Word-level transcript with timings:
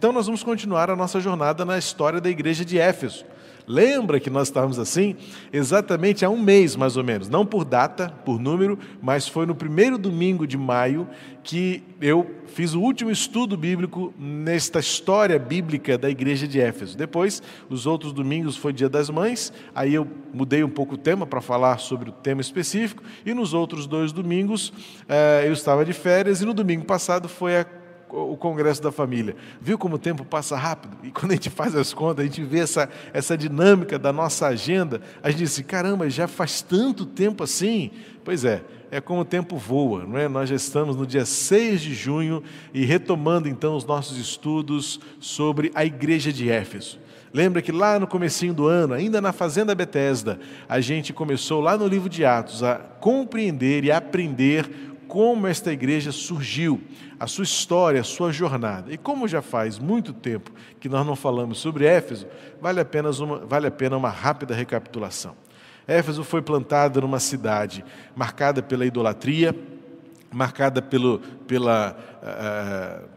Então, 0.00 0.12
nós 0.12 0.26
vamos 0.26 0.44
continuar 0.44 0.88
a 0.90 0.94
nossa 0.94 1.18
jornada 1.18 1.64
na 1.64 1.76
história 1.76 2.20
da 2.20 2.30
igreja 2.30 2.64
de 2.64 2.78
Éfeso. 2.78 3.24
Lembra 3.66 4.20
que 4.20 4.30
nós 4.30 4.46
estávamos 4.46 4.78
assim 4.78 5.16
exatamente 5.52 6.24
há 6.24 6.30
um 6.30 6.40
mês, 6.40 6.76
mais 6.76 6.96
ou 6.96 7.02
menos, 7.02 7.28
não 7.28 7.44
por 7.44 7.64
data, 7.64 8.08
por 8.24 8.38
número, 8.38 8.78
mas 9.02 9.26
foi 9.26 9.44
no 9.44 9.56
primeiro 9.56 9.98
domingo 9.98 10.46
de 10.46 10.56
maio 10.56 11.08
que 11.42 11.82
eu 12.00 12.30
fiz 12.46 12.74
o 12.74 12.80
último 12.80 13.10
estudo 13.10 13.56
bíblico 13.56 14.14
nesta 14.16 14.78
história 14.78 15.36
bíblica 15.36 15.98
da 15.98 16.08
igreja 16.08 16.46
de 16.46 16.60
Éfeso. 16.60 16.96
Depois, 16.96 17.42
os 17.68 17.84
outros 17.84 18.12
domingos 18.12 18.56
foi 18.56 18.72
Dia 18.72 18.88
das 18.88 19.10
Mães, 19.10 19.52
aí 19.74 19.94
eu 19.94 20.06
mudei 20.32 20.62
um 20.62 20.70
pouco 20.70 20.94
o 20.94 20.98
tema 20.98 21.26
para 21.26 21.40
falar 21.40 21.78
sobre 21.78 22.10
o 22.10 22.12
tema 22.12 22.40
específico, 22.40 23.02
e 23.26 23.34
nos 23.34 23.52
outros 23.52 23.84
dois 23.84 24.12
domingos 24.12 24.72
eh, 25.08 25.42
eu 25.44 25.52
estava 25.52 25.84
de 25.84 25.92
férias, 25.92 26.40
e 26.40 26.46
no 26.46 26.54
domingo 26.54 26.84
passado 26.84 27.28
foi 27.28 27.56
a 27.56 27.64
o 28.10 28.36
congresso 28.36 28.82
da 28.82 28.92
família. 28.92 29.36
Viu 29.60 29.78
como 29.78 29.96
o 29.96 29.98
tempo 29.98 30.24
passa 30.24 30.56
rápido? 30.56 30.96
E 31.02 31.10
quando 31.10 31.32
a 31.32 31.34
gente 31.34 31.50
faz 31.50 31.74
as 31.74 31.92
contas, 31.92 32.24
a 32.24 32.28
gente 32.28 32.42
vê 32.42 32.60
essa, 32.60 32.88
essa 33.12 33.36
dinâmica 33.36 33.98
da 33.98 34.12
nossa 34.12 34.46
agenda, 34.46 35.00
a 35.22 35.30
gente 35.30 35.38
diz 35.38 35.52
assim, 35.52 35.62
caramba, 35.62 36.08
já 36.08 36.26
faz 36.26 36.62
tanto 36.62 37.04
tempo 37.04 37.44
assim. 37.44 37.90
Pois 38.24 38.44
é, 38.44 38.62
é 38.90 39.00
como 39.00 39.20
o 39.20 39.24
tempo 39.24 39.56
voa, 39.56 40.04
não 40.04 40.18
é? 40.18 40.28
Nós 40.28 40.48
já 40.48 40.56
estamos 40.56 40.96
no 40.96 41.06
dia 41.06 41.24
6 41.24 41.80
de 41.80 41.94
junho 41.94 42.42
e 42.72 42.84
retomando 42.84 43.48
então 43.48 43.76
os 43.76 43.84
nossos 43.84 44.18
estudos 44.18 45.00
sobre 45.20 45.70
a 45.74 45.84
igreja 45.84 46.32
de 46.32 46.50
Éfeso. 46.50 46.98
Lembra 47.32 47.60
que 47.60 47.70
lá 47.70 47.98
no 47.98 48.06
comecinho 48.06 48.54
do 48.54 48.66
ano, 48.66 48.94
ainda 48.94 49.20
na 49.20 49.32
fazenda 49.32 49.74
Betesda, 49.74 50.40
a 50.68 50.80
gente 50.80 51.12
começou 51.12 51.60
lá 51.60 51.76
no 51.76 51.86
livro 51.86 52.08
de 52.08 52.24
Atos 52.24 52.62
a 52.62 52.76
compreender 52.76 53.84
e 53.84 53.92
aprender 53.92 54.87
como 55.08 55.46
esta 55.46 55.72
igreja 55.72 56.12
surgiu, 56.12 56.80
a 57.18 57.26
sua 57.26 57.42
história, 57.42 58.00
a 58.00 58.04
sua 58.04 58.30
jornada. 58.30 58.92
E 58.92 58.98
como 58.98 59.26
já 59.26 59.42
faz 59.42 59.78
muito 59.78 60.12
tempo 60.12 60.52
que 60.78 60.88
nós 60.88 61.04
não 61.04 61.16
falamos 61.16 61.58
sobre 61.58 61.86
Éfeso, 61.86 62.26
vale, 62.60 62.78
apenas 62.78 63.18
uma, 63.18 63.38
vale 63.38 63.66
a 63.66 63.70
pena 63.70 63.96
uma 63.96 64.10
rápida 64.10 64.54
recapitulação. 64.54 65.34
Éfeso 65.86 66.22
foi 66.22 66.42
plantada 66.42 67.00
numa 67.00 67.18
cidade 67.18 67.82
marcada 68.14 68.62
pela 68.62 68.84
idolatria, 68.84 69.56
marcada 70.30 70.82
pelo, 70.82 71.20
pela, 71.46 71.96
uh, 72.22 73.08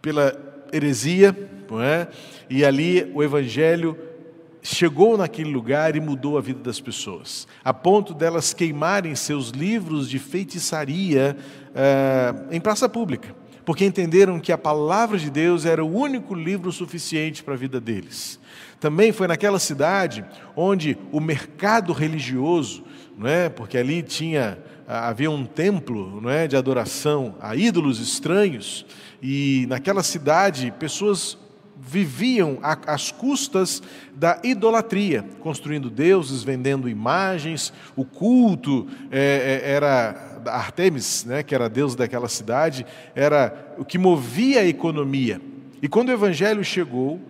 pela 0.00 0.32
heresia, 0.72 1.36
é? 1.82 2.06
e 2.48 2.64
ali 2.64 3.10
o 3.12 3.22
evangelho 3.22 3.98
chegou 4.64 5.18
naquele 5.18 5.52
lugar 5.52 5.94
e 5.94 6.00
mudou 6.00 6.38
a 6.38 6.40
vida 6.40 6.60
das 6.60 6.80
pessoas, 6.80 7.46
a 7.62 7.74
ponto 7.74 8.14
delas 8.14 8.54
queimarem 8.54 9.14
seus 9.14 9.50
livros 9.50 10.08
de 10.08 10.18
feitiçaria 10.18 11.36
uh, 11.68 12.48
em 12.50 12.58
praça 12.58 12.88
pública, 12.88 13.36
porque 13.62 13.84
entenderam 13.84 14.40
que 14.40 14.50
a 14.50 14.56
palavra 14.56 15.18
de 15.18 15.30
Deus 15.30 15.66
era 15.66 15.84
o 15.84 15.94
único 15.94 16.34
livro 16.34 16.72
suficiente 16.72 17.44
para 17.44 17.52
a 17.52 17.58
vida 17.58 17.78
deles. 17.78 18.40
Também 18.80 19.12
foi 19.12 19.28
naquela 19.28 19.58
cidade 19.58 20.24
onde 20.56 20.96
o 21.12 21.20
mercado 21.20 21.92
religioso, 21.92 22.84
não 23.18 23.28
é? 23.28 23.50
porque 23.50 23.76
ali 23.76 24.02
tinha 24.02 24.58
havia 24.86 25.30
um 25.30 25.44
templo 25.44 26.20
não 26.22 26.30
é? 26.30 26.46
de 26.46 26.56
adoração 26.56 27.36
a 27.38 27.54
ídolos 27.54 28.00
estranhos, 28.00 28.86
e 29.22 29.66
naquela 29.68 30.02
cidade 30.02 30.72
pessoas 30.78 31.36
viviam 31.76 32.58
às 32.62 33.10
custas 33.10 33.82
da 34.14 34.38
idolatria, 34.42 35.24
construindo 35.40 35.90
deuses, 35.90 36.42
vendendo 36.42 36.88
imagens, 36.88 37.72
o 37.96 38.04
culto 38.04 38.86
é, 39.10 39.60
é, 39.64 39.70
era 39.72 40.40
Artemis, 40.46 41.24
né, 41.24 41.42
que 41.42 41.54
era 41.54 41.66
a 41.66 41.68
deusa 41.68 41.96
daquela 41.96 42.28
cidade, 42.28 42.86
era 43.14 43.74
o 43.78 43.84
que 43.84 43.98
movia 43.98 44.60
a 44.60 44.66
economia. 44.66 45.40
E 45.82 45.88
quando 45.88 46.08
o 46.08 46.12
evangelho 46.12 46.64
chegou, 46.64 47.20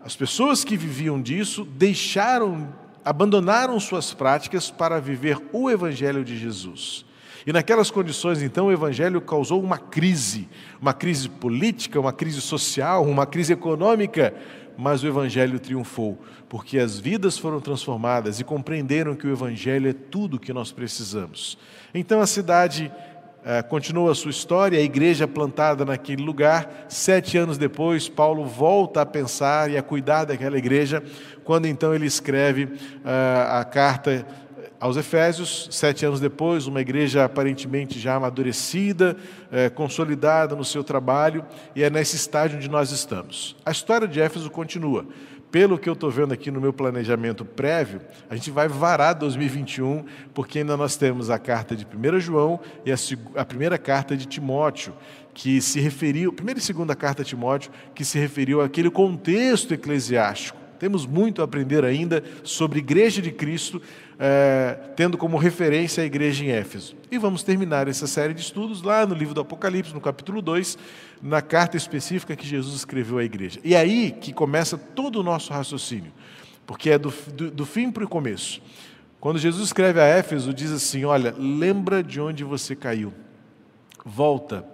as 0.00 0.16
pessoas 0.16 0.64
que 0.64 0.76
viviam 0.76 1.20
disso 1.20 1.64
deixaram, 1.64 2.72
abandonaram 3.04 3.78
suas 3.78 4.14
práticas 4.14 4.70
para 4.70 5.00
viver 5.00 5.38
o 5.52 5.70
evangelho 5.70 6.24
de 6.24 6.38
Jesus. 6.38 7.04
E 7.46 7.52
naquelas 7.52 7.90
condições, 7.90 8.42
então, 8.42 8.66
o 8.66 8.72
Evangelho 8.72 9.20
causou 9.20 9.62
uma 9.62 9.78
crise, 9.78 10.48
uma 10.80 10.92
crise 10.92 11.28
política, 11.28 11.98
uma 11.98 12.12
crise 12.12 12.40
social, 12.40 13.04
uma 13.04 13.26
crise 13.26 13.52
econômica, 13.52 14.34
mas 14.76 15.02
o 15.02 15.06
Evangelho 15.06 15.58
triunfou, 15.58 16.18
porque 16.48 16.78
as 16.78 16.98
vidas 16.98 17.36
foram 17.36 17.60
transformadas 17.60 18.40
e 18.40 18.44
compreenderam 18.44 19.14
que 19.14 19.26
o 19.26 19.32
Evangelho 19.32 19.88
é 19.88 19.92
tudo 19.92 20.36
o 20.36 20.40
que 20.40 20.52
nós 20.52 20.72
precisamos. 20.72 21.58
Então 21.94 22.20
a 22.20 22.26
cidade 22.26 22.90
eh, 23.44 23.62
continua 23.62 24.12
a 24.12 24.14
sua 24.14 24.30
história, 24.30 24.78
a 24.78 24.82
igreja 24.82 25.26
plantada 25.26 25.84
naquele 25.84 26.22
lugar. 26.22 26.86
Sete 26.88 27.38
anos 27.38 27.56
depois, 27.56 28.08
Paulo 28.08 28.44
volta 28.44 29.00
a 29.00 29.06
pensar 29.06 29.70
e 29.70 29.78
a 29.78 29.82
cuidar 29.82 30.24
daquela 30.24 30.58
igreja, 30.58 31.02
quando 31.42 31.66
então 31.66 31.94
ele 31.94 32.06
escreve 32.06 32.68
eh, 33.04 33.46
a 33.48 33.64
carta 33.64 34.26
aos 34.80 34.96
Efésios, 34.96 35.68
sete 35.70 36.06
anos 36.06 36.18
depois, 36.18 36.66
uma 36.66 36.80
igreja 36.80 37.26
aparentemente 37.26 38.00
já 38.00 38.14
amadurecida, 38.14 39.14
é, 39.52 39.68
consolidada 39.68 40.56
no 40.56 40.64
seu 40.64 40.82
trabalho, 40.82 41.44
e 41.76 41.82
é 41.82 41.90
nesse 41.90 42.16
estágio 42.16 42.56
onde 42.56 42.70
nós 42.70 42.90
estamos. 42.90 43.54
A 43.64 43.70
história 43.70 44.08
de 44.08 44.20
Éfeso 44.20 44.50
continua. 44.50 45.04
Pelo 45.50 45.78
que 45.78 45.88
eu 45.88 45.94
estou 45.94 46.10
vendo 46.10 46.32
aqui 46.32 46.50
no 46.50 46.60
meu 46.60 46.72
planejamento 46.72 47.44
prévio, 47.44 48.00
a 48.30 48.36
gente 48.36 48.52
vai 48.52 48.68
varar 48.68 49.14
2021, 49.14 50.04
porque 50.32 50.60
ainda 50.60 50.76
nós 50.76 50.96
temos 50.96 51.28
a 51.28 51.38
carta 51.38 51.76
de 51.76 51.84
1 51.84 52.20
João 52.20 52.60
e 52.86 52.92
a, 52.92 52.96
a 53.34 53.44
primeira 53.44 53.76
carta 53.76 54.16
de 54.16 54.26
Timóteo, 54.26 54.94
que 55.34 55.60
se 55.60 55.80
referiu, 55.80 56.32
primeira 56.32 56.58
e 56.58 56.62
segunda 56.62 56.94
carta 56.94 57.22
de 57.22 57.30
Timóteo, 57.30 57.70
que 57.94 58.04
se 58.04 58.18
referiu 58.18 58.62
àquele 58.62 58.90
contexto 58.90 59.74
eclesiástico 59.74 60.59
temos 60.80 61.04
muito 61.04 61.42
a 61.42 61.44
aprender 61.44 61.84
ainda 61.84 62.24
sobre 62.42 62.78
Igreja 62.78 63.20
de 63.20 63.30
Cristo, 63.30 63.82
é, 64.18 64.78
tendo 64.96 65.18
como 65.18 65.36
referência 65.36 66.02
a 66.02 66.06
igreja 66.06 66.42
em 66.42 66.48
Éfeso. 66.48 66.96
E 67.10 67.18
vamos 67.18 67.42
terminar 67.42 67.86
essa 67.86 68.06
série 68.06 68.32
de 68.32 68.40
estudos 68.40 68.80
lá 68.80 69.06
no 69.06 69.14
livro 69.14 69.34
do 69.34 69.42
Apocalipse, 69.42 69.92
no 69.92 70.00
capítulo 70.00 70.40
2, 70.40 70.78
na 71.22 71.42
carta 71.42 71.76
específica 71.76 72.34
que 72.34 72.46
Jesus 72.46 72.74
escreveu 72.74 73.18
à 73.18 73.24
igreja. 73.24 73.60
E 73.62 73.76
aí 73.76 74.10
que 74.10 74.32
começa 74.32 74.78
todo 74.78 75.20
o 75.20 75.22
nosso 75.22 75.52
raciocínio, 75.52 76.12
porque 76.66 76.88
é 76.88 76.98
do, 76.98 77.12
do, 77.34 77.50
do 77.50 77.66
fim 77.66 77.90
para 77.90 78.04
o 78.04 78.08
começo. 78.08 78.62
Quando 79.20 79.38
Jesus 79.38 79.66
escreve 79.66 80.00
a 80.00 80.06
Éfeso, 80.06 80.54
diz 80.54 80.72
assim: 80.72 81.04
Olha, 81.04 81.34
lembra 81.38 82.02
de 82.02 82.18
onde 82.18 82.42
você 82.42 82.74
caiu, 82.74 83.12
volta 84.02 84.64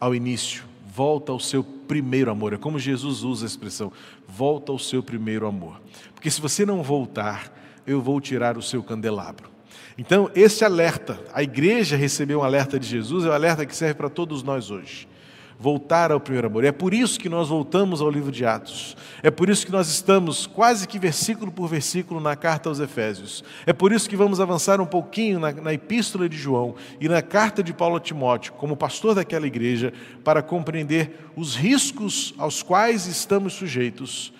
ao 0.00 0.16
início 0.16 0.73
volta 0.94 1.32
ao 1.32 1.40
seu 1.40 1.64
primeiro 1.64 2.30
amor. 2.30 2.52
É 2.52 2.56
como 2.56 2.78
Jesus 2.78 3.24
usa 3.24 3.44
a 3.44 3.48
expressão: 3.48 3.92
volta 4.28 4.70
ao 4.70 4.78
seu 4.78 5.02
primeiro 5.02 5.46
amor. 5.46 5.80
Porque 6.14 6.30
se 6.30 6.40
você 6.40 6.64
não 6.64 6.82
voltar, 6.82 7.52
eu 7.86 8.00
vou 8.00 8.20
tirar 8.20 8.56
o 8.56 8.62
seu 8.62 8.82
candelabro. 8.82 9.50
Então, 9.98 10.30
esse 10.34 10.64
alerta, 10.64 11.20
a 11.32 11.42
igreja 11.42 11.96
recebeu 11.96 12.40
um 12.40 12.42
alerta 12.42 12.78
de 12.78 12.86
Jesus, 12.86 13.24
é 13.24 13.28
um 13.28 13.32
alerta 13.32 13.66
que 13.66 13.74
serve 13.74 13.94
para 13.94 14.08
todos 14.08 14.42
nós 14.42 14.70
hoje 14.70 15.08
voltar 15.58 16.10
ao 16.10 16.20
primeiro 16.20 16.48
amor. 16.48 16.64
É 16.64 16.72
por 16.72 16.92
isso 16.92 17.18
que 17.18 17.28
nós 17.28 17.48
voltamos 17.48 18.00
ao 18.00 18.10
livro 18.10 18.30
de 18.30 18.44
Atos. 18.44 18.96
É 19.22 19.30
por 19.30 19.48
isso 19.48 19.64
que 19.64 19.72
nós 19.72 19.88
estamos 19.88 20.46
quase 20.46 20.86
que 20.86 20.98
versículo 20.98 21.50
por 21.50 21.68
versículo 21.68 22.20
na 22.20 22.36
carta 22.36 22.68
aos 22.68 22.80
Efésios. 22.80 23.44
É 23.66 23.72
por 23.72 23.92
isso 23.92 24.08
que 24.08 24.16
vamos 24.16 24.40
avançar 24.40 24.80
um 24.80 24.86
pouquinho 24.86 25.38
na, 25.38 25.52
na 25.52 25.72
epístola 25.72 26.28
de 26.28 26.36
João 26.36 26.74
e 27.00 27.08
na 27.08 27.22
carta 27.22 27.62
de 27.62 27.72
Paulo 27.72 27.96
a 27.96 28.00
Timóteo, 28.00 28.52
como 28.54 28.76
pastor 28.76 29.14
daquela 29.14 29.46
igreja, 29.46 29.92
para 30.22 30.42
compreender 30.42 31.18
os 31.36 31.54
riscos 31.54 32.34
aos 32.38 32.62
quais 32.62 33.06
estamos 33.06 33.54
sujeitos, 33.54 34.32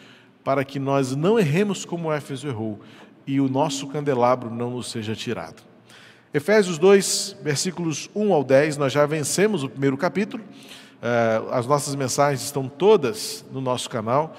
para 0.43 0.65
que 0.65 0.79
nós 0.79 1.17
não 1.17 1.39
erremos 1.39 1.85
como 1.85 2.13
Éfeso 2.13 2.47
errou 2.47 2.81
e 3.27 3.41
o 3.41 3.49
nosso 3.49 3.87
candelabro 3.87 4.51
não 4.51 4.71
nos 4.71 4.91
seja 4.91 5.15
tirado. 5.15 5.63
Efésios 6.33 6.79
2, 6.79 7.37
versículos 7.43 8.11
1 8.15 8.33
ao 8.33 8.43
10, 8.43 8.77
nós 8.77 8.93
já 8.93 9.07
vencemos 9.07 9.63
o 9.63 9.69
primeiro 9.69 9.97
capítulo. 9.97 10.43
Eh, 11.05 11.43
as 11.51 11.67
nossas 11.67 11.95
mensagens 11.95 12.43
estão 12.43 12.67
todas 12.67 13.45
no 13.53 13.61
nosso 13.61 13.91
canal. 13.91 14.35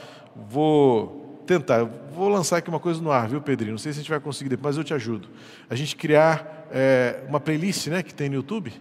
Vou 0.50 1.44
tentar, 1.46 1.84
vou 2.12 2.28
lançar 2.28 2.58
aqui 2.58 2.70
uma 2.70 2.80
coisa 2.80 3.00
no 3.00 3.12
ar, 3.12 3.30
viu, 3.30 3.40
Pedrinho? 3.40 3.74
Não 3.74 3.78
sei 3.78 3.94
se 3.94 4.00
a 4.00 4.02
gente 4.02 4.10
vai 4.10 4.20
conseguir 4.20 4.50
depois, 4.50 4.76
mas 4.76 4.78
eu 4.78 4.84
te 4.84 4.92
ajudo. 4.92 5.30
A 5.70 5.76
gente 5.76 5.96
criar 5.96 6.68
é, 6.72 7.24
uma 7.30 7.40
playlist 7.40 7.86
né, 7.86 8.02
que 8.02 8.16
tem 8.16 8.30
no 8.30 8.36
YouTube 8.36 8.74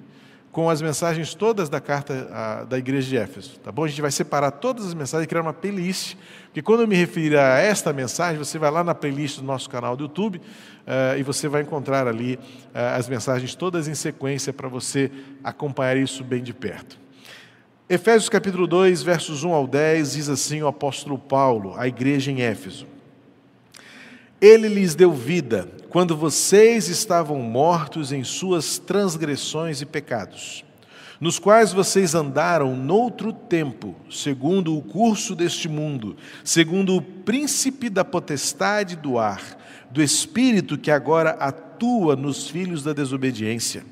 com 0.51 0.71
as 0.71 0.81
mensagens 0.81 1.35
todas 1.35 1.69
da 1.69 1.79
carta 1.79 2.27
a, 2.33 2.65
da 2.65 2.79
igreja 2.79 3.07
de 3.07 3.19
Éfeso, 3.19 3.59
tá 3.59 3.71
bom? 3.71 3.85
A 3.85 3.89
gente 3.89 4.01
vai 4.01 4.11
separar 4.11 4.53
todas 4.53 4.87
as 4.87 4.95
mensagens 4.95 5.27
e 5.27 5.29
criar 5.29 5.43
uma 5.43 5.53
playlist, 5.53 6.17
porque 6.45 6.63
quando 6.63 6.83
eu 6.83 6.89
me 6.89 6.95
referir 6.97 7.37
a 7.37 7.59
esta 7.59 7.93
mensagem, 7.93 8.39
você 8.39 8.57
vai 8.57 8.71
lá 8.71 8.83
na 8.83 8.95
playlist 8.95 9.41
do 9.41 9.45
nosso 9.45 9.69
canal 9.69 9.95
do 9.95 10.05
YouTube 10.05 10.39
uh, 10.39 11.19
e 11.19 11.23
você 11.23 11.49
vai 11.49 11.63
encontrar 11.63 12.07
ali 12.07 12.37
uh, 12.37 12.97
as 12.97 13.09
mensagens 13.11 13.55
todas 13.55 13.89
em 13.89 13.95
sequência 13.95 14.55
para 14.55 14.69
você 14.69 15.11
acompanhar 15.43 15.99
isso 15.99 16.25
bem 16.25 16.43
de 16.43 16.55
perto. 16.55 17.04
Efésios 17.87 18.31
capítulo 18.31 18.67
2, 18.67 19.03
versos 19.03 19.45
1 19.45 19.53
ao 19.53 19.67
10, 19.67 20.15
diz 20.15 20.31
assim 20.31 20.63
o 20.63 20.67
apóstolo 20.67 21.19
Paulo, 21.19 21.75
à 21.77 21.87
igreja 21.87 22.33
em 22.33 22.41
Éfeso: 22.41 22.87
Ele 24.41 24.69
lhes 24.69 24.95
deu 24.95 25.13
vida 25.13 25.69
quando 25.91 26.17
vocês 26.17 26.89
estavam 26.89 27.41
mortos 27.41 28.11
em 28.11 28.25
suas 28.25 28.79
transgressões 28.79 29.83
e 29.83 29.87
pecados, 29.87 30.65
nos 31.21 31.39
quais 31.39 31.75
vocês 31.75 32.15
andaram 32.15 32.75
noutro 32.75 33.35
tempo, 33.35 33.95
segundo 34.11 34.75
o 34.75 34.81
curso 34.81 35.35
deste 35.35 35.69
mundo, 35.69 36.17
segundo 36.43 36.97
o 36.97 37.03
príncipe 37.03 37.91
da 37.91 38.03
potestade 38.03 38.97
do 38.97 39.19
ar, 39.19 39.59
do 39.91 40.03
espírito 40.03 40.79
que 40.79 40.91
agora 40.91 41.33
atua 41.33 42.17
nos 42.17 42.49
filhos 42.49 42.83
da 42.83 42.95
desobediência. 42.95 43.85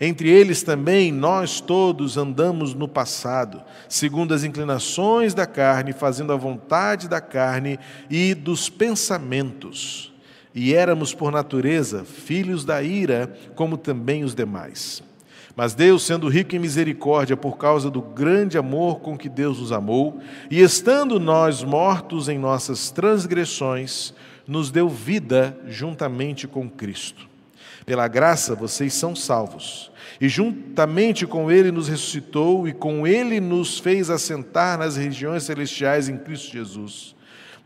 Entre 0.00 0.28
eles 0.28 0.62
também 0.62 1.10
nós 1.10 1.60
todos 1.60 2.16
andamos 2.16 2.72
no 2.72 2.86
passado, 2.86 3.62
segundo 3.88 4.32
as 4.32 4.44
inclinações 4.44 5.34
da 5.34 5.44
carne, 5.44 5.92
fazendo 5.92 6.32
a 6.32 6.36
vontade 6.36 7.08
da 7.08 7.20
carne 7.20 7.78
e 8.08 8.32
dos 8.32 8.70
pensamentos. 8.70 10.12
E 10.54 10.72
éramos, 10.72 11.12
por 11.12 11.32
natureza, 11.32 12.04
filhos 12.04 12.64
da 12.64 12.82
ira, 12.82 13.32
como 13.56 13.76
também 13.76 14.22
os 14.22 14.34
demais. 14.34 15.02
Mas 15.56 15.74
Deus, 15.74 16.04
sendo 16.04 16.28
rico 16.28 16.54
em 16.54 16.60
misericórdia, 16.60 17.36
por 17.36 17.58
causa 17.58 17.90
do 17.90 18.00
grande 18.00 18.56
amor 18.56 19.00
com 19.00 19.18
que 19.18 19.28
Deus 19.28 19.58
nos 19.58 19.72
amou, 19.72 20.20
e 20.48 20.60
estando 20.60 21.18
nós 21.18 21.64
mortos 21.64 22.28
em 22.28 22.38
nossas 22.38 22.90
transgressões, 22.92 24.14
nos 24.46 24.70
deu 24.70 24.88
vida 24.88 25.58
juntamente 25.66 26.46
com 26.46 26.70
Cristo. 26.70 27.28
Pela 27.88 28.06
graça 28.06 28.54
vocês 28.54 28.92
são 28.92 29.16
salvos. 29.16 29.90
E 30.20 30.28
juntamente 30.28 31.26
com 31.26 31.50
Ele 31.50 31.72
nos 31.72 31.88
ressuscitou 31.88 32.68
e 32.68 32.72
com 32.72 33.06
Ele 33.06 33.40
nos 33.40 33.78
fez 33.78 34.10
assentar 34.10 34.78
nas 34.78 34.96
regiões 34.96 35.44
celestiais 35.44 36.08
em 36.08 36.18
Cristo 36.18 36.52
Jesus 36.52 37.16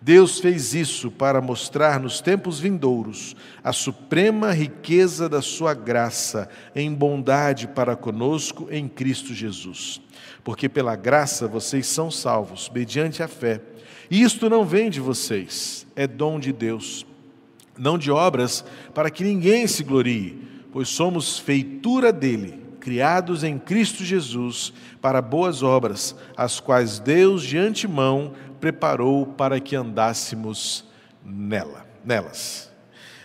Deus 0.04 0.40
fez 0.40 0.74
isso 0.74 1.12
para 1.12 1.40
mostrar 1.40 2.00
nos 2.00 2.20
tempos 2.20 2.58
vindouros 2.58 3.36
a 3.62 3.72
suprema 3.72 4.50
riqueza 4.50 5.28
da 5.28 5.40
Sua 5.40 5.74
graça 5.74 6.48
em 6.74 6.92
bondade 6.92 7.68
para 7.68 7.94
conosco 7.94 8.66
em 8.68 8.88
Cristo 8.88 9.32
Jesus. 9.32 10.00
Porque 10.42 10.68
pela 10.68 10.96
graça 10.96 11.46
vocês 11.46 11.86
são 11.86 12.10
salvos, 12.10 12.68
mediante 12.74 13.22
a 13.22 13.28
fé. 13.28 13.60
E 14.10 14.22
isto 14.22 14.50
não 14.50 14.64
vem 14.64 14.90
de 14.90 14.98
vocês, 14.98 15.86
é 15.94 16.08
dom 16.08 16.40
de 16.40 16.52
Deus, 16.52 17.06
não 17.82 17.98
de 17.98 18.12
obras, 18.12 18.64
para 18.94 19.10
que 19.10 19.24
ninguém 19.24 19.66
se 19.66 19.82
glorie, 19.82 20.40
pois 20.72 20.88
somos 20.88 21.36
feitura 21.36 22.12
dele 22.12 22.62
criados 22.78 23.42
em 23.42 23.58
Cristo 23.58 24.04
Jesus 24.04 24.72
para 25.00 25.20
boas 25.20 25.64
obras, 25.64 26.14
as 26.36 26.60
quais 26.60 27.00
Deus 27.00 27.42
de 27.42 27.58
antemão 27.58 28.34
preparou 28.60 29.26
para 29.26 29.58
que 29.58 29.74
andássemos 29.74 30.84
nela, 31.24 31.84
nelas. 32.04 32.72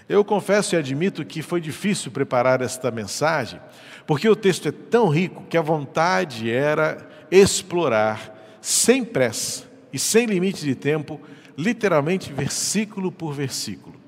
Eu 0.09 0.25
confesso 0.25 0.73
e 0.73 0.77
admito 0.77 1.23
que 1.23 1.43
foi 1.43 1.61
difícil 1.61 2.11
preparar 2.11 2.59
esta 2.59 2.89
mensagem, 2.89 3.59
porque 4.07 4.27
o 4.27 4.35
texto 4.35 4.69
é 4.69 4.71
tão 4.71 5.07
rico 5.07 5.45
que 5.47 5.57
a 5.57 5.61
vontade 5.61 6.49
era 6.49 7.07
explorar 7.29 8.59
sem 8.59 9.05
pressa 9.05 9.65
e 9.93 9.99
sem 9.99 10.25
limite 10.25 10.65
de 10.65 10.73
tempo, 10.73 11.21
literalmente 11.55 12.33
versículo 12.33 13.11
por 13.11 13.33
versículo. 13.33 14.06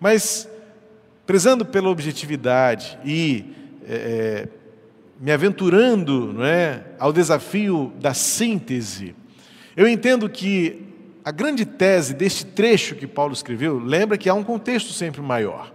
Mas, 0.00 0.48
prezando 1.26 1.64
pela 1.66 1.90
objetividade 1.90 2.98
e 3.04 3.44
é, 3.86 4.48
me 5.20 5.30
aventurando 5.30 6.32
não 6.32 6.44
é, 6.44 6.82
ao 6.98 7.12
desafio 7.12 7.92
da 8.00 8.14
síntese, 8.14 9.14
eu 9.76 9.86
entendo 9.86 10.28
que 10.30 10.86
a 11.22 11.30
grande 11.30 11.66
tese 11.66 12.14
deste 12.14 12.46
trecho 12.46 12.94
que 12.94 13.06
Paulo 13.06 13.34
escreveu, 13.34 13.78
lembra 13.78 14.16
que 14.16 14.30
há 14.30 14.34
um 14.34 14.42
contexto 14.42 14.92
sempre 14.92 15.20
maior. 15.20 15.70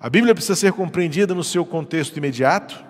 A 0.00 0.08
Bíblia 0.08 0.34
precisa 0.34 0.56
ser 0.56 0.72
compreendida 0.72 1.34
no 1.34 1.44
seu 1.44 1.66
contexto 1.66 2.16
imediato, 2.16 2.82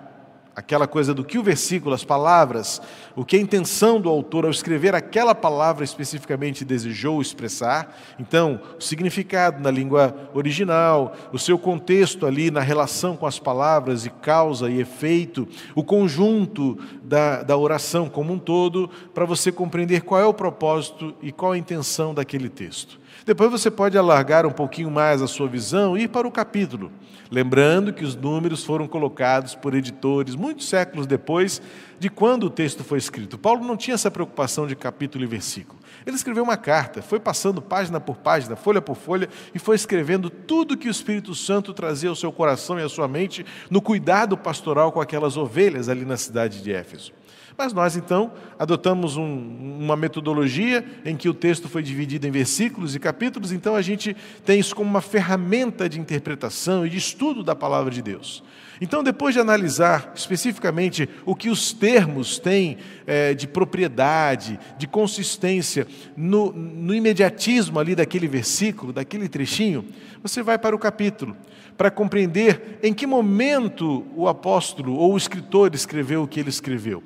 aquela 0.59 0.85
coisa 0.85 1.13
do 1.13 1.23
que 1.23 1.37
o 1.37 1.43
versículo, 1.43 1.95
as 1.95 2.03
palavras, 2.03 2.81
o 3.15 3.23
que 3.23 3.37
a 3.37 3.39
intenção 3.39 3.99
do 3.99 4.09
autor 4.09 4.43
ao 4.43 4.51
escrever 4.51 4.93
aquela 4.93 5.33
palavra 5.33 5.85
especificamente 5.85 6.65
desejou 6.65 7.21
expressar. 7.21 7.97
Então, 8.19 8.59
o 8.77 8.83
significado 8.83 9.63
na 9.63 9.71
língua 9.71 10.13
original, 10.33 11.15
o 11.31 11.39
seu 11.39 11.57
contexto 11.57 12.25
ali 12.25 12.51
na 12.51 12.59
relação 12.59 13.15
com 13.15 13.25
as 13.25 13.39
palavras 13.39 14.05
e 14.05 14.09
causa 14.09 14.69
e 14.69 14.81
efeito, 14.81 15.47
o 15.73 15.83
conjunto 15.83 16.77
da, 17.01 17.41
da 17.41 17.55
oração 17.55 18.09
como 18.09 18.33
um 18.33 18.37
todo, 18.37 18.89
para 19.13 19.23
você 19.23 19.53
compreender 19.53 20.01
qual 20.01 20.19
é 20.19 20.25
o 20.25 20.33
propósito 20.33 21.15
e 21.21 21.31
qual 21.31 21.53
a 21.53 21.57
intenção 21.57 22.13
daquele 22.13 22.49
texto. 22.49 22.99
Depois 23.25 23.51
você 23.51 23.69
pode 23.69 23.97
alargar 23.97 24.45
um 24.45 24.51
pouquinho 24.51 24.89
mais 24.89 25.21
a 25.21 25.27
sua 25.27 25.47
visão 25.47 25.97
e 25.97 26.03
ir 26.03 26.07
para 26.07 26.27
o 26.27 26.31
capítulo, 26.31 26.91
lembrando 27.29 27.93
que 27.93 28.03
os 28.03 28.15
números 28.15 28.63
foram 28.63 28.87
colocados 28.87 29.55
por 29.55 29.75
editores 29.75 30.35
muitos 30.35 30.67
séculos 30.69 31.05
depois 31.05 31.61
de 31.99 32.09
quando 32.09 32.45
o 32.45 32.49
texto 32.49 32.83
foi 32.83 32.97
escrito. 32.97 33.37
Paulo 33.37 33.65
não 33.65 33.75
tinha 33.75 33.95
essa 33.95 34.09
preocupação 34.09 34.65
de 34.65 34.75
capítulo 34.75 35.23
e 35.23 35.27
versículo. 35.27 35.79
Ele 36.05 36.15
escreveu 36.15 36.43
uma 36.43 36.57
carta, 36.57 37.01
foi 37.01 37.19
passando 37.19 37.61
página 37.61 37.99
por 37.99 38.17
página, 38.17 38.55
folha 38.55 38.81
por 38.81 38.95
folha, 38.95 39.29
e 39.53 39.59
foi 39.59 39.75
escrevendo 39.75 40.29
tudo 40.29 40.77
que 40.77 40.87
o 40.87 40.91
Espírito 40.91 41.35
Santo 41.35 41.73
trazia 41.73 42.09
ao 42.09 42.15
seu 42.15 42.31
coração 42.31 42.79
e 42.79 42.83
à 42.83 42.89
sua 42.89 43.07
mente 43.07 43.45
no 43.69 43.81
cuidado 43.81 44.37
pastoral 44.37 44.91
com 44.91 45.01
aquelas 45.01 45.35
ovelhas 45.35 45.89
ali 45.89 46.05
na 46.05 46.17
cidade 46.17 46.63
de 46.63 46.71
Éfeso. 46.71 47.18
Mas 47.59 47.73
nós, 47.73 47.97
então, 47.97 48.31
adotamos 48.57 49.17
um, 49.17 49.77
uma 49.81 49.97
metodologia 49.97 50.81
em 51.03 51.17
que 51.17 51.27
o 51.27 51.33
texto 51.33 51.67
foi 51.67 51.83
dividido 51.83 52.25
em 52.25 52.31
versículos 52.31 52.95
e 52.95 52.99
capítulos, 52.99 53.51
então 53.51 53.75
a 53.75 53.81
gente 53.81 54.15
tem 54.45 54.61
isso 54.61 54.73
como 54.73 54.89
uma 54.89 55.01
ferramenta 55.01 55.89
de 55.89 55.99
interpretação 55.99 56.85
e 56.85 56.89
de 56.89 56.97
estudo 56.97 57.43
da 57.43 57.53
palavra 57.53 57.91
de 57.91 58.01
Deus. 58.01 58.41
Então, 58.79 59.03
depois 59.03 59.33
de 59.33 59.41
analisar 59.41 60.13
especificamente 60.15 61.09
o 61.25 61.35
que 61.35 61.49
os 61.49 61.73
termos 61.73 62.39
têm 62.39 62.77
é, 63.05 63.33
de 63.33 63.45
propriedade, 63.45 64.57
de 64.77 64.87
consistência, 64.87 65.85
no, 66.15 66.53
no 66.53 66.95
imediatismo 66.95 67.77
ali 67.77 67.93
daquele 67.93 68.29
versículo, 68.29 68.93
daquele 68.93 69.27
trechinho, 69.27 69.83
você 70.23 70.41
vai 70.41 70.57
para 70.57 70.73
o 70.73 70.79
capítulo, 70.79 71.35
para 71.77 71.91
compreender 71.91 72.79
em 72.81 72.93
que 72.93 73.05
momento 73.05 74.07
o 74.15 74.29
apóstolo 74.29 74.93
ou 74.95 75.13
o 75.13 75.17
escritor 75.17 75.75
escreveu 75.75 76.23
o 76.23 76.27
que 76.27 76.39
ele 76.39 76.47
escreveu. 76.47 77.03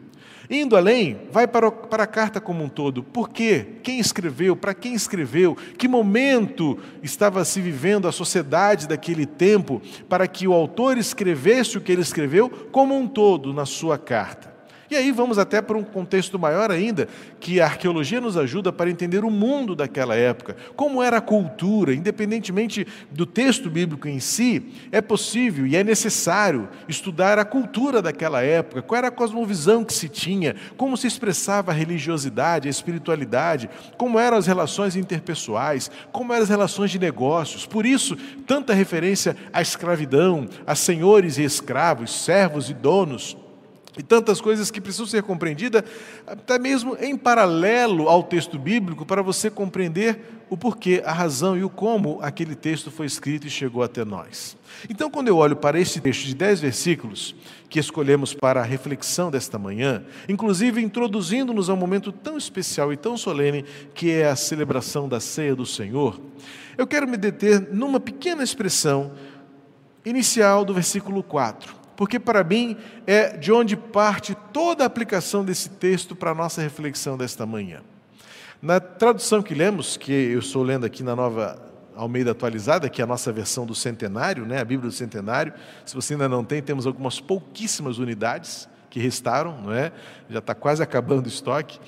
Indo 0.56 0.78
além, 0.78 1.18
vai 1.32 1.48
para, 1.48 1.72
para 1.72 2.04
a 2.04 2.08
carta 2.08 2.40
como 2.40 2.64
um 2.64 2.70
todo. 2.70 3.02
Por 3.02 3.30
quê? 3.30 3.66
Quem 3.82 4.00
escreveu? 4.00 4.56
Para 4.56 4.76
quem 4.76 4.94
escreveu? 4.94 5.56
Que 5.78 5.88
momento 5.88 6.78
estava 7.02 7.44
se 7.44 7.60
vivendo 7.60 8.08
a 8.08 8.12
sociedade 8.12 8.88
daquele 8.88 9.26
tempo 9.26 9.82
para 10.08 10.28
que 10.28 10.48
o 10.48 10.54
autor 10.54 11.00
escrevesse 11.00 11.78
o 11.78 11.82
que 11.82 11.92
ele 11.92 12.04
escreveu 12.04 12.52
como 12.72 12.96
um 12.96 13.08
todo 13.08 13.52
na 13.52 13.66
sua 13.66 13.98
carta? 13.98 14.53
E 14.94 14.96
aí 14.96 15.12
vamos 15.12 15.40
até 15.40 15.60
para 15.60 15.76
um 15.76 15.84
contexto 15.84 16.38
maior 16.38 16.70
ainda, 16.70 17.08
que 17.40 17.60
a 17.60 17.66
arqueologia 17.66 18.22
nos 18.22 18.38
ajuda 18.38 18.72
para 18.72 18.92
entender 18.92 19.26
o 19.26 19.32
mundo 19.32 19.76
daquela 19.76 20.16
época, 20.16 20.56
como 20.76 21.02
era 21.02 21.18
a 21.18 21.22
cultura, 21.22 21.96
independentemente 21.96 22.86
do 23.10 23.26
texto 23.26 23.72
bíblico 23.72 24.08
em 24.08 24.20
si, 24.20 24.72
é 24.92 25.02
possível 25.02 25.66
e 25.66 25.76
é 25.76 25.84
necessário 25.84 26.70
estudar 26.88 27.40
a 27.40 27.44
cultura 27.44 28.04
daquela 28.04 28.44
época, 28.44 28.84
qual 28.84 29.00
era 29.00 29.08
a 29.08 29.12
cosmovisão 29.12 29.84
que 29.84 29.96
se 29.96 30.08
tinha, 30.08 30.56
como 30.78 30.96
se 30.96 31.08
expressava 31.08 31.72
a 31.72 31.74
religiosidade, 31.74 32.68
a 32.68 32.72
espiritualidade, 32.72 33.72
como 33.98 34.20
eram 34.20 34.38
as 34.38 34.46
relações 34.46 34.96
interpessoais, 34.96 35.90
como 36.12 36.34
eram 36.34 36.44
as 36.44 36.50
relações 36.50 36.92
de 36.92 37.00
negócios. 37.00 37.66
Por 37.66 37.84
isso, 37.84 38.16
tanta 38.46 38.76
referência 38.76 39.36
à 39.52 39.60
escravidão, 39.60 40.48
a 40.68 40.76
senhores 40.76 41.40
e 41.40 41.44
escravos, 41.44 42.14
servos 42.24 42.70
e 42.70 42.76
donos 42.76 43.36
e 43.98 44.02
tantas 44.02 44.42
coisas 44.42 44.72
que 44.72 44.82
precisam 44.82 45.06
ser 45.06 45.24
compreendidas, 45.24 45.84
até 46.26 46.58
mesmo 46.58 46.98
em 47.00 47.16
paralelo 47.16 48.10
ao 48.10 48.24
texto 48.24 48.58
bíblico, 48.58 49.06
para 49.06 49.22
você 49.22 49.50
compreender 49.50 50.20
o 50.50 50.58
porquê, 50.58 51.02
a 51.06 51.12
razão 51.12 51.58
e 51.58 51.64
o 51.64 51.70
como 51.70 52.20
aquele 52.22 52.56
texto 52.56 52.92
foi 52.92 53.06
escrito 53.06 53.48
e 53.48 53.50
chegou 53.50 53.84
até 53.84 54.04
nós. 54.04 54.58
Então, 54.90 55.10
quando 55.10 55.28
eu 55.28 55.38
olho 55.38 55.56
para 55.56 55.80
este 55.80 56.00
texto 56.00 56.26
de 56.26 56.36
dez 56.36 56.60
versículos, 56.60 57.36
que 57.70 57.80
escolhemos 57.80 58.34
para 58.34 58.62
a 58.62 58.64
reflexão 58.64 59.32
desta 59.32 59.58
manhã, 59.58 60.04
inclusive 60.28 60.82
introduzindo-nos 60.82 61.70
a 61.70 61.74
um 61.74 61.78
momento 61.78 62.12
tão 62.12 62.38
especial 62.38 62.92
e 62.92 62.98
tão 62.98 63.18
solene, 63.18 63.64
que 63.94 64.12
é 64.12 64.28
a 64.28 64.36
celebração 64.36 65.08
da 65.08 65.20
ceia 65.20 65.56
do 65.56 65.66
Senhor, 65.66 66.20
eu 66.78 66.88
quero 66.88 67.08
me 67.08 67.18
deter 67.18 67.60
numa 67.72 68.00
pequena 68.00 68.44
expressão 68.44 69.14
inicial 70.04 70.66
do 70.66 70.74
versículo 70.74 71.24
4 71.24 71.83
porque 71.96 72.20
para 72.20 72.44
mim 72.44 72.78
é 73.06 73.38
de 73.38 73.52
onde 73.52 73.76
parte 73.76 74.36
toda 74.52 74.84
a 74.84 74.88
aplicação 74.88 75.44
desse 75.44 75.70
texto 75.70 76.16
para 76.16 76.32
a 76.32 76.36
nossa 76.36 76.62
reflexão 76.62 77.18
desta 77.18 77.46
manhã. 77.46 77.82
Na 78.62 78.80
tradução 78.80 79.42
que 79.42 79.54
lemos, 79.54 79.98
que 79.98 80.12
eu 80.12 80.40
estou 80.40 80.64
lendo 80.64 80.86
aqui 80.86 81.04
na 81.04 81.16
nova 81.16 81.62
Almeida 81.96 82.32
atualizada, 82.32 82.90
que 82.90 83.02
é 83.02 83.04
a 83.04 83.08
nossa 83.08 83.32
versão 83.32 83.66
do 83.66 83.76
centenário, 83.76 84.46
né, 84.46 84.60
a 84.60 84.66
Bíblia 84.66 84.90
do 84.90 84.96
centenário, 84.96 85.54
se 85.86 85.94
você 85.94 86.14
ainda 86.14 86.28
não 86.28 86.44
tem, 86.44 86.62
temos 86.62 86.88
algumas 86.88 87.20
pouquíssimas 87.20 88.00
unidades 88.00 88.68
que 88.90 89.00
restaram, 89.00 89.62
não 89.62 89.74
é? 89.74 89.92
já 90.30 90.40
está 90.40 90.56
quase 90.56 90.82
acabando 90.82 91.26
o 91.26 91.30
estoque. 91.30 91.80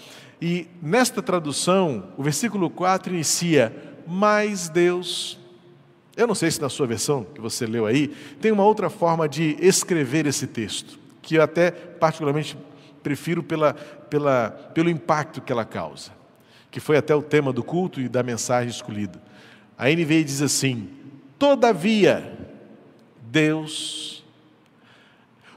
E 0.41 0.67
nesta 0.81 1.21
tradução, 1.21 2.09
o 2.17 2.23
versículo 2.23 2.69
4 2.69 3.13
inicia: 3.13 3.73
Mas 4.05 4.69
Deus 4.69 5.39
eu 6.15 6.25
não 6.25 6.35
sei 6.35 6.49
se 6.49 6.61
na 6.61 6.69
sua 6.69 6.87
versão 6.87 7.23
que 7.23 7.41
você 7.41 7.65
leu 7.65 7.85
aí, 7.85 8.07
tem 8.39 8.51
uma 8.51 8.63
outra 8.63 8.89
forma 8.89 9.27
de 9.27 9.57
escrever 9.59 10.25
esse 10.25 10.47
texto, 10.47 10.97
que 11.21 11.35
eu 11.35 11.43
até 11.43 11.71
particularmente 11.71 12.57
prefiro 13.03 13.43
pela, 13.43 13.73
pela, 13.73 14.49
pelo 14.73 14.89
impacto 14.89 15.41
que 15.41 15.51
ela 15.51 15.65
causa, 15.65 16.11
que 16.71 16.79
foi 16.79 16.97
até 16.97 17.13
o 17.13 17.21
tema 17.21 17.51
do 17.51 17.63
culto 17.63 17.99
e 17.99 18.07
da 18.07 18.23
mensagem 18.23 18.69
escolhida. 18.69 19.21
A 19.77 19.89
NVI 19.89 20.23
diz 20.23 20.41
assim: 20.41 20.89
Todavia, 21.37 22.33
Deus. 23.21 24.23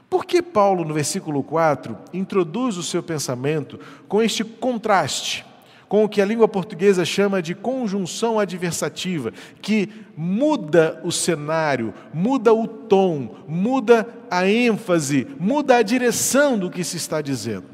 Por 0.09 0.25
que 0.25 0.41
Paulo, 0.41 0.83
no 0.83 0.93
versículo 0.93 1.43
4, 1.43 1.97
introduz 2.13 2.77
o 2.77 2.83
seu 2.83 3.01
pensamento 3.01 3.79
com 4.07 4.21
este 4.21 4.43
contraste? 4.43 5.45
Com 5.89 6.03
o 6.03 6.07
que 6.07 6.21
a 6.21 6.25
língua 6.25 6.47
portuguesa 6.47 7.03
chama 7.03 7.41
de 7.41 7.55
conjunção 7.55 8.39
adversativa, 8.39 9.33
que 9.59 9.89
muda 10.15 11.01
o 11.03 11.11
cenário, 11.11 11.91
muda 12.13 12.53
o 12.53 12.67
tom, 12.67 13.37
muda 13.47 14.07
a 14.29 14.47
ênfase, 14.47 15.27
muda 15.39 15.77
a 15.77 15.81
direção 15.81 16.59
do 16.59 16.69
que 16.69 16.83
se 16.83 16.95
está 16.95 17.21
dizendo. 17.21 17.65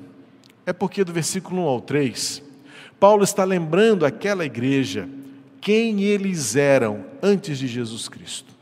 É 0.66 0.72
porque 0.72 1.04
do 1.04 1.12
versículo 1.12 1.62
1 1.64 1.68
ao 1.68 1.82
3, 1.82 2.42
Paulo 2.98 3.26
está 3.26 3.44
lembrando 3.44 4.06
aquela 4.06 4.46
igreja 4.46 5.10
quem 5.60 6.02
eles 6.04 6.56
eram 6.56 7.04
antes 7.22 7.58
de 7.58 7.68
Jesus 7.68 8.08
Cristo. 8.08 8.56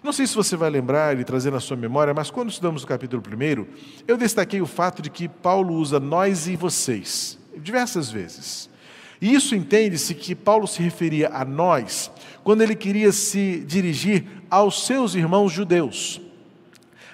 Não 0.00 0.12
sei 0.12 0.28
se 0.28 0.36
você 0.36 0.56
vai 0.56 0.70
lembrar 0.70 1.18
e 1.18 1.24
trazer 1.24 1.50
na 1.50 1.58
sua 1.58 1.76
memória, 1.76 2.14
mas 2.14 2.30
quando 2.30 2.50
estudamos 2.50 2.84
o 2.84 2.86
capítulo 2.86 3.20
1, 3.20 3.66
eu 4.06 4.16
destaquei 4.16 4.60
o 4.60 4.66
fato 4.66 5.02
de 5.02 5.10
que 5.10 5.28
Paulo 5.28 5.74
usa 5.74 5.98
nós 5.98 6.46
e 6.46 6.54
vocês 6.54 7.36
diversas 7.56 8.08
vezes. 8.08 8.75
Isso 9.20 9.54
entende-se 9.54 10.14
que 10.14 10.34
Paulo 10.34 10.66
se 10.66 10.82
referia 10.82 11.30
a 11.32 11.44
nós 11.44 12.10
quando 12.44 12.62
ele 12.62 12.74
queria 12.74 13.12
se 13.12 13.64
dirigir 13.66 14.24
aos 14.50 14.86
seus 14.86 15.14
irmãos 15.14 15.52
judeus, 15.52 16.20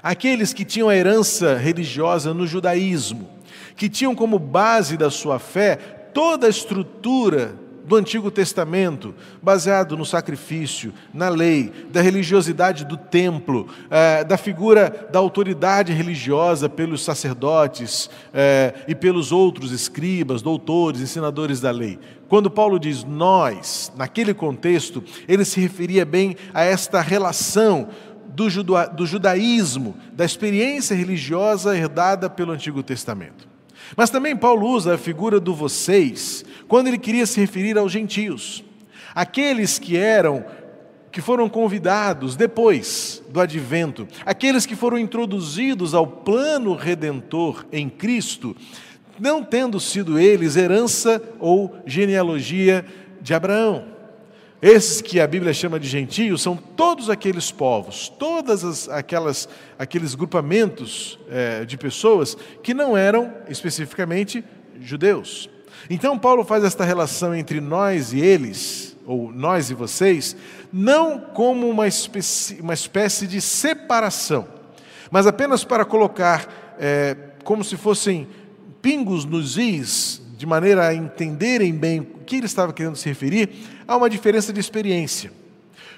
aqueles 0.03 0.53
que 0.53 0.65
tinham 0.65 0.89
a 0.89 0.97
herança 0.97 1.57
religiosa 1.57 2.35
no 2.35 2.47
judaísmo, 2.47 3.31
que 3.77 3.89
tinham 3.89 4.15
como 4.15 4.39
base 4.39 4.97
da 4.97 5.11
sua 5.11 5.39
fé 5.39 5.77
toda 5.77 6.47
a 6.47 6.51
estrutura 6.51 7.59
do 7.85 7.97
Antigo 7.97 8.31
Testamento, 8.31 9.15
baseado 9.43 9.97
no 9.97 10.05
sacrifício, 10.05 10.93
na 11.13 11.29
lei, 11.29 11.73
da 11.91 12.01
religiosidade 12.01 12.85
do 12.85 12.97
templo, 12.97 13.69
eh, 13.91 14.25
da 14.25 14.37
figura 14.37 15.09
da 15.11 15.19
autoridade 15.19 15.93
religiosa 15.93 16.69
pelos 16.69 17.05
sacerdotes 17.05 18.09
eh, 18.33 18.75
e 18.89 18.95
pelos 18.95 19.33
outros 19.33 19.73
escribas, 19.73 20.43
doutores, 20.43 21.01
ensinadores 21.01 21.61
da 21.61 21.71
lei. 21.71 21.99
Quando 22.29 22.51
Paulo 22.51 22.79
diz 22.79 23.05
nós, 23.05 23.93
naquele 23.97 24.33
contexto, 24.33 25.03
ele 25.29 25.45
se 25.45 25.61
referia 25.61 26.05
bem 26.05 26.37
a 26.55 26.63
esta 26.63 27.01
relação 27.01 27.89
do, 28.29 28.49
juda 28.49 28.87
do 28.87 29.05
judaísmo, 29.05 29.97
da 30.13 30.25
experiência 30.25 30.95
religiosa 30.95 31.77
herdada 31.77 32.31
pelo 32.31 32.53
Antigo 32.53 32.83
Testamento. 32.83 33.52
Mas 33.97 34.11
também 34.11 34.37
Paulo 34.37 34.67
usa 34.69 34.95
a 34.95 34.99
figura 34.99 35.39
do 35.39 35.55
vocês 35.55 36.45
quando 36.67 36.87
ele 36.89 36.99
queria 36.99 37.27
se 37.27 37.41
referir 37.41 37.77
aos 37.77 37.93
gentios, 37.93 38.65
aqueles 39.15 39.79
que 39.79 39.97
eram 39.97 40.45
que 41.11 41.21
foram 41.21 41.47
convidados 41.47 42.37
depois 42.37 43.23
do 43.29 43.39
advento, 43.39 44.09
aqueles 44.25 44.65
que 44.65 44.75
foram 44.75 44.99
introduzidos 44.99 45.93
ao 45.93 46.07
plano 46.07 46.75
redentor 46.75 47.67
em 47.71 47.91
Cristo, 47.91 48.57
não 49.21 49.45
tendo 49.45 49.79
sido 49.79 50.19
eles 50.19 50.57
herança 50.57 51.23
ou 51.39 51.77
genealogia 51.85 52.87
de 53.21 53.35
Abraão. 53.35 53.92
Esses 54.63 55.01
que 55.01 55.19
a 55.19 55.27
Bíblia 55.27 55.53
chama 55.53 55.81
de 55.81 55.89
gentios 55.89 56.41
são 56.41 56.57
todos 56.57 57.11
aqueles 57.11 57.51
povos, 57.51 58.09
todas 58.09 58.63
as, 58.63 58.89
aquelas, 58.89 59.49
aqueles 59.77 60.15
grupamentos 60.15 61.19
é, 61.29 61.65
de 61.65 61.77
pessoas 61.77 62.37
que 62.63 62.73
não 62.73 62.97
eram 62.97 63.35
especificamente 63.49 64.45
judeus. 64.81 65.51
Então 65.91 66.17
Paulo 66.17 66.45
faz 66.45 66.63
esta 66.63 66.85
relação 66.85 67.35
entre 67.35 67.61
nós 67.61 68.13
e 68.13 68.21
eles, 68.21 68.97
ou 69.05 69.33
nós 69.33 69.69
e 69.69 69.75
vocês, 69.75 70.37
não 70.73 71.19
como 71.19 71.69
uma 71.69 71.89
espécie, 71.89 72.61
uma 72.61 72.75
espécie 72.75 73.27
de 73.27 73.41
separação, 73.41 74.47
mas 75.11 75.27
apenas 75.27 75.65
para 75.65 75.85
colocar 75.85 76.77
é, 76.79 77.17
como 77.43 77.65
se 77.65 77.77
fossem 77.77 78.29
pingos 78.81 79.25
nos 79.25 79.59
is 79.59 80.23
de 80.37 80.47
maneira 80.47 80.87
a 80.87 80.95
entenderem 80.95 81.73
bem 81.73 82.01
o 82.01 82.05
que 82.25 82.37
ele 82.37 82.47
estava 82.47 82.73
querendo 82.73 82.97
se 82.97 83.09
referir, 83.09 83.51
há 83.87 83.97
uma 83.97 84.11
diferença 84.11 84.53
de 84.53 84.61
experiência. 84.61 85.33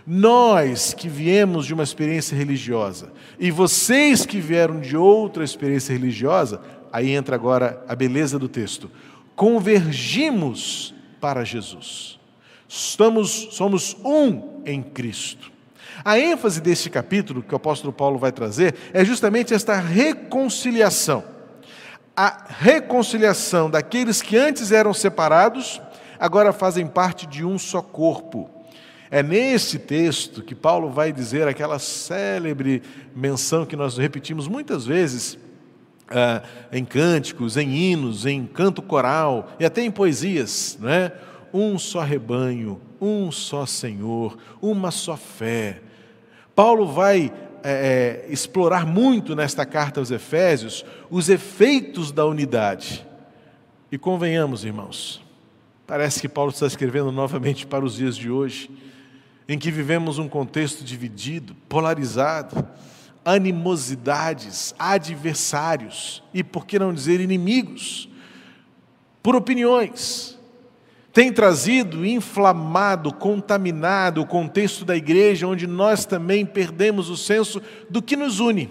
Nós 0.06 0.92
que 0.92 1.08
viemos 1.08 1.66
de 1.66 1.72
uma 1.72 1.82
experiência 1.82 2.36
religiosa 2.36 3.10
e 3.38 3.50
vocês 3.50 4.26
que 4.26 4.38
vieram 4.38 4.80
de 4.80 4.96
outra 4.96 5.42
experiência 5.42 5.92
religiosa, 5.92 6.60
aí 6.92 7.10
entra 7.10 7.34
agora 7.34 7.82
a 7.88 7.94
beleza 7.94 8.38
do 8.38 8.48
texto. 8.48 8.90
Convergimos 9.34 10.94
para 11.20 11.42
Jesus. 11.44 12.20
Estamos, 12.68 13.48
somos 13.52 13.96
um 14.04 14.60
em 14.66 14.82
Cristo. 14.82 15.50
A 16.04 16.18
ênfase 16.18 16.60
deste 16.60 16.90
capítulo 16.90 17.42
que 17.42 17.54
o 17.54 17.56
apóstolo 17.56 17.92
Paulo 17.92 18.18
vai 18.18 18.30
trazer 18.30 18.74
é 18.92 19.04
justamente 19.04 19.54
esta 19.54 19.76
reconciliação 19.76 21.34
a 22.16 22.44
reconciliação 22.48 23.68
daqueles 23.68 24.22
que 24.22 24.36
antes 24.36 24.70
eram 24.70 24.94
separados, 24.94 25.80
agora 26.18 26.52
fazem 26.52 26.86
parte 26.86 27.26
de 27.26 27.44
um 27.44 27.58
só 27.58 27.82
corpo. 27.82 28.50
É 29.10 29.22
nesse 29.22 29.78
texto 29.78 30.42
que 30.42 30.54
Paulo 30.54 30.90
vai 30.90 31.12
dizer 31.12 31.46
aquela 31.46 31.78
célebre 31.78 32.82
menção 33.14 33.64
que 33.64 33.76
nós 33.76 33.96
repetimos 33.96 34.48
muitas 34.48 34.84
vezes 34.84 35.38
ah, 36.10 36.42
em 36.72 36.84
cânticos, 36.84 37.56
em 37.56 37.70
hinos, 37.70 38.26
em 38.26 38.44
canto 38.44 38.82
coral 38.82 39.48
e 39.58 39.64
até 39.64 39.82
em 39.82 39.90
poesias, 39.90 40.76
não 40.80 40.88
é? 40.88 41.12
Um 41.52 41.78
só 41.78 42.00
rebanho, 42.00 42.80
um 43.00 43.30
só 43.30 43.64
Senhor, 43.64 44.36
uma 44.60 44.90
só 44.90 45.16
fé. 45.16 45.80
Paulo 46.54 46.86
vai 46.86 47.32
é, 47.62 48.26
é, 48.26 48.32
explorar 48.32 48.84
muito 48.84 49.34
nesta 49.34 49.64
carta 49.64 49.98
aos 49.98 50.10
Efésios 50.10 50.84
os 51.10 51.28
efeitos 51.28 52.12
da 52.12 52.26
unidade. 52.26 53.06
E 53.90 53.96
convenhamos, 53.96 54.64
irmãos, 54.64 55.23
parece 55.86 56.20
que 56.20 56.28
Paulo 56.28 56.50
está 56.50 56.66
escrevendo 56.66 57.12
novamente 57.12 57.66
para 57.66 57.84
os 57.84 57.96
dias 57.96 58.16
de 58.16 58.30
hoje, 58.30 58.70
em 59.48 59.58
que 59.58 59.70
vivemos 59.70 60.18
um 60.18 60.28
contexto 60.28 60.84
dividido, 60.84 61.54
polarizado, 61.68 62.66
animosidades, 63.24 64.74
adversários 64.78 66.22
e, 66.32 66.42
por 66.42 66.66
que 66.66 66.78
não 66.78 66.92
dizer, 66.92 67.20
inimigos, 67.20 68.08
por 69.22 69.34
opiniões 69.34 70.34
tem 71.14 71.32
trazido, 71.32 72.04
inflamado, 72.04 73.14
contaminado 73.14 74.20
o 74.20 74.26
contexto 74.26 74.84
da 74.84 74.96
igreja, 74.96 75.46
onde 75.46 75.64
nós 75.64 76.04
também 76.04 76.44
perdemos 76.44 77.08
o 77.08 77.16
senso 77.16 77.62
do 77.88 78.02
que 78.02 78.16
nos 78.16 78.40
une, 78.40 78.68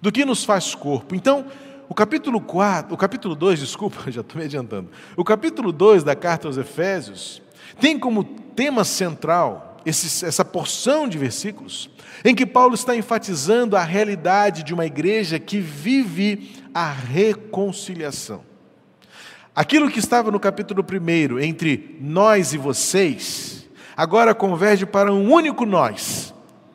do 0.00 0.10
que 0.10 0.24
nos 0.24 0.44
faz 0.44 0.74
corpo. 0.74 1.14
Então, 1.14 1.46
o 1.92 1.94
capítulo 1.94 2.40
4, 2.40 2.94
o 2.94 2.96
capítulo 2.96 3.34
2, 3.34 3.60
desculpa, 3.60 4.00
já 4.10 4.22
estou 4.22 4.38
me 4.38 4.46
adiantando. 4.46 4.88
O 5.14 5.22
capítulo 5.22 5.70
2 5.70 6.02
da 6.02 6.16
carta 6.16 6.48
aos 6.48 6.56
Efésios 6.56 7.42
tem 7.78 7.98
como 7.98 8.24
tema 8.24 8.82
central 8.82 9.76
esse, 9.84 10.24
essa 10.24 10.42
porção 10.42 11.06
de 11.06 11.18
versículos 11.18 11.90
em 12.24 12.34
que 12.34 12.46
Paulo 12.46 12.74
está 12.74 12.96
enfatizando 12.96 13.76
a 13.76 13.84
realidade 13.84 14.62
de 14.62 14.72
uma 14.72 14.86
igreja 14.86 15.38
que 15.38 15.60
vive 15.60 16.64
a 16.72 16.90
reconciliação. 16.90 18.42
Aquilo 19.54 19.90
que 19.90 19.98
estava 19.98 20.30
no 20.30 20.40
capítulo 20.40 20.82
1, 20.82 21.40
entre 21.40 21.98
nós 22.00 22.54
e 22.54 22.56
vocês, 22.56 23.68
agora 23.94 24.34
converge 24.34 24.86
para 24.86 25.12
um 25.12 25.30
único 25.30 25.66
nós, 25.66 26.32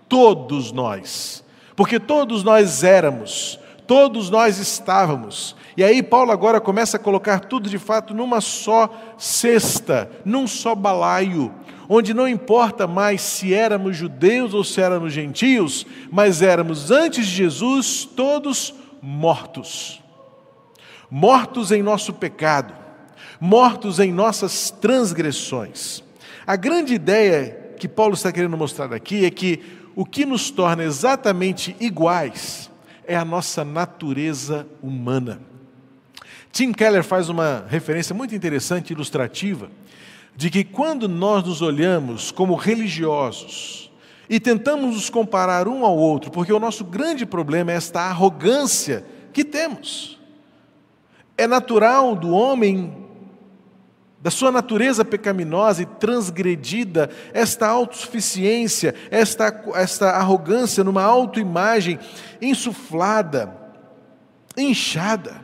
todos 0.07 0.71
nós, 0.71 1.43
porque 1.75 1.99
todos 1.99 2.43
nós 2.43 2.83
éramos, 2.83 3.59
todos 3.87 4.29
nós 4.29 4.59
estávamos. 4.59 5.55
E 5.75 5.83
aí 5.83 6.03
Paulo 6.03 6.31
agora 6.31 6.59
começa 6.59 6.97
a 6.97 6.99
colocar 6.99 7.39
tudo 7.39 7.69
de 7.69 7.79
fato 7.79 8.13
numa 8.13 8.41
só 8.41 8.89
cesta, 9.17 10.11
num 10.25 10.45
só 10.45 10.75
balaio, 10.75 11.53
onde 11.87 12.13
não 12.13 12.27
importa 12.27 12.85
mais 12.85 13.21
se 13.21 13.53
éramos 13.53 13.95
judeus 13.95 14.53
ou 14.53 14.63
se 14.63 14.81
éramos 14.81 15.13
gentios, 15.13 15.85
mas 16.11 16.41
éramos 16.41 16.91
antes 16.91 17.25
de 17.25 17.33
Jesus 17.33 18.05
todos 18.05 18.73
mortos 19.01 20.01
mortos 21.09 21.71
em 21.71 21.81
nosso 21.81 22.13
pecado, 22.13 22.73
mortos 23.39 23.99
em 23.99 24.11
nossas 24.11 24.69
transgressões. 24.69 26.03
A 26.45 26.55
grande 26.55 26.93
ideia 26.93 27.75
que 27.79 27.87
Paulo 27.87 28.13
está 28.13 28.31
querendo 28.31 28.57
mostrar 28.57 28.93
aqui 28.93 29.25
é 29.25 29.31
que 29.31 29.61
o 29.95 30.05
que 30.05 30.25
nos 30.25 30.51
torna 30.51 30.83
exatamente 30.83 31.75
iguais 31.79 32.66
é 33.07 33.15
a 33.15 33.25
nossa 33.25 33.63
natureza 33.63 34.67
humana. 34.83 35.39
Tim 36.51 36.73
Keller 36.73 37.03
faz 37.03 37.29
uma 37.29 37.65
referência 37.69 38.13
muito 38.13 38.35
interessante, 38.35 38.91
ilustrativa, 38.91 39.69
de 40.35 40.49
que 40.49 40.63
quando 40.63 41.07
nós 41.07 41.43
nos 41.43 41.61
olhamos 41.61 42.31
como 42.31 42.53
religiosos 42.55 43.89
e 44.29 44.39
tentamos 44.39 44.93
nos 44.93 45.09
comparar 45.09 45.67
um 45.67 45.85
ao 45.85 45.97
outro, 45.97 46.29
porque 46.29 46.51
o 46.51 46.59
nosso 46.59 46.83
grande 46.83 47.25
problema 47.25 47.71
é 47.71 47.75
esta 47.75 48.01
arrogância 48.01 49.05
que 49.31 49.43
temos. 49.43 50.19
É 51.37 51.47
natural 51.47 52.15
do 52.15 52.31
homem, 52.31 53.06
da 54.27 54.31
sua 54.31 54.51
natureza 54.51 55.05
pecaminosa 55.05 55.83
e 55.83 55.85
transgredida, 55.85 57.09
esta 57.33 57.65
autossuficiência, 57.65 58.93
esta, 59.09 59.63
esta 59.75 60.09
arrogância 60.09 60.83
numa 60.83 61.01
autoimagem 61.01 61.97
insuflada, 62.41 63.55
inchada, 64.57 65.39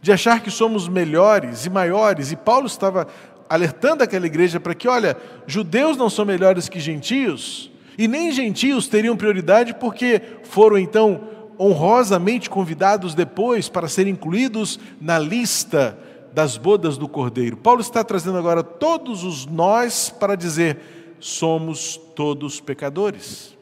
de 0.00 0.10
achar 0.10 0.40
que 0.40 0.50
somos 0.50 0.88
melhores 0.88 1.66
e 1.66 1.68
maiores, 1.68 2.32
e 2.32 2.36
Paulo 2.36 2.66
estava 2.66 3.06
alertando 3.46 4.02
aquela 4.02 4.24
igreja 4.24 4.58
para 4.58 4.74
que, 4.74 4.88
olha, 4.88 5.18
judeus 5.46 5.98
não 5.98 6.08
são 6.08 6.24
melhores 6.24 6.66
que 6.66 6.80
gentios, 6.80 7.70
e 7.98 8.08
nem 8.08 8.32
gentios 8.32 8.88
teriam 8.88 9.18
prioridade 9.18 9.74
porque 9.74 10.22
foram 10.44 10.78
então 10.78 11.28
honrosamente 11.60 12.48
convidados 12.48 13.14
depois 13.14 13.68
para 13.68 13.86
serem 13.86 14.14
incluídos 14.14 14.80
na 14.98 15.18
lista 15.18 15.98
das 16.34 16.56
bodas 16.56 16.98
do 16.98 17.08
Cordeiro. 17.08 17.56
Paulo 17.56 17.80
está 17.80 18.02
trazendo 18.02 18.36
agora 18.36 18.62
todos 18.62 19.22
os 19.22 19.46
nós 19.46 20.10
para 20.10 20.34
dizer: 20.34 21.16
somos 21.20 21.96
todos 22.14 22.60
pecadores. 22.60 23.56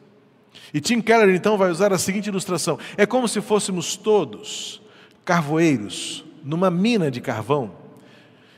E 0.73 0.81
Tim 0.81 0.99
Keller 0.99 1.33
então 1.35 1.57
vai 1.57 1.69
usar 1.69 1.93
a 1.93 1.97
seguinte 1.97 2.27
ilustração: 2.27 2.79
é 2.97 3.05
como 3.05 3.27
se 3.27 3.39
fôssemos 3.39 3.95
todos 3.95 4.81
carvoeiros 5.23 6.25
numa 6.43 6.69
mina 6.69 7.09
de 7.09 7.21
carvão 7.21 7.83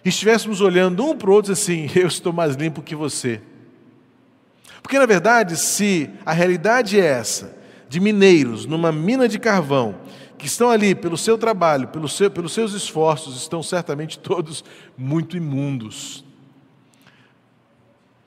e 0.03 0.09
estivéssemos 0.09 0.61
olhando 0.61 1.03
um 1.03 1.17
para 1.17 1.29
o 1.31 1.33
outro 1.33 1.51
assim: 1.51 1.89
eu 1.97 2.07
estou 2.07 2.31
mais 2.31 2.55
limpo 2.55 2.81
que 2.81 2.95
você. 2.95 3.41
Porque, 4.81 4.99
na 4.99 5.05
verdade, 5.07 5.57
se 5.57 6.11
a 6.23 6.31
realidade 6.31 6.99
é 6.99 7.03
essa, 7.03 7.57
de 7.89 7.99
mineiros 7.99 8.67
numa 8.67 8.91
mina 8.91 9.27
de 9.27 9.39
carvão, 9.39 9.95
que 10.45 10.49
estão 10.51 10.69
ali 10.69 10.93
pelo 10.93 11.17
seu 11.17 11.39
trabalho, 11.39 11.87
pelo 11.87 12.07
seu, 12.07 12.29
pelos 12.29 12.53
seus 12.53 12.71
esforços, 12.73 13.35
estão 13.35 13.63
certamente 13.63 14.19
todos 14.19 14.63
muito 14.95 15.35
imundos. 15.35 16.23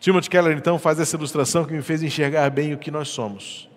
Timothy 0.00 0.28
Keller, 0.28 0.58
então, 0.58 0.80
faz 0.80 0.98
essa 0.98 1.14
ilustração 1.14 1.64
que 1.64 1.72
me 1.72 1.80
fez 1.80 2.02
enxergar 2.02 2.50
bem 2.50 2.74
o 2.74 2.78
que 2.78 2.90
nós 2.90 3.06
somos. 3.06 3.70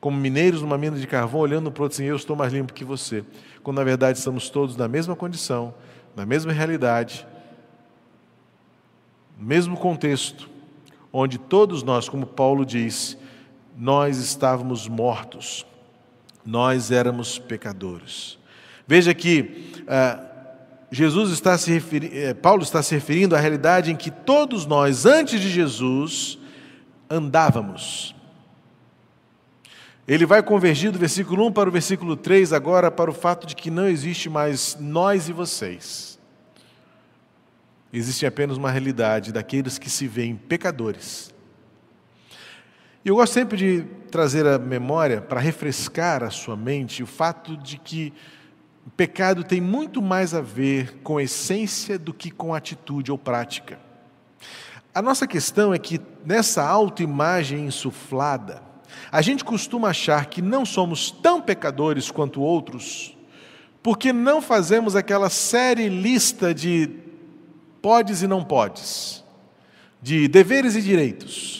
Como 0.00 0.16
mineiros 0.16 0.62
numa 0.62 0.78
mina 0.78 0.96
de 0.96 1.08
carvão, 1.08 1.40
olhando 1.40 1.72
para 1.72 1.80
o 1.80 1.82
outro 1.86 1.96
assim, 1.96 2.04
eu 2.04 2.14
estou 2.14 2.36
mais 2.36 2.52
limpo 2.52 2.72
que 2.72 2.84
você. 2.84 3.24
Quando, 3.64 3.78
na 3.78 3.84
verdade, 3.84 4.18
estamos 4.18 4.48
todos 4.48 4.76
na 4.76 4.86
mesma 4.86 5.16
condição, 5.16 5.74
na 6.14 6.24
mesma 6.24 6.52
realidade, 6.52 7.26
no 9.36 9.44
mesmo 9.44 9.76
contexto, 9.76 10.48
onde 11.12 11.36
todos 11.36 11.82
nós, 11.82 12.08
como 12.08 12.26
Paulo 12.26 12.64
diz, 12.64 13.18
nós 13.76 14.18
estávamos 14.18 14.86
mortos, 14.86 15.66
nós 16.44 16.90
éramos 16.90 17.38
pecadores. 17.38 18.38
Veja 18.86 19.14
que 19.14 19.84
ah, 19.86 20.20
Jesus 20.90 21.30
está 21.30 21.56
se 21.56 21.70
referindo, 21.70 22.16
eh, 22.16 22.34
Paulo 22.34 22.62
está 22.62 22.82
se 22.82 22.94
referindo 22.94 23.36
à 23.36 23.40
realidade 23.40 23.92
em 23.92 23.96
que 23.96 24.10
todos 24.10 24.66
nós, 24.66 25.06
antes 25.06 25.40
de 25.40 25.48
Jesus, 25.48 26.38
andávamos. 27.08 28.14
Ele 30.08 30.26
vai 30.26 30.42
convergir 30.42 30.90
do 30.90 30.98
versículo 30.98 31.46
1 31.46 31.52
para 31.52 31.68
o 31.68 31.72
versículo 31.72 32.16
3 32.16 32.52
agora 32.52 32.90
para 32.90 33.10
o 33.10 33.14
fato 33.14 33.46
de 33.46 33.54
que 33.54 33.70
não 33.70 33.86
existe 33.86 34.28
mais 34.28 34.76
nós 34.80 35.28
e 35.28 35.32
vocês. 35.32 36.18
Existe 37.92 38.26
apenas 38.26 38.56
uma 38.56 38.70
realidade 38.70 39.32
daqueles 39.32 39.78
que 39.78 39.88
se 39.88 40.08
veem 40.08 40.34
pecadores. 40.34 41.32
E 43.02 43.08
eu 43.08 43.16
gosto 43.16 43.32
sempre 43.32 43.56
de 43.56 43.82
trazer 44.10 44.46
a 44.46 44.58
memória 44.58 45.22
para 45.22 45.40
refrescar 45.40 46.22
a 46.22 46.28
sua 46.28 46.54
mente 46.54 47.02
o 47.02 47.06
fato 47.06 47.56
de 47.56 47.78
que 47.78 48.12
o 48.86 48.90
pecado 48.90 49.42
tem 49.42 49.58
muito 49.58 50.02
mais 50.02 50.34
a 50.34 50.42
ver 50.42 50.98
com 51.02 51.18
essência 51.18 51.98
do 51.98 52.12
que 52.12 52.30
com 52.30 52.54
atitude 52.54 53.10
ou 53.10 53.16
prática. 53.16 53.78
A 54.94 55.00
nossa 55.00 55.26
questão 55.26 55.72
é 55.72 55.78
que 55.78 55.98
nessa 56.26 56.62
autoimagem 56.62 57.64
insuflada, 57.64 58.62
a 59.10 59.22
gente 59.22 59.44
costuma 59.44 59.88
achar 59.88 60.26
que 60.26 60.42
não 60.42 60.66
somos 60.66 61.10
tão 61.10 61.40
pecadores 61.40 62.10
quanto 62.10 62.42
outros, 62.42 63.16
porque 63.82 64.12
não 64.12 64.42
fazemos 64.42 64.94
aquela 64.94 65.30
série 65.30 65.88
lista 65.88 66.52
de 66.52 66.90
podes 67.80 68.20
e 68.20 68.26
não 68.26 68.44
podes, 68.44 69.24
de 70.02 70.28
deveres 70.28 70.76
e 70.76 70.82
direitos. 70.82 71.59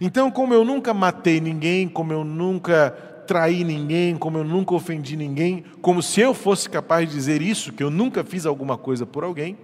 Então, 0.00 0.30
como 0.30 0.54
eu 0.54 0.64
nunca 0.64 0.94
matei 0.94 1.40
ninguém, 1.40 1.88
como 1.88 2.12
eu 2.12 2.24
nunca 2.24 2.90
traí 3.26 3.62
ninguém, 3.62 4.16
como 4.16 4.38
eu 4.38 4.44
nunca 4.44 4.74
ofendi 4.74 5.16
ninguém, 5.16 5.64
como 5.82 6.02
se 6.02 6.20
eu 6.20 6.32
fosse 6.32 6.68
capaz 6.68 7.08
de 7.08 7.14
dizer 7.14 7.42
isso, 7.42 7.72
que 7.72 7.82
eu 7.82 7.90
nunca 7.90 8.24
fiz 8.24 8.46
alguma 8.46 8.78
coisa 8.78 9.04
por 9.04 9.22
alguém. 9.22 9.58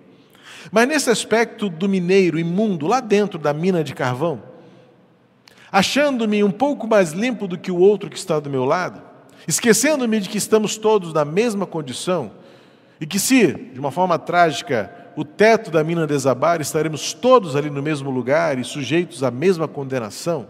Mas 0.71 0.89
nesse 0.89 1.11
aspecto 1.11 1.69
do 1.69 1.89
mineiro 1.89 2.39
imundo, 2.39 2.87
lá 2.87 3.01
dentro 3.01 3.39
da 3.39 3.53
mina 3.53 3.83
de 3.83 3.95
carvão, 3.95 4.43
achando-me 5.73 6.45
um 6.45 6.51
pouco 6.51 6.87
mais 6.87 7.13
limpo 7.13 7.47
do 7.47 7.59
que 7.59 7.71
o 7.71 7.79
outro 7.79 8.11
que 8.11 8.17
está 8.17 8.39
do 8.39 8.51
meu 8.51 8.65
lado, 8.65 9.03
esquecendo-me 9.49 10.21
de 10.21 10.29
que 10.29 10.39
estamos 10.39 10.77
todos 10.77 11.13
na 11.13 11.25
mesma 11.25 11.67
condição 11.67 12.33
e 13.01 13.07
que, 13.07 13.19
se, 13.19 13.53
de 13.53 13.81
uma 13.81 13.91
forma 13.91 14.19
trágica, 14.19 15.04
o 15.17 15.25
teto 15.25 15.71
da 15.71 15.85
mina 15.85 16.07
desabar, 16.07 16.61
estaremos 16.61 17.13
todos 17.13 17.55
ali 17.57 17.71
no 17.71 17.83
mesmo 17.83 18.11
lugar 18.11 18.59
e 18.59 18.65
sujeitos 18.65 19.23
à 19.23 19.31
mesma 19.31 19.69
condenação, 19.69 20.49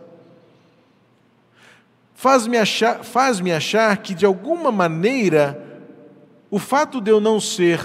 faz-me 2.14 2.56
achar, 2.56 3.04
faz 3.04 3.40
achar 3.40 3.96
que, 3.98 4.14
de 4.14 4.24
alguma 4.24 4.72
maneira, 4.72 5.62
o 6.50 6.58
fato 6.58 7.00
de 7.00 7.10
eu 7.10 7.20
não 7.20 7.38
ser 7.40 7.80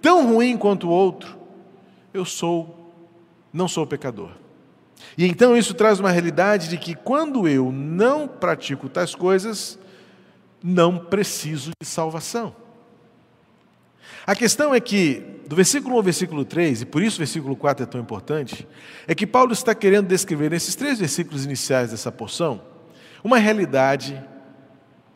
tão 0.00 0.26
ruim 0.26 0.56
quanto 0.56 0.88
o 0.88 0.90
outro, 0.90 1.36
eu 2.12 2.24
sou, 2.24 2.92
não 3.52 3.68
sou 3.68 3.86
pecador. 3.86 4.30
E 5.18 5.26
então 5.26 5.56
isso 5.56 5.74
traz 5.74 6.00
uma 6.00 6.10
realidade 6.10 6.68
de 6.68 6.78
que 6.78 6.94
quando 6.94 7.46
eu 7.46 7.70
não 7.70 8.26
pratico 8.26 8.88
tais 8.88 9.14
coisas, 9.14 9.78
não 10.62 10.98
preciso 10.98 11.70
de 11.80 11.86
salvação. 11.86 12.54
A 14.26 14.34
questão 14.34 14.74
é 14.74 14.80
que, 14.80 15.22
do 15.46 15.54
versículo 15.54 15.94
1 15.94 15.96
ao 15.96 16.02
versículo 16.02 16.44
3, 16.44 16.82
e 16.82 16.86
por 16.86 17.02
isso 17.02 17.16
o 17.16 17.18
versículo 17.18 17.54
4 17.54 17.84
é 17.84 17.86
tão 17.86 18.00
importante, 18.00 18.66
é 19.06 19.14
que 19.14 19.26
Paulo 19.26 19.52
está 19.52 19.74
querendo 19.74 20.06
descrever 20.06 20.50
nesses 20.50 20.74
três 20.74 20.98
versículos 20.98 21.44
iniciais 21.44 21.90
dessa 21.90 22.10
porção 22.10 22.60
uma 23.24 23.38
realidade 23.38 24.22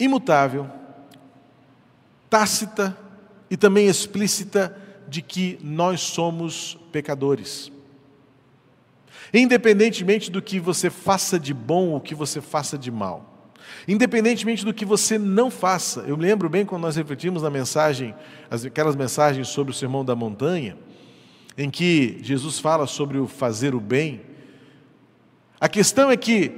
imutável, 0.00 0.66
tácita 2.30 2.96
e 3.50 3.56
também 3.56 3.86
explícita 3.86 4.74
de 5.06 5.20
que 5.20 5.58
nós 5.62 6.00
somos 6.00 6.78
pecadores. 6.90 7.70
Independentemente 9.32 10.30
do 10.30 10.40
que 10.40 10.58
você 10.58 10.88
faça 10.88 11.38
de 11.38 11.52
bom 11.52 11.90
ou 11.90 12.00
que 12.00 12.14
você 12.14 12.40
faça 12.40 12.78
de 12.78 12.90
mal. 12.90 13.27
Independentemente 13.88 14.66
do 14.66 14.74
que 14.74 14.84
você 14.84 15.18
não 15.18 15.50
faça. 15.50 16.00
Eu 16.00 16.14
lembro 16.14 16.46
bem 16.50 16.66
quando 16.66 16.82
nós 16.82 16.96
refletimos 16.96 17.42
na 17.42 17.48
mensagem, 17.48 18.14
aquelas 18.50 18.94
mensagens 18.94 19.48
sobre 19.48 19.72
o 19.72 19.74
Sermão 19.74 20.04
da 20.04 20.14
Montanha, 20.14 20.76
em 21.56 21.70
que 21.70 22.18
Jesus 22.20 22.58
fala 22.58 22.86
sobre 22.86 23.16
o 23.16 23.26
fazer 23.26 23.74
o 23.74 23.80
bem. 23.80 24.20
A 25.58 25.70
questão 25.70 26.10
é 26.10 26.18
que 26.18 26.52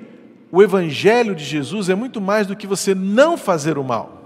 o 0.51 0.61
Evangelho 0.61 1.33
de 1.37 1.45
Jesus 1.45 1.89
é 1.89 1.95
muito 1.95 2.21
mais 2.21 2.49
do 2.49 2.57
que 2.57 2.67
você 2.67 2.97
não 2.97 3.39
fazer 3.39 3.79
o 3.79 3.85
mal. 3.85 4.19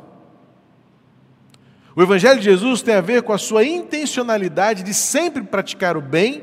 O 1.95 2.03
Evangelho 2.03 2.39
de 2.39 2.47
Jesus 2.47 2.81
tem 2.81 2.95
a 2.95 3.03
ver 3.03 3.23
com 3.23 3.35
a 3.35 3.39
sua 3.39 3.65
intencionalidade 3.65 4.83
de 4.83 4.95
sempre 4.95 5.43
praticar 5.43 5.95
o 5.95 6.01
bem 6.01 6.43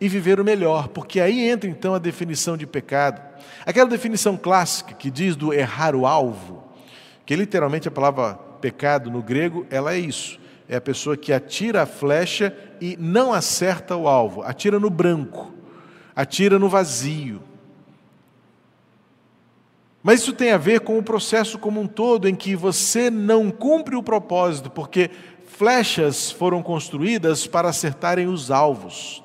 e 0.00 0.08
viver 0.08 0.40
o 0.40 0.44
melhor, 0.44 0.88
porque 0.88 1.20
aí 1.20 1.48
entra 1.48 1.68
então 1.68 1.94
a 1.94 1.98
definição 1.98 2.56
de 2.56 2.66
pecado. 2.66 3.20
Aquela 3.66 3.88
definição 3.88 4.36
clássica 4.36 4.94
que 4.94 5.10
diz 5.10 5.36
do 5.36 5.52
errar 5.52 5.94
o 5.94 6.06
alvo, 6.06 6.64
que 7.26 7.36
literalmente 7.36 7.86
a 7.86 7.90
palavra 7.90 8.34
pecado 8.60 9.10
no 9.10 9.22
grego, 9.22 9.66
ela 9.70 9.94
é 9.94 9.98
isso. 9.98 10.40
É 10.68 10.76
a 10.76 10.80
pessoa 10.80 11.16
que 11.16 11.32
atira 11.32 11.82
a 11.82 11.86
flecha 11.86 12.56
e 12.80 12.96
não 12.98 13.32
acerta 13.32 13.96
o 13.96 14.08
alvo, 14.08 14.42
atira 14.42 14.78
no 14.78 14.88
branco, 14.88 15.52
atira 16.16 16.58
no 16.58 16.68
vazio. 16.68 17.42
Mas 20.02 20.20
isso 20.20 20.32
tem 20.32 20.52
a 20.52 20.56
ver 20.56 20.80
com 20.80 20.96
o 20.96 21.02
processo 21.02 21.58
como 21.58 21.80
um 21.80 21.86
todo, 21.86 22.26
em 22.26 22.34
que 22.34 22.56
você 22.56 23.10
não 23.10 23.50
cumpre 23.50 23.96
o 23.96 24.02
propósito, 24.02 24.70
porque 24.70 25.10
flechas 25.46 26.30
foram 26.30 26.62
construídas 26.62 27.46
para 27.46 27.68
acertarem 27.68 28.26
os 28.26 28.50
alvos. 28.50 29.22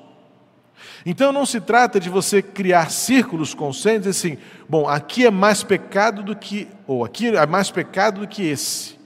Então 1.08 1.30
não 1.30 1.46
se 1.46 1.60
trata 1.60 2.00
de 2.00 2.10
você 2.10 2.42
criar 2.42 2.90
círculos 2.90 3.54
concêntricos 3.54 4.08
assim, 4.08 4.36
bom, 4.68 4.88
aqui 4.88 5.24
é 5.24 5.30
mais 5.30 5.62
pecado 5.62 6.20
do 6.20 6.34
que, 6.34 6.68
ou 6.84 7.04
aqui 7.04 7.28
é 7.28 7.46
mais 7.46 7.70
pecado 7.70 8.22
do 8.22 8.26
que 8.26 8.44
esse. 8.44 8.98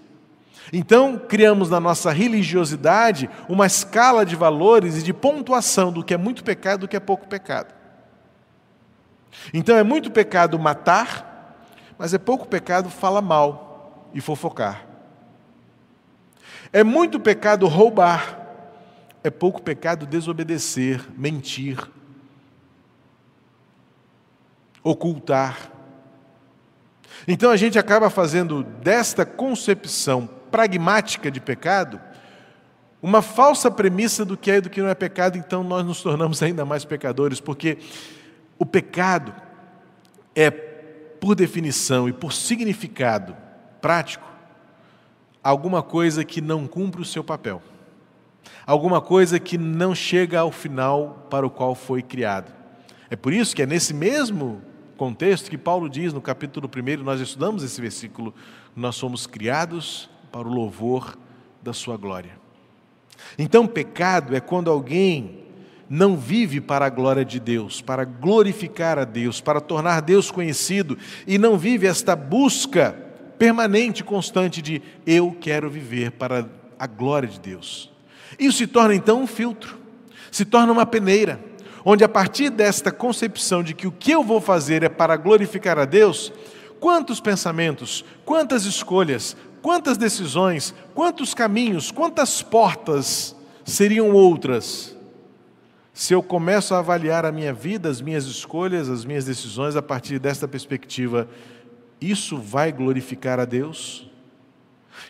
Então 0.73 1.19
criamos 1.19 1.69
na 1.69 1.79
nossa 1.79 2.11
religiosidade 2.11 3.29
uma 3.51 3.67
escala 3.67 4.25
de 4.25 4.35
valores 4.35 4.97
e 4.97 5.03
de 5.03 5.13
pontuação 5.13 5.93
do 5.93 6.03
que 6.03 6.15
é 6.15 6.17
muito 6.17 6.43
pecado 6.43 6.79
e 6.79 6.81
do 6.81 6.89
que 6.89 6.97
é 6.97 7.01
pouco 7.01 7.29
pecado. 7.29 7.75
Então 9.53 9.77
é 9.77 9.83
muito 9.83 10.11
pecado 10.11 10.59
matar, 10.59 11.55
mas 11.99 12.15
é 12.15 12.19
pouco 12.19 12.49
pecado 12.49 12.89
falar 12.89 13.21
mal 13.21 14.09
e 14.15 14.23
fofocar. 14.23 14.87
É 16.73 16.83
muito 16.83 17.21
pecado 17.21 17.67
roubar, 17.67 18.40
é 19.23 19.31
pouco 19.31 19.63
pecado 19.63 20.07
desobedecer, 20.07 21.07
mentir, 21.17 21.79
ocultar. 24.83 25.71
Então 27.29 27.51
a 27.51 27.57
gente 27.57 27.79
acaba 27.79 28.09
fazendo 28.09 28.63
desta 28.63 29.27
concepção 29.27 30.29
pragmática 30.51 31.31
de 31.31 31.41
pecado 31.41 32.01
uma 33.03 33.23
falsa 33.23 33.71
premissa 33.71 34.25
do 34.25 34.37
que 34.37 34.51
é 34.51 34.57
e 34.57 34.61
do 34.61 34.69
que 34.69 34.83
não 34.83 34.89
é 34.89 34.95
pecado, 34.95 35.39
então 35.39 35.65
nós 35.65 35.85
nos 35.85 36.03
tornamos 36.03 36.43
ainda 36.43 36.65
mais 36.67 36.85
pecadores, 36.85 37.41
porque 37.41 37.79
o 38.59 38.67
pecado 38.67 39.35
é, 40.35 40.51
por 40.51 41.35
definição 41.35 42.09
e 42.09 42.13
por 42.13 42.33
significado 42.33 43.35
prático, 43.81 44.29
alguma 45.43 45.83
coisa 45.83 46.25
que 46.25 46.43
não 46.43 46.67
cumpre 46.67 47.01
o 47.01 47.07
seu 47.07 47.25
papel, 47.25 47.63
alguma 48.71 49.01
coisa 49.01 49.41
que 49.41 49.59
não 49.59 49.97
chega 49.97 50.39
ao 50.39 50.53
final 50.53 51.27
para 51.29 51.45
o 51.45 51.51
qual 51.51 51.75
foi 51.75 52.03
criado. 52.03 52.53
É 53.11 53.17
por 53.17 53.33
isso 53.33 53.55
que 53.55 53.63
é 53.63 53.67
nesse 53.67 53.93
mesmo 53.93 54.63
contexto 54.97 55.51
que 55.51 55.59
Paulo 55.59 55.89
diz 55.89 56.13
no 56.13 56.21
capítulo 56.21 56.71
1, 56.73 57.03
nós 57.03 57.21
estudamos 57.21 57.65
esse 57.65 57.81
versículo, 57.81 58.33
nós 58.77 58.95
somos 58.95 59.27
criados 59.27 60.09
para 60.31 60.47
o 60.47 60.53
louvor 60.53 61.19
da 61.61 61.73
sua 61.73 61.97
glória. 61.97 62.39
Então, 63.37 63.67
pecado 63.67 64.37
é 64.37 64.41
quando 64.41 64.71
alguém 64.71 65.41
não 65.89 66.17
vive 66.17 66.61
para 66.61 66.87
a 66.87 66.91
glória 66.91 67.25
de 67.25 67.41
Deus, 67.41 67.81
para 67.83 68.05
glorificar 68.05 69.01
a 69.01 69.05
Deus, 69.05 69.41
para 69.41 69.61
tornar 69.61 70.01
Deus 70.01 70.31
conhecido 70.31 70.97
e 71.27 71.39
não 71.39 71.59
vive 71.59 71.89
esta 71.89 72.15
busca 72.15 72.93
permanente, 73.37 74.05
constante 74.05 74.63
de 74.63 74.81
eu 75.05 75.37
quero 75.41 75.69
viver 75.69 76.13
para 76.13 76.49
a 76.79 76.87
glória 76.87 77.29
de 77.29 77.41
Deus. 77.41 77.90
Isso 78.41 78.59
se 78.59 78.67
torna 78.67 78.95
então 78.95 79.23
um 79.23 79.27
filtro, 79.27 79.79
se 80.33 80.45
torna 80.45 80.73
uma 80.73 80.85
peneira, 80.85 81.39
onde 81.85 82.03
a 82.03 82.09
partir 82.09 82.51
desta 82.51 82.91
concepção 82.91 83.63
de 83.63 83.75
que 83.75 83.87
o 83.87 83.93
que 83.93 84.11
eu 84.11 84.25
vou 84.25 84.41
fazer 84.41 84.83
é 84.83 84.89
para 84.89 85.17
glorificar 85.17 85.79
a 85.79 85.85
Deus, 85.85 86.33
quantos 86.81 87.21
pensamentos, 87.21 88.05
quantas 88.25 88.65
escolhas, 88.65 89.37
quantas 89.63 89.97
decisões, 89.97 90.75
quantos 90.95 91.35
caminhos, 91.35 91.93
quantas 91.93 92.43
portas 92.43 93.37
seriam 93.65 94.11
outras 94.11 94.97
se 96.01 96.15
eu 96.15 96.23
começo 96.23 96.75
a 96.75 96.79
avaliar 96.79 97.27
a 97.27 97.31
minha 97.31 97.53
vida, 97.53 97.87
as 97.87 98.01
minhas 98.01 98.25
escolhas, 98.25 98.89
as 98.89 99.05
minhas 99.05 99.27
decisões 99.27 99.77
a 99.77 99.83
partir 99.83 100.19
desta 100.19 100.49
perspectiva, 100.49 101.29
isso 102.01 102.39
vai 102.39 102.73
glorificar 102.73 103.39
a 103.39 103.45
Deus? 103.45 104.10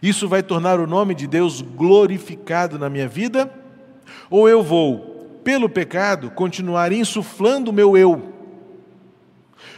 Isso 0.02 0.28
vai 0.28 0.42
tornar 0.42 0.80
o 0.80 0.86
nome 0.86 1.14
de 1.14 1.26
Deus 1.26 1.60
glorificado 1.60 2.78
na 2.78 2.88
minha 2.88 3.08
vida? 3.08 3.52
Ou 4.30 4.48
eu 4.48 4.62
vou, 4.62 5.40
pelo 5.44 5.68
pecado, 5.68 6.30
continuar 6.30 6.92
insuflando 6.92 7.70
o 7.70 7.74
meu 7.74 7.96
eu? 7.96 8.32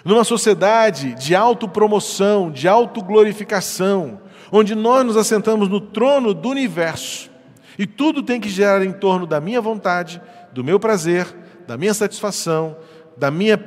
Numa 0.05 0.25
sociedade 0.25 1.15
de 1.15 1.35
autopromoção, 1.35 2.51
de 2.51 2.69
autoglorificação, 2.69 4.21
onde 4.51 4.75
nós 4.75 5.05
nos 5.05 5.17
assentamos 5.17 5.69
no 5.69 5.81
trono 5.81 6.35
do 6.35 6.49
universo 6.49 7.31
e 7.79 7.87
tudo 7.87 8.23
tem 8.23 8.41
que 8.41 8.49
girar 8.49 8.83
em 8.83 8.93
torno 8.93 9.27
da 9.27 9.41
minha 9.41 9.61
vontade, 9.61 10.21
do 10.53 10.63
meu 10.63 10.79
prazer, 10.79 11.27
da 11.67 11.77
minha 11.77 11.95
satisfação, 11.95 12.77
da 13.17 13.31
minha, 13.31 13.59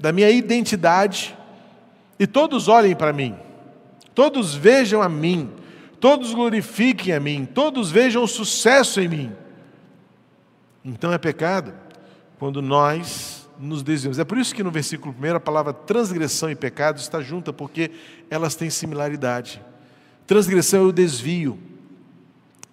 da 0.00 0.12
minha 0.12 0.30
identidade, 0.30 1.36
e 2.18 2.26
todos 2.26 2.68
olhem 2.68 2.94
para 2.94 3.12
mim, 3.12 3.34
todos 4.14 4.54
vejam 4.54 5.02
a 5.02 5.08
mim, 5.08 5.50
todos 6.02 6.34
glorifiquem 6.34 7.14
a 7.14 7.20
mim, 7.20 7.44
todos 7.46 7.88
vejam 7.88 8.26
sucesso 8.26 9.00
em 9.00 9.06
mim. 9.06 9.32
Então 10.84 11.12
é 11.12 11.16
pecado 11.16 11.72
quando 12.40 12.60
nós 12.60 13.48
nos 13.56 13.84
desviamos. 13.84 14.18
É 14.18 14.24
por 14.24 14.36
isso 14.36 14.52
que 14.52 14.64
no 14.64 14.70
versículo 14.72 15.14
1 15.16 15.36
a 15.36 15.38
palavra 15.38 15.72
transgressão 15.72 16.50
e 16.50 16.56
pecado 16.56 16.98
está 16.98 17.20
junta, 17.20 17.52
porque 17.52 17.92
elas 18.28 18.56
têm 18.56 18.68
similaridade. 18.68 19.62
Transgressão 20.26 20.80
é 20.80 20.82
o 20.88 20.90
desvio, 20.90 21.56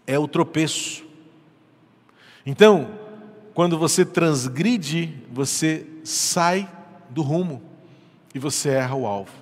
é 0.08 0.18
o 0.18 0.28
tropeço. 0.28 1.06
Então, 2.44 2.90
quando 3.54 3.78
você 3.78 4.04
transgride, 4.04 5.14
você 5.32 5.86
sai 6.04 6.68
do 7.12 7.22
rumo 7.22 7.62
e 8.34 8.40
você 8.40 8.70
erra 8.70 8.96
o 8.96 9.06
alvo. 9.06 9.34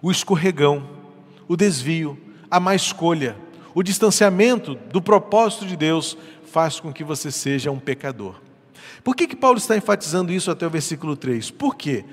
O 0.00 0.12
escorregão, 0.12 0.88
o 1.48 1.56
desvio, 1.56 2.29
a 2.50 2.58
má 2.58 2.74
escolha, 2.74 3.36
o 3.74 3.82
distanciamento 3.82 4.74
do 4.74 5.00
propósito 5.00 5.66
de 5.66 5.76
Deus 5.76 6.18
faz 6.44 6.80
com 6.80 6.92
que 6.92 7.04
você 7.04 7.30
seja 7.30 7.70
um 7.70 7.78
pecador. 7.78 8.40
Por 9.04 9.14
que, 9.14 9.26
que 9.26 9.36
Paulo 9.36 9.58
está 9.58 9.76
enfatizando 9.76 10.32
isso 10.32 10.50
até 10.50 10.66
o 10.66 10.70
versículo 10.70 11.16
3? 11.16 11.50
Por 11.52 11.76
quê? 11.76 12.04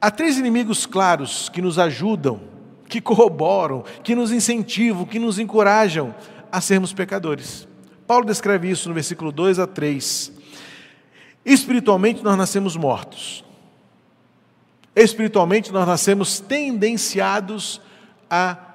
Há 0.00 0.10
três 0.10 0.38
inimigos 0.38 0.86
claros 0.86 1.48
que 1.48 1.60
nos 1.60 1.78
ajudam, 1.78 2.40
que 2.88 3.00
corroboram, 3.00 3.84
que 4.02 4.14
nos 4.14 4.30
incentivam, 4.30 5.04
que 5.04 5.18
nos 5.18 5.38
encorajam 5.38 6.14
a 6.50 6.60
sermos 6.60 6.92
pecadores. 6.92 7.66
Paulo 8.06 8.24
descreve 8.24 8.70
isso 8.70 8.88
no 8.88 8.94
versículo 8.94 9.32
2 9.32 9.58
a 9.58 9.66
3. 9.66 10.32
Espiritualmente 11.44 12.22
nós 12.22 12.36
nascemos 12.38 12.76
mortos. 12.76 13.44
Espiritualmente 14.94 15.72
nós 15.72 15.86
nascemos 15.86 16.40
tendenciados 16.40 17.80
a 18.30 18.65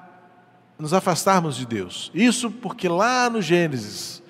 nos 0.82 0.94
afastarmos 0.96 1.56
de 1.56 1.66
Deus. 1.66 2.12
Isso 2.12 2.50
porque 2.50 2.90
lá 2.90 3.30
no 3.30 3.40
Gênesis, 3.40 4.24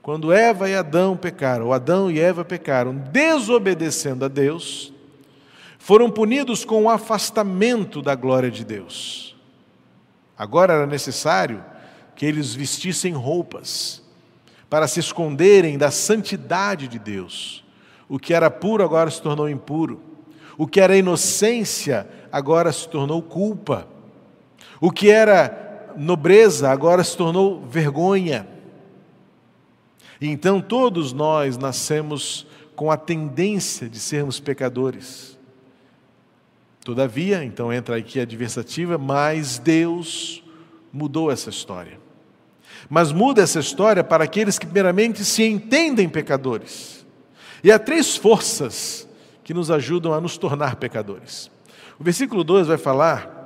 quando 0.00 0.32
Eva 0.32 0.68
e 0.70 0.74
Adão 0.74 1.14
pecaram, 1.14 1.66
ou 1.66 1.72
Adão 1.74 2.10
e 2.10 2.18
Eva 2.18 2.46
pecaram, 2.46 2.96
desobedecendo 2.96 4.24
a 4.24 4.28
Deus, 4.28 4.90
foram 5.78 6.10
punidos 6.10 6.64
com 6.64 6.84
o 6.84 6.90
afastamento 6.90 8.00
da 8.00 8.14
glória 8.14 8.50
de 8.50 8.64
Deus. 8.64 9.36
Agora 10.36 10.72
era 10.72 10.86
necessário 10.86 11.62
que 12.16 12.24
eles 12.24 12.54
vestissem 12.54 13.12
roupas 13.12 14.02
para 14.70 14.88
se 14.88 15.00
esconderem 15.00 15.76
da 15.76 15.90
santidade 15.90 16.88
de 16.88 16.98
Deus. 16.98 17.62
O 18.08 18.18
que 18.18 18.32
era 18.32 18.50
puro 18.50 18.82
agora 18.82 19.10
se 19.10 19.20
tornou 19.20 19.46
impuro. 19.46 20.00
O 20.56 20.66
que 20.66 20.80
era 20.80 20.96
inocência 20.96 22.08
agora 22.32 22.72
se 22.72 22.88
tornou 22.88 23.20
culpa. 23.20 23.86
O 24.80 24.90
que 24.90 25.10
era 25.10 25.67
nobreza 25.98 26.70
agora 26.70 27.02
se 27.02 27.16
tornou 27.16 27.62
vergonha. 27.66 28.46
E 30.20 30.28
então 30.28 30.60
todos 30.60 31.12
nós 31.12 31.56
nascemos 31.56 32.46
com 32.74 32.90
a 32.90 32.96
tendência 32.96 33.88
de 33.88 33.98
sermos 33.98 34.40
pecadores. 34.40 35.38
Todavia, 36.84 37.44
então 37.44 37.72
entra 37.72 37.96
aqui 37.96 38.18
a 38.18 38.22
adversativa, 38.22 38.96
mas 38.96 39.58
Deus 39.58 40.42
mudou 40.92 41.30
essa 41.30 41.50
história. 41.50 42.00
Mas 42.88 43.12
muda 43.12 43.42
essa 43.42 43.60
história 43.60 44.02
para 44.02 44.24
aqueles 44.24 44.58
que 44.58 44.66
primeiramente 44.66 45.24
se 45.24 45.42
entendem 45.42 46.08
pecadores 46.08 46.98
e 47.62 47.72
há 47.72 47.78
três 47.78 48.16
forças 48.16 49.08
que 49.42 49.52
nos 49.52 49.70
ajudam 49.70 50.12
a 50.12 50.20
nos 50.20 50.36
tornar 50.36 50.76
pecadores. 50.76 51.50
O 51.98 52.04
versículo 52.04 52.44
2 52.44 52.68
vai 52.68 52.78
falar, 52.78 53.37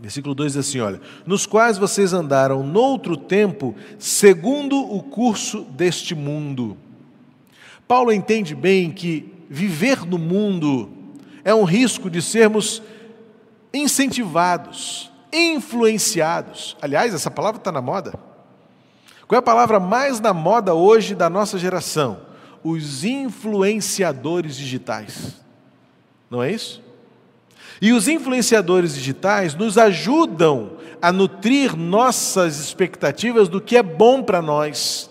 versículo 0.00 0.34
2 0.34 0.54
diz 0.54 0.68
assim: 0.68 0.80
olha, 0.80 1.00
nos 1.26 1.46
quais 1.46 1.78
vocês 1.78 2.12
andaram 2.12 2.62
noutro 2.62 3.16
tempo, 3.16 3.74
segundo 3.98 4.78
o 4.78 5.02
curso 5.02 5.62
deste 5.62 6.14
mundo. 6.14 6.76
Paulo 7.86 8.12
entende 8.12 8.54
bem 8.54 8.90
que 8.90 9.32
viver 9.48 10.06
no 10.06 10.16
mundo 10.18 10.90
é 11.44 11.54
um 11.54 11.64
risco 11.64 12.08
de 12.08 12.22
sermos 12.22 12.82
incentivados, 13.74 15.10
influenciados. 15.32 16.76
Aliás, 16.80 17.12
essa 17.12 17.30
palavra 17.30 17.60
está 17.60 17.72
na 17.72 17.80
moda. 17.80 18.14
Qual 19.26 19.36
é 19.36 19.38
a 19.38 19.42
palavra 19.42 19.80
mais 19.80 20.20
na 20.20 20.32
moda 20.32 20.74
hoje 20.74 21.14
da 21.14 21.28
nossa 21.28 21.58
geração? 21.58 22.30
os 22.62 23.04
influenciadores 23.04 24.56
digitais. 24.56 25.36
Não 26.28 26.42
é 26.42 26.52
isso? 26.52 26.82
E 27.80 27.92
os 27.92 28.08
influenciadores 28.08 28.94
digitais 28.94 29.54
nos 29.54 29.78
ajudam 29.78 30.72
a 31.00 31.10
nutrir 31.10 31.76
nossas 31.76 32.58
expectativas 32.58 33.48
do 33.48 33.60
que 33.60 33.76
é 33.76 33.82
bom 33.82 34.22
para 34.22 34.42
nós. 34.42 35.10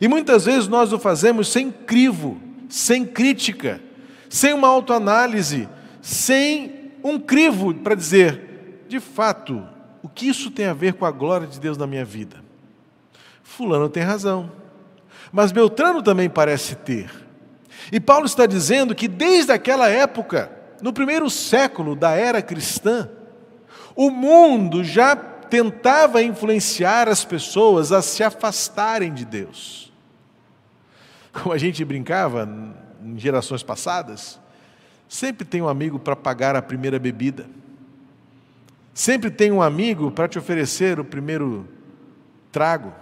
E 0.00 0.06
muitas 0.06 0.44
vezes 0.44 0.68
nós 0.68 0.92
o 0.92 0.98
fazemos 0.98 1.48
sem 1.48 1.70
crivo, 1.70 2.38
sem 2.68 3.04
crítica, 3.04 3.80
sem 4.28 4.52
uma 4.52 4.68
autoanálise, 4.68 5.68
sem 6.02 6.92
um 7.02 7.18
crivo 7.18 7.72
para 7.72 7.94
dizer, 7.94 8.84
de 8.88 9.00
fato, 9.00 9.66
o 10.02 10.08
que 10.08 10.28
isso 10.28 10.50
tem 10.50 10.66
a 10.66 10.74
ver 10.74 10.94
com 10.94 11.06
a 11.06 11.10
glória 11.10 11.46
de 11.46 11.58
Deus 11.58 11.78
na 11.78 11.86
minha 11.86 12.04
vida? 12.04 12.44
Fulano 13.42 13.88
tem 13.88 14.02
razão 14.02 14.50
mas 15.32 15.52
Beltrano 15.52 16.02
também 16.02 16.28
parece 16.28 16.74
ter. 16.74 17.10
E 17.92 18.00
Paulo 18.00 18.26
está 18.26 18.46
dizendo 18.46 18.94
que 18.94 19.06
desde 19.06 19.52
aquela 19.52 19.88
época, 19.88 20.50
no 20.80 20.92
primeiro 20.92 21.28
século 21.30 21.94
da 21.94 22.12
era 22.12 22.42
cristã, 22.42 23.08
o 23.94 24.10
mundo 24.10 24.84
já 24.84 25.16
tentava 25.16 26.22
influenciar 26.22 27.08
as 27.08 27.24
pessoas 27.24 27.92
a 27.92 28.02
se 28.02 28.22
afastarem 28.22 29.12
de 29.12 29.24
Deus. 29.24 29.92
Como 31.32 31.52
a 31.52 31.58
gente 31.58 31.84
brincava 31.84 32.48
em 33.02 33.18
gerações 33.18 33.62
passadas, 33.62 34.40
sempre 35.08 35.44
tem 35.44 35.62
um 35.62 35.68
amigo 35.68 35.98
para 35.98 36.16
pagar 36.16 36.56
a 36.56 36.62
primeira 36.62 36.98
bebida. 36.98 37.46
Sempre 38.92 39.30
tem 39.30 39.52
um 39.52 39.60
amigo 39.60 40.10
para 40.10 40.26
te 40.26 40.38
oferecer 40.38 40.98
o 40.98 41.04
primeiro 41.04 41.68
trago. 42.50 42.92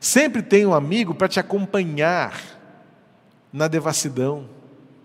Sempre 0.00 0.42
tem 0.42 0.64
um 0.64 0.74
amigo 0.74 1.14
para 1.14 1.28
te 1.28 1.38
acompanhar 1.38 2.40
na 3.52 3.68
devassidão, 3.68 4.48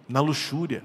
na 0.07 0.21
luxúria. 0.21 0.83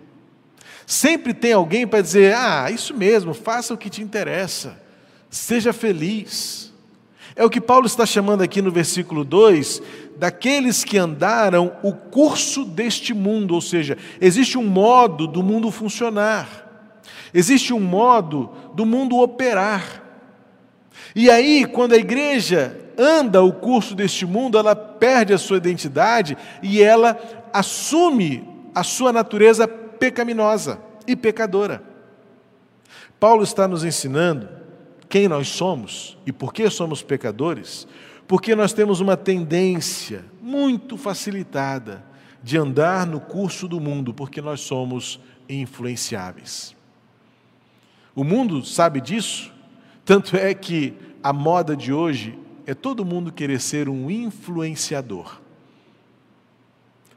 Sempre 0.89 1.35
tem 1.35 1.53
alguém 1.53 1.87
para 1.87 2.01
dizer: 2.01 2.35
ah, 2.35 2.71
isso 2.71 2.95
mesmo, 2.95 3.35
faça 3.35 3.75
o 3.75 3.77
que 3.77 3.91
te 3.91 4.01
interessa, 4.01 4.81
seja 5.29 5.71
feliz. 5.71 6.73
É 7.37 7.45
o 7.45 7.51
que 7.51 7.61
Paulo 7.61 7.85
está 7.85 8.07
chamando 8.07 8.41
aqui 8.41 8.63
no 8.63 8.71
versículo 8.71 9.23
2, 9.23 9.83
daqueles 10.17 10.85
que 10.85 10.97
andaram 10.97 11.77
o 11.83 11.93
curso 11.93 12.65
deste 12.65 13.13
mundo, 13.13 13.53
ou 13.55 13.61
seja, 13.61 13.99
existe 14.19 14.57
um 14.57 14.65
modo 14.65 15.27
do 15.27 15.43
mundo 15.43 15.71
funcionar, 15.71 16.97
existe 17.35 17.75
um 17.75 17.81
modo 17.81 18.51
do 18.73 18.87
mundo 18.87 19.19
operar. 19.19 20.03
E 21.15 21.31
aí, 21.31 21.67
quando 21.67 21.93
a 21.93 21.99
igreja 21.99 22.75
anda 22.97 23.43
o 23.43 23.53
curso 23.53 23.95
deste 23.95 24.25
mundo, 24.25 24.57
ela 24.57 24.75
perde 24.75 25.35
a 25.35 25.39
sua 25.39 25.59
identidade 25.59 26.35
e 26.63 26.83
ela 26.83 27.21
assume 27.53 28.49
a 28.75 28.83
sua 28.83 29.13
natureza 29.13 29.69
pecaminosa 29.99 30.81
e 31.07 31.17
pecadora. 31.17 31.83
Paulo 33.19 33.43
está 33.43 33.67
nos 33.67 33.85
ensinando 33.85 34.49
quem 35.09 35.27
nós 35.27 35.49
somos 35.49 36.17
e 36.27 36.33
por 36.33 36.53
que 36.53 36.69
somos 36.71 37.03
pecadores, 37.03 37.89
porque 38.27 38.55
nós 38.55 38.73
temos 38.73 39.01
uma 39.01 39.17
tendência 39.17 40.25
muito 40.41 40.97
facilitada 40.97 42.05
de 42.43 42.59
andar 42.59 43.07
no 43.07 43.21
curso 43.21 43.67
do 43.67 43.81
mundo, 43.81 44.15
porque 44.15 44.41
nós 44.41 44.61
somos 44.61 45.19
influenciáveis. 45.49 46.77
O 48.15 48.23
mundo 48.23 48.65
sabe 48.65 49.01
disso, 49.01 49.53
tanto 50.05 50.37
é 50.37 50.53
que 50.55 50.95
a 51.23 51.33
moda 51.33 51.77
de 51.77 51.93
hoje 51.93 52.39
é 52.67 52.75
todo 52.75 53.05
mundo 53.05 53.33
querer 53.33 53.61
ser 53.61 53.89
um 53.89 54.11
influenciador. 54.11 55.41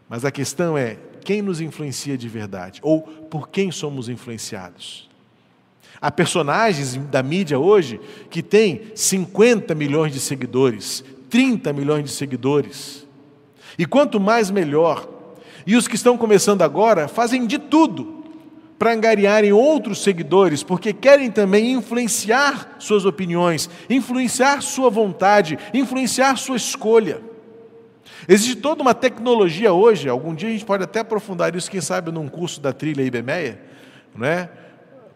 Mas 0.07 0.25
a 0.25 0.31
questão 0.31 0.77
é 0.77 0.97
quem 1.23 1.41
nos 1.41 1.61
influencia 1.61 2.17
de 2.17 2.27
verdade 2.27 2.79
ou 2.83 3.01
por 3.01 3.49
quem 3.49 3.71
somos 3.71 4.09
influenciados. 4.09 5.09
Há 6.01 6.09
personagens 6.11 6.95
da 6.95 7.21
mídia 7.21 7.59
hoje 7.59 7.99
que 8.29 8.41
têm 8.41 8.91
50 8.95 9.75
milhões 9.75 10.11
de 10.11 10.19
seguidores, 10.19 11.03
30 11.29 11.71
milhões 11.73 12.05
de 12.05 12.11
seguidores. 12.11 13.07
E 13.77 13.85
quanto 13.85 14.19
mais 14.19 14.49
melhor. 14.49 15.07
E 15.65 15.75
os 15.75 15.87
que 15.87 15.95
estão 15.95 16.17
começando 16.17 16.63
agora 16.63 17.07
fazem 17.07 17.45
de 17.45 17.59
tudo 17.59 18.21
para 18.79 18.93
angariarem 18.93 19.53
outros 19.53 20.01
seguidores, 20.01 20.63
porque 20.63 20.91
querem 20.91 21.29
também 21.29 21.73
influenciar 21.73 22.77
suas 22.79 23.05
opiniões, 23.05 23.69
influenciar 23.87 24.63
sua 24.63 24.89
vontade, 24.89 25.55
influenciar 25.71 26.35
sua 26.35 26.57
escolha. 26.57 27.21
Existe 28.27 28.55
toda 28.55 28.81
uma 28.81 28.93
tecnologia 28.93 29.73
hoje, 29.73 30.07
algum 30.07 30.33
dia 30.33 30.49
a 30.49 30.51
gente 30.51 30.65
pode 30.65 30.83
até 30.83 30.99
aprofundar 30.99 31.55
isso, 31.55 31.69
quem 31.69 31.81
sabe, 31.81 32.11
num 32.11 32.27
curso 32.27 32.61
da 32.61 32.71
trilha 32.71 33.01
IBMEA, 33.01 33.61
não 34.15 34.27
é? 34.27 34.49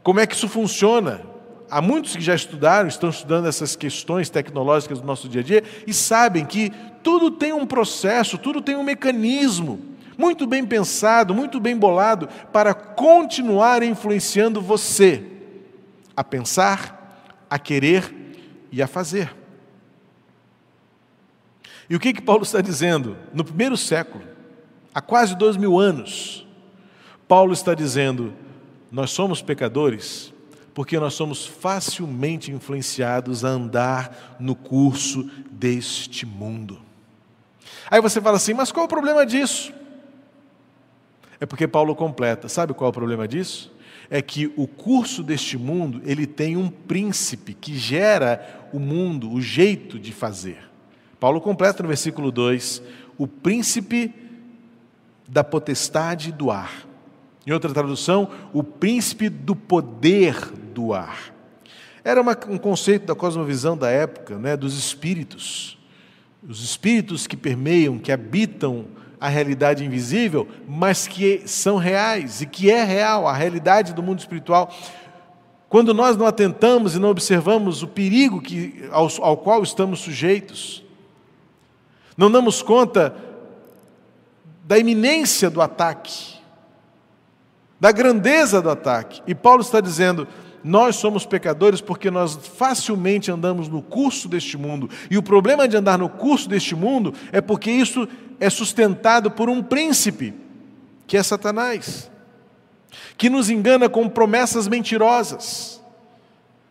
Como 0.04 0.20
é 0.20 0.28
que 0.28 0.36
isso 0.36 0.48
funciona? 0.48 1.22
Há 1.70 1.82
muitos 1.82 2.16
que 2.16 2.22
já 2.22 2.36
estudaram, 2.36 2.88
estão 2.88 3.10
estudando 3.10 3.48
essas 3.48 3.76
questões 3.76 4.30
tecnológicas 4.30 5.00
do 5.00 5.08
nosso 5.08 5.28
dia 5.28 5.42
a 5.42 5.44
dia 5.44 5.64
e 5.88 5.94
sabem 5.94 6.46
que 6.46 6.72
tudo 7.04 7.32
tem 7.32 7.54
um 7.54 7.66
processo, 7.66 8.38
tudo 8.38 8.62
tem 8.62 8.76
um 8.76 8.84
mecanismo 8.84 9.80
muito 10.18 10.48
bem 10.48 10.66
pensado, 10.66 11.34
muito 11.34 11.60
bem 11.60 11.76
bolado, 11.76 12.30
para 12.52 12.74
continuar 12.74 13.84
influenciando 13.84 14.62
você 14.62 15.24
a 16.16 16.24
pensar, 16.24 17.46
a 17.50 17.60
querer 17.60 18.14
e 18.72 18.82
a 18.82 18.88
fazer. 18.88 19.36
E 21.90 21.96
o 21.96 22.00
que, 22.00 22.14
que 22.14 22.22
Paulo 22.22 22.44
está 22.44 22.62
dizendo? 22.62 23.18
No 23.34 23.44
primeiro 23.44 23.78
século, 23.78 24.24
há 24.94 25.02
quase 25.02 25.36
dois 25.36 25.58
mil 25.58 25.80
anos, 25.80 26.46
Paulo 27.28 27.54
está 27.54 27.74
dizendo: 27.74 28.34
nós 28.92 29.12
somos 29.12 29.42
pecadores 29.42 30.34
porque 30.76 31.00
nós 31.00 31.14
somos 31.14 31.46
facilmente 31.46 32.52
influenciados 32.52 33.46
a 33.46 33.48
andar 33.48 34.36
no 34.38 34.54
curso 34.54 35.32
deste 35.50 36.26
mundo. 36.26 36.82
Aí 37.90 38.02
você 38.02 38.20
fala 38.20 38.36
assim, 38.36 38.54
mas 38.54 38.74
qual 38.74 38.84
é 38.84 38.86
o 38.86 38.90
problema 38.90 39.26
disso? 39.26 39.74
É 41.40 41.46
porque 41.46 41.66
Paulo 41.66 41.96
completa. 41.96 42.50
Sabe 42.50 42.74
qual 42.74 42.90
é 42.90 42.90
o 42.90 42.94
problema 42.94 43.26
disso? 43.26 43.74
É 44.10 44.22
que 44.22 44.52
o 44.58 44.68
curso 44.68 45.24
deste 45.24 45.58
mundo, 45.58 46.02
ele 46.06 46.28
tem 46.28 46.58
um 46.58 46.70
príncipe 46.70 47.54
que 47.54 47.78
gera 47.78 48.68
o 48.74 48.80
mundo, 48.80 49.32
o 49.32 49.42
jeito 49.42 49.98
de 49.98 50.12
fazer. 50.12 50.58
Paulo 51.20 51.42
completa 51.42 51.82
no 51.82 51.90
versículo 51.90 52.32
2, 52.32 52.82
o 53.18 53.28
príncipe 53.28 54.14
da 55.28 55.44
potestade 55.44 56.32
do 56.32 56.52
ar. 56.52 56.86
Em 57.48 57.52
outra 57.52 57.74
tradução, 57.74 58.30
o 58.54 58.64
príncipe 58.64 59.30
do 59.30 59.56
poder 59.56 60.36
do 60.74 60.94
ar. 60.94 61.34
Era 62.04 62.22
uma, 62.22 62.38
um 62.50 62.58
conceito 62.58 63.06
da 63.06 63.16
cosmovisão 63.16 63.78
da 63.78 63.90
época, 63.90 64.38
né, 64.38 64.56
dos 64.56 64.78
espíritos. 64.78 65.78
Os 66.48 66.64
espíritos 66.64 67.26
que 67.26 67.36
permeiam, 67.36 67.98
que 67.98 68.12
habitam 68.12 68.86
a 69.20 69.28
realidade 69.28 69.84
invisível, 69.84 70.48
mas 70.68 71.08
que 71.08 71.42
são 71.48 71.78
reais 71.78 72.42
e 72.42 72.46
que 72.46 72.70
é 72.70 72.84
real, 72.84 73.28
a 73.28 73.34
realidade 73.34 73.94
do 73.94 74.04
mundo 74.04 74.20
espiritual. 74.20 74.72
Quando 75.68 75.94
nós 75.94 76.16
não 76.16 76.28
atentamos 76.28 76.96
e 76.96 77.00
não 77.00 77.10
observamos 77.10 77.82
o 77.82 77.88
perigo 77.88 78.40
que, 78.40 78.88
ao, 78.92 79.10
ao 79.22 79.38
qual 79.38 79.64
estamos 79.64 80.00
sujeitos, 80.00 80.85
não 82.18 82.32
damos 82.32 82.62
conta 82.62 83.16
da 84.64 84.80
iminência 84.80 85.50
do 85.50 85.62
ataque, 85.62 86.36
da 87.80 87.92
grandeza 87.92 88.62
do 88.62 88.70
ataque. 88.70 89.22
E 89.28 89.36
Paulo 89.36 89.62
está 89.62 89.80
dizendo: 89.80 90.28
nós 90.64 90.96
somos 90.96 91.26
pecadores 91.26 91.80
porque 91.80 92.10
nós 92.10 92.36
facilmente 92.58 93.30
andamos 93.30 93.68
no 93.68 93.82
curso 93.82 94.28
deste 94.28 94.58
mundo. 94.58 94.90
E 95.12 95.18
o 95.18 95.24
problema 95.24 95.68
de 95.68 95.78
andar 95.78 96.00
no 96.00 96.10
curso 96.10 96.50
deste 96.50 96.74
mundo 96.76 97.14
é 97.32 97.40
porque 97.40 97.70
isso 97.70 98.08
é 98.40 98.50
sustentado 98.50 99.30
por 99.30 99.50
um 99.50 99.62
príncipe, 99.62 100.34
que 101.06 101.18
é 101.18 101.22
Satanás, 101.22 102.10
que 103.18 103.30
nos 103.30 103.50
engana 103.50 103.88
com 103.88 104.10
promessas 104.10 104.68
mentirosas. 104.68 105.84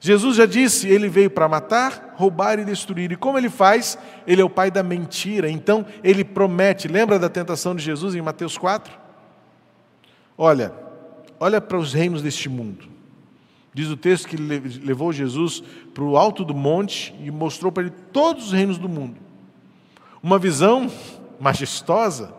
Jesus 0.05 0.37
já 0.37 0.45
disse: 0.45 0.87
ele 0.87 1.09
veio 1.09 1.31
para 1.31 1.49
matar, 1.49 2.13
roubar 2.15 2.59
e 2.59 2.65
destruir. 2.67 3.11
E 3.11 3.17
como 3.17 3.39
ele 3.39 3.49
faz? 3.49 3.97
Ele 4.27 4.43
é 4.43 4.45
o 4.45 4.51
pai 4.51 4.71
da 4.71 4.83
mentira. 4.83 5.49
Então, 5.49 5.87
ele 6.03 6.23
promete. 6.23 6.87
Lembra 6.87 7.19
da 7.19 7.31
tentação 7.31 7.75
de 7.75 7.83
Jesus 7.83 8.15
em 8.15 8.21
Mateus 8.21 8.59
4? 8.59 8.93
Olha, 10.37 10.75
olha 11.41 11.59
para 11.59 11.79
os 11.79 11.95
reinos 11.95 12.21
deste 12.21 12.51
mundo. 12.51 12.87
Diz 13.73 13.89
o 13.89 13.97
texto 13.97 14.29
que 14.29 14.37
levou 14.37 15.11
Jesus 15.11 15.63
para 15.95 16.05
o 16.05 16.19
alto 16.19 16.45
do 16.45 16.53
monte 16.53 17.15
e 17.23 17.31
mostrou 17.31 17.73
para 17.73 17.85
ele 17.85 17.93
todos 18.13 18.49
os 18.49 18.53
reinos 18.53 18.77
do 18.77 18.91
mundo. 18.91 19.17
Uma 20.23 20.39
visão 20.39 20.87
majestosa, 21.41 22.35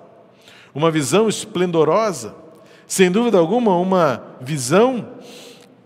uma 0.71 0.91
visão 0.91 1.27
esplendorosa, 1.27 2.35
sem 2.85 3.09
dúvida 3.09 3.39
alguma, 3.39 3.75
uma 3.75 4.37
visão 4.39 5.13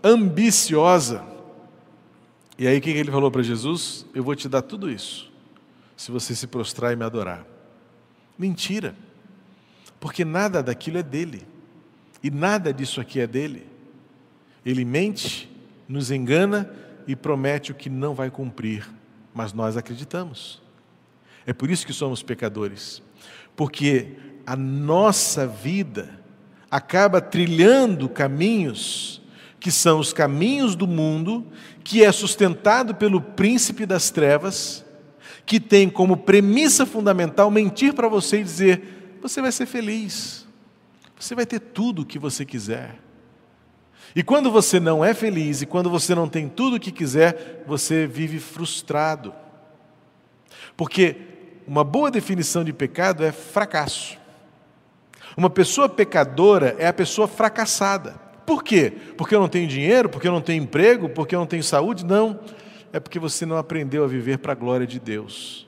ambiciosa. 0.04 1.29
E 2.60 2.66
aí 2.66 2.76
o 2.76 2.80
que 2.82 2.90
ele 2.90 3.10
falou 3.10 3.30
para 3.30 3.42
Jesus? 3.42 4.04
Eu 4.14 4.22
vou 4.22 4.36
te 4.36 4.46
dar 4.46 4.60
tudo 4.60 4.90
isso, 4.90 5.32
se 5.96 6.10
você 6.10 6.34
se 6.34 6.46
prostrar 6.46 6.92
e 6.92 6.96
me 6.96 7.02
adorar. 7.02 7.46
Mentira, 8.38 8.94
porque 9.98 10.26
nada 10.26 10.62
daquilo 10.62 10.98
é 10.98 11.02
dele, 11.02 11.46
e 12.22 12.30
nada 12.30 12.70
disso 12.70 13.00
aqui 13.00 13.18
é 13.18 13.26
dele. 13.26 13.66
Ele 14.62 14.84
mente, 14.84 15.50
nos 15.88 16.10
engana 16.10 16.70
e 17.06 17.16
promete 17.16 17.72
o 17.72 17.74
que 17.74 17.88
não 17.88 18.14
vai 18.14 18.30
cumprir, 18.30 18.86
mas 19.32 19.54
nós 19.54 19.78
acreditamos. 19.78 20.60
É 21.46 21.54
por 21.54 21.70
isso 21.70 21.86
que 21.86 21.94
somos 21.94 22.22
pecadores, 22.22 23.02
porque 23.56 24.18
a 24.44 24.54
nossa 24.54 25.46
vida 25.46 26.20
acaba 26.70 27.22
trilhando 27.22 28.06
caminhos 28.06 29.19
que 29.60 29.70
são 29.70 30.00
os 30.00 30.12
caminhos 30.12 30.74
do 30.74 30.86
mundo, 30.86 31.46
que 31.84 32.02
é 32.02 32.10
sustentado 32.10 32.94
pelo 32.94 33.20
príncipe 33.20 33.84
das 33.84 34.10
trevas, 34.10 34.84
que 35.44 35.60
tem 35.60 35.90
como 35.90 36.16
premissa 36.16 36.86
fundamental 36.86 37.50
mentir 37.50 37.92
para 37.92 38.08
você 38.08 38.40
e 38.40 38.44
dizer: 38.44 39.18
você 39.20 39.42
vai 39.42 39.52
ser 39.52 39.66
feliz, 39.66 40.46
você 41.18 41.34
vai 41.34 41.44
ter 41.44 41.60
tudo 41.60 42.02
o 42.02 42.06
que 42.06 42.18
você 42.18 42.44
quiser. 42.44 42.98
E 44.16 44.22
quando 44.22 44.50
você 44.50 44.80
não 44.80 45.04
é 45.04 45.14
feliz 45.14 45.62
e 45.62 45.66
quando 45.66 45.90
você 45.90 46.14
não 46.14 46.28
tem 46.28 46.48
tudo 46.48 46.76
o 46.76 46.80
que 46.80 46.90
quiser, 46.90 47.62
você 47.66 48.06
vive 48.06 48.40
frustrado. 48.40 49.32
Porque 50.76 51.16
uma 51.66 51.84
boa 51.84 52.10
definição 52.10 52.64
de 52.64 52.72
pecado 52.72 53.24
é 53.24 53.30
fracasso. 53.30 54.18
Uma 55.36 55.48
pessoa 55.48 55.88
pecadora 55.88 56.74
é 56.78 56.88
a 56.88 56.92
pessoa 56.92 57.28
fracassada. 57.28 58.29
Por 58.46 58.62
quê? 58.62 58.92
Porque 59.16 59.34
eu 59.34 59.40
não 59.40 59.48
tenho 59.48 59.66
dinheiro, 59.66 60.08
porque 60.08 60.26
eu 60.26 60.32
não 60.32 60.40
tenho 60.40 60.62
emprego, 60.62 61.08
porque 61.08 61.34
eu 61.34 61.38
não 61.38 61.46
tenho 61.46 61.62
saúde? 61.62 62.04
Não. 62.04 62.40
É 62.92 62.98
porque 62.98 63.18
você 63.18 63.46
não 63.46 63.56
aprendeu 63.56 64.04
a 64.04 64.06
viver 64.06 64.38
para 64.38 64.52
a 64.52 64.56
glória 64.56 64.86
de 64.86 64.98
Deus. 64.98 65.66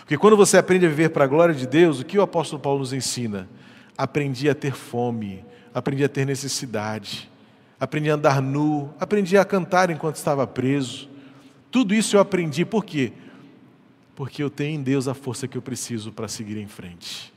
Porque 0.00 0.16
quando 0.16 0.36
você 0.36 0.56
aprende 0.58 0.86
a 0.86 0.88
viver 0.88 1.10
para 1.10 1.24
a 1.24 1.26
glória 1.26 1.54
de 1.54 1.66
Deus, 1.66 2.00
o 2.00 2.04
que 2.04 2.18
o 2.18 2.22
apóstolo 2.22 2.60
Paulo 2.60 2.80
nos 2.80 2.92
ensina? 2.92 3.48
Aprendi 3.96 4.48
a 4.48 4.54
ter 4.54 4.72
fome, 4.72 5.44
aprendi 5.74 6.02
a 6.02 6.08
ter 6.08 6.24
necessidade, 6.24 7.30
aprendi 7.78 8.10
a 8.10 8.14
andar 8.14 8.42
nu, 8.42 8.92
aprendi 8.98 9.36
a 9.36 9.44
cantar 9.44 9.90
enquanto 9.90 10.16
estava 10.16 10.46
preso. 10.46 11.08
Tudo 11.70 11.94
isso 11.94 12.16
eu 12.16 12.20
aprendi, 12.20 12.64
por 12.64 12.84
quê? 12.84 13.12
Porque 14.16 14.42
eu 14.42 14.50
tenho 14.50 14.80
em 14.80 14.82
Deus 14.82 15.06
a 15.06 15.14
força 15.14 15.46
que 15.46 15.56
eu 15.56 15.62
preciso 15.62 16.12
para 16.12 16.28
seguir 16.28 16.56
em 16.56 16.66
frente. 16.66 17.32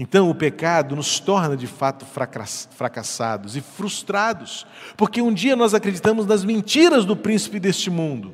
Então 0.00 0.30
o 0.30 0.34
pecado 0.34 0.94
nos 0.94 1.18
torna 1.18 1.56
de 1.56 1.66
fato 1.66 2.06
fracassados 2.06 3.56
e 3.56 3.60
frustrados, 3.60 4.64
porque 4.96 5.20
um 5.20 5.34
dia 5.34 5.56
nós 5.56 5.74
acreditamos 5.74 6.24
nas 6.24 6.44
mentiras 6.44 7.04
do 7.04 7.16
príncipe 7.16 7.58
deste 7.58 7.90
mundo. 7.90 8.32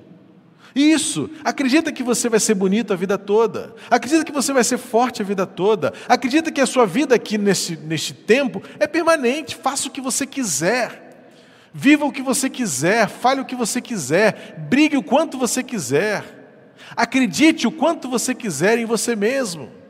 Isso, 0.74 1.30
acredita 1.42 1.90
que 1.90 2.02
você 2.02 2.28
vai 2.28 2.38
ser 2.38 2.54
bonito 2.54 2.92
a 2.92 2.96
vida 2.96 3.16
toda, 3.16 3.74
acredita 3.90 4.24
que 4.24 4.32
você 4.32 4.52
vai 4.52 4.62
ser 4.62 4.76
forte 4.76 5.22
a 5.22 5.24
vida 5.24 5.46
toda, 5.46 5.94
acredita 6.06 6.52
que 6.52 6.60
a 6.60 6.66
sua 6.66 6.84
vida 6.84 7.14
aqui 7.14 7.38
neste, 7.38 7.76
neste 7.76 8.12
tempo 8.12 8.62
é 8.78 8.86
permanente, 8.86 9.56
faça 9.56 9.88
o 9.88 9.90
que 9.90 10.02
você 10.02 10.26
quiser, 10.26 11.30
viva 11.72 12.04
o 12.04 12.12
que 12.12 12.20
você 12.20 12.50
quiser, 12.50 13.08
fale 13.08 13.40
o 13.40 13.46
que 13.46 13.56
você 13.56 13.80
quiser, 13.80 14.66
brigue 14.68 14.98
o 14.98 15.02
quanto 15.02 15.38
você 15.38 15.62
quiser, 15.62 16.74
acredite 16.94 17.66
o 17.66 17.72
quanto 17.72 18.06
você 18.06 18.34
quiser 18.34 18.78
em 18.78 18.84
você 18.84 19.16
mesmo. 19.16 19.83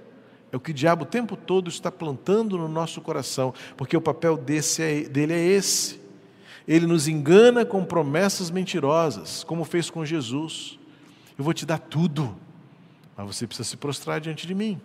É 0.55 0.57
o 0.57 0.61
que 0.61 0.71
o 0.71 0.75
diabo 0.75 1.03
o 1.03 1.07
tempo 1.07 1.35
todo 1.35 1.69
está 1.69 1.91
plantando 1.91 2.57
no 2.57 2.69
nosso 2.69 3.01
coração, 3.01 3.53
porque 3.77 3.97
o 3.97 4.01
papel 4.01 4.37
desse 4.37 4.85
é, 4.85 5.01
dele 5.01 5.33
é 5.33 5.45
esse. 5.45 6.01
Ele 6.69 6.87
nos 6.87 7.09
engana 7.09 7.65
com 7.65 7.85
promessas 7.85 8.53
mentirosas, 8.53 9.43
como 9.43 9.65
fez 9.65 9.91
com 9.91 10.05
Jesus. 10.05 10.79
Eu 11.37 11.43
vou 11.43 11.53
te 11.53 11.67
dar 11.67 11.81
tudo, 11.81 12.37
mas 13.17 13.27
você 13.27 13.49
precisa 13.49 13.69
se 13.69 13.77
prostrar 13.77 14.21
diante 14.21 14.47
de 14.47 14.55
mim. 14.55 14.81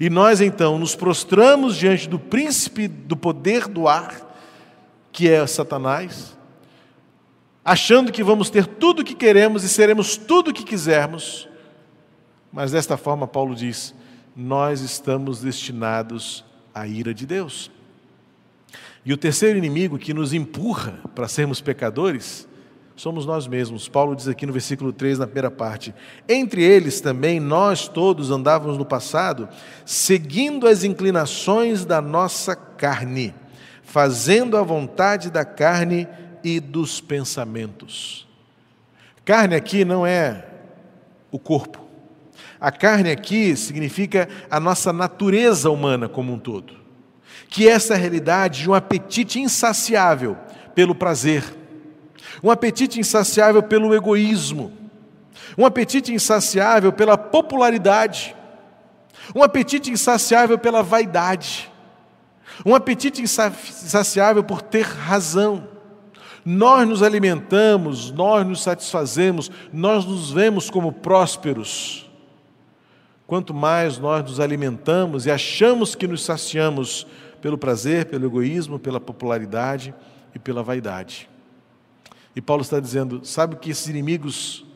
E 0.00 0.10
nós 0.10 0.40
então 0.40 0.76
nos 0.80 0.96
prostramos 0.96 1.76
diante 1.76 2.08
do 2.08 2.18
príncipe 2.18 2.88
do 2.88 3.16
poder 3.16 3.68
do 3.68 3.86
ar, 3.86 4.36
que 5.12 5.28
é 5.28 5.46
Satanás, 5.46 6.36
achando 7.64 8.10
que 8.10 8.24
vamos 8.24 8.50
ter 8.50 8.66
tudo 8.66 9.02
o 9.02 9.04
que 9.04 9.14
queremos 9.14 9.62
e 9.62 9.68
seremos 9.68 10.16
tudo 10.16 10.50
o 10.50 10.52
que 10.52 10.64
quisermos. 10.64 11.48
Mas 12.52 12.72
desta 12.72 12.96
forma, 12.96 13.28
Paulo 13.28 13.54
diz: 13.54 13.94
nós 14.34 14.80
estamos 14.80 15.40
destinados 15.40 16.44
à 16.74 16.86
ira 16.86 17.12
de 17.12 17.26
Deus. 17.26 17.70
E 19.04 19.12
o 19.12 19.16
terceiro 19.16 19.58
inimigo 19.58 19.98
que 19.98 20.14
nos 20.14 20.32
empurra 20.32 21.00
para 21.14 21.28
sermos 21.28 21.60
pecadores 21.60 22.48
somos 22.94 23.26
nós 23.26 23.46
mesmos. 23.46 23.88
Paulo 23.88 24.14
diz 24.14 24.28
aqui 24.28 24.46
no 24.46 24.52
versículo 24.52 24.92
3, 24.92 25.18
na 25.18 25.26
primeira 25.26 25.50
parte: 25.50 25.94
Entre 26.28 26.62
eles 26.62 27.00
também 27.00 27.40
nós 27.40 27.88
todos 27.88 28.30
andávamos 28.30 28.78
no 28.78 28.84
passado, 28.84 29.48
seguindo 29.84 30.68
as 30.68 30.84
inclinações 30.84 31.84
da 31.84 32.00
nossa 32.00 32.54
carne, 32.54 33.34
fazendo 33.82 34.56
a 34.56 34.62
vontade 34.62 35.30
da 35.30 35.44
carne 35.44 36.06
e 36.44 36.60
dos 36.60 37.00
pensamentos. 37.00 38.26
Carne 39.24 39.54
aqui 39.54 39.84
não 39.84 40.06
é 40.06 40.46
o 41.30 41.38
corpo. 41.38 41.81
A 42.62 42.70
carne 42.70 43.10
aqui 43.10 43.56
significa 43.56 44.28
a 44.48 44.60
nossa 44.60 44.92
natureza 44.92 45.68
humana 45.68 46.08
como 46.08 46.32
um 46.32 46.38
todo, 46.38 46.74
que 47.48 47.68
é 47.68 47.72
essa 47.72 47.96
realidade 47.96 48.62
de 48.62 48.70
um 48.70 48.74
apetite 48.74 49.40
insaciável 49.40 50.36
pelo 50.72 50.94
prazer, 50.94 51.42
um 52.40 52.52
apetite 52.52 53.00
insaciável 53.00 53.64
pelo 53.64 53.92
egoísmo, 53.92 54.72
um 55.58 55.66
apetite 55.66 56.14
insaciável 56.14 56.92
pela 56.92 57.18
popularidade, 57.18 58.36
um 59.34 59.42
apetite 59.42 59.90
insaciável 59.90 60.56
pela 60.56 60.84
vaidade, 60.84 61.68
um 62.64 62.76
apetite 62.76 63.20
insaciável 63.20 64.44
por 64.44 64.62
ter 64.62 64.86
razão. 64.86 65.66
Nós 66.44 66.88
nos 66.88 67.02
alimentamos, 67.02 68.12
nós 68.12 68.46
nos 68.46 68.62
satisfazemos, 68.62 69.50
nós 69.72 70.04
nos 70.04 70.30
vemos 70.30 70.70
como 70.70 70.92
prósperos 70.92 72.11
quanto 73.32 73.54
mais 73.54 73.96
nós 73.96 74.22
nos 74.22 74.40
alimentamos 74.40 75.24
e 75.24 75.30
achamos 75.30 75.94
que 75.94 76.06
nos 76.06 76.22
saciamos 76.22 77.06
pelo 77.40 77.56
prazer, 77.56 78.04
pelo 78.04 78.26
egoísmo, 78.26 78.78
pela 78.78 79.00
popularidade 79.00 79.94
e 80.34 80.38
pela 80.38 80.62
vaidade. 80.62 81.30
E 82.36 82.42
Paulo 82.42 82.60
está 82.60 82.78
dizendo: 82.78 83.24
sabe 83.24 83.54
o 83.54 83.58
que 83.58 83.70
esses 83.70 83.86
inimigos 83.86 84.66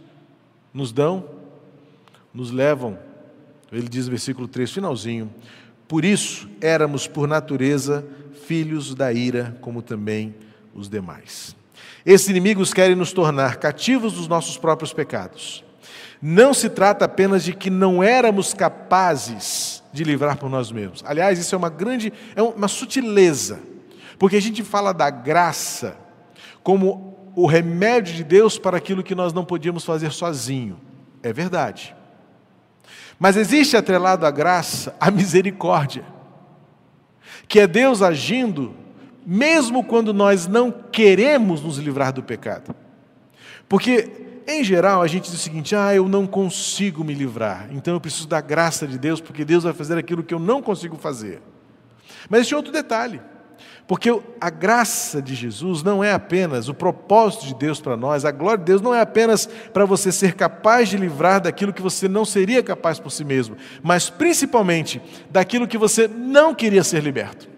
nos 0.72 0.90
dão? 0.90 1.28
Nos 2.32 2.50
levam, 2.50 2.98
ele 3.70 3.90
diz 3.90 4.06
no 4.06 4.12
versículo 4.12 4.48
3, 4.48 4.70
finalzinho, 4.70 5.30
por 5.86 6.02
isso 6.02 6.48
éramos 6.58 7.06
por 7.06 7.28
natureza 7.28 8.06
filhos 8.46 8.94
da 8.94 9.12
ira, 9.12 9.54
como 9.60 9.82
também 9.82 10.34
os 10.74 10.88
demais. 10.88 11.54
Esses 12.06 12.28
inimigos 12.28 12.72
querem 12.72 12.96
nos 12.96 13.12
tornar 13.12 13.56
cativos 13.56 14.14
dos 14.14 14.26
nossos 14.26 14.56
próprios 14.56 14.94
pecados 14.94 15.65
não 16.20 16.54
se 16.54 16.68
trata 16.68 17.04
apenas 17.04 17.44
de 17.44 17.52
que 17.52 17.70
não 17.70 18.02
éramos 18.02 18.54
capazes 18.54 19.82
de 19.92 20.04
livrar 20.04 20.36
por 20.36 20.48
nós 20.48 20.72
mesmos. 20.72 21.02
Aliás, 21.06 21.38
isso 21.38 21.54
é 21.54 21.58
uma 21.58 21.68
grande, 21.68 22.12
é 22.34 22.42
uma 22.42 22.68
sutileza, 22.68 23.60
porque 24.18 24.36
a 24.36 24.42
gente 24.42 24.62
fala 24.62 24.92
da 24.92 25.10
graça 25.10 25.96
como 26.62 27.16
o 27.34 27.46
remédio 27.46 28.14
de 28.14 28.24
Deus 28.24 28.58
para 28.58 28.76
aquilo 28.76 29.02
que 29.02 29.14
nós 29.14 29.32
não 29.32 29.44
podíamos 29.44 29.84
fazer 29.84 30.10
sozinho. 30.10 30.80
É 31.22 31.32
verdade. 31.32 31.94
Mas 33.18 33.36
existe 33.36 33.76
atrelado 33.76 34.26
à 34.26 34.30
graça 34.30 34.94
a 35.00 35.10
misericórdia, 35.10 36.04
que 37.46 37.60
é 37.60 37.66
Deus 37.66 38.02
agindo 38.02 38.74
mesmo 39.26 39.82
quando 39.82 40.14
nós 40.14 40.46
não 40.46 40.70
queremos 40.70 41.60
nos 41.60 41.78
livrar 41.78 42.12
do 42.12 42.22
pecado. 42.22 42.74
Porque 43.68 44.35
em 44.46 44.62
geral, 44.62 45.02
a 45.02 45.06
gente 45.06 45.24
diz 45.24 45.34
o 45.34 45.42
seguinte: 45.42 45.74
ah, 45.74 45.94
eu 45.94 46.08
não 46.08 46.26
consigo 46.26 47.02
me 47.02 47.14
livrar, 47.14 47.68
então 47.72 47.94
eu 47.94 48.00
preciso 48.00 48.28
da 48.28 48.40
graça 48.40 48.86
de 48.86 48.98
Deus, 48.98 49.20
porque 49.20 49.44
Deus 49.44 49.64
vai 49.64 49.72
fazer 49.72 49.98
aquilo 49.98 50.22
que 50.22 50.32
eu 50.32 50.38
não 50.38 50.62
consigo 50.62 50.96
fazer. 50.96 51.42
Mas 52.28 52.40
existe 52.40 52.54
outro 52.54 52.72
detalhe, 52.72 53.20
porque 53.88 54.08
a 54.40 54.50
graça 54.50 55.20
de 55.20 55.34
Jesus 55.34 55.82
não 55.82 56.02
é 56.02 56.12
apenas 56.12 56.68
o 56.68 56.74
propósito 56.74 57.46
de 57.46 57.54
Deus 57.54 57.80
para 57.80 57.96
nós, 57.96 58.24
a 58.24 58.30
glória 58.30 58.58
de 58.58 58.64
Deus 58.64 58.80
não 58.80 58.94
é 58.94 59.00
apenas 59.00 59.46
para 59.46 59.84
você 59.84 60.12
ser 60.12 60.34
capaz 60.34 60.88
de 60.88 60.96
livrar 60.96 61.40
daquilo 61.40 61.72
que 61.72 61.82
você 61.82 62.08
não 62.08 62.24
seria 62.24 62.62
capaz 62.62 63.00
por 63.00 63.10
si 63.10 63.24
mesmo, 63.24 63.56
mas 63.82 64.10
principalmente 64.10 65.02
daquilo 65.30 65.68
que 65.68 65.78
você 65.78 66.06
não 66.06 66.54
queria 66.54 66.84
ser 66.84 67.02
liberto. 67.02 67.56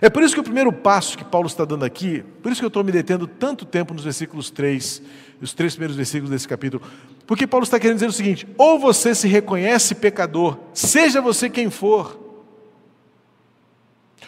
É 0.00 0.08
por 0.08 0.22
isso 0.22 0.34
que 0.34 0.40
o 0.40 0.44
primeiro 0.44 0.72
passo 0.72 1.18
que 1.18 1.24
Paulo 1.24 1.48
está 1.48 1.64
dando 1.64 1.84
aqui, 1.84 2.22
por 2.42 2.52
isso 2.52 2.60
que 2.60 2.64
eu 2.64 2.68
estou 2.68 2.84
me 2.84 2.92
detendo 2.92 3.26
tanto 3.26 3.64
tempo 3.64 3.92
nos 3.92 4.04
versículos 4.04 4.48
3, 4.48 5.02
os 5.40 5.52
três 5.52 5.74
primeiros 5.74 5.96
versículos 5.96 6.30
desse 6.30 6.48
capítulo, 6.48 6.82
porque 7.26 7.46
Paulo 7.46 7.64
está 7.64 7.78
querendo 7.78 7.96
dizer 7.96 8.08
o 8.08 8.12
seguinte: 8.12 8.48
ou 8.56 8.78
você 8.78 9.14
se 9.14 9.28
reconhece 9.28 9.94
pecador, 9.94 10.58
seja 10.72 11.20
você 11.20 11.48
quem 11.48 11.70
for, 11.70 12.18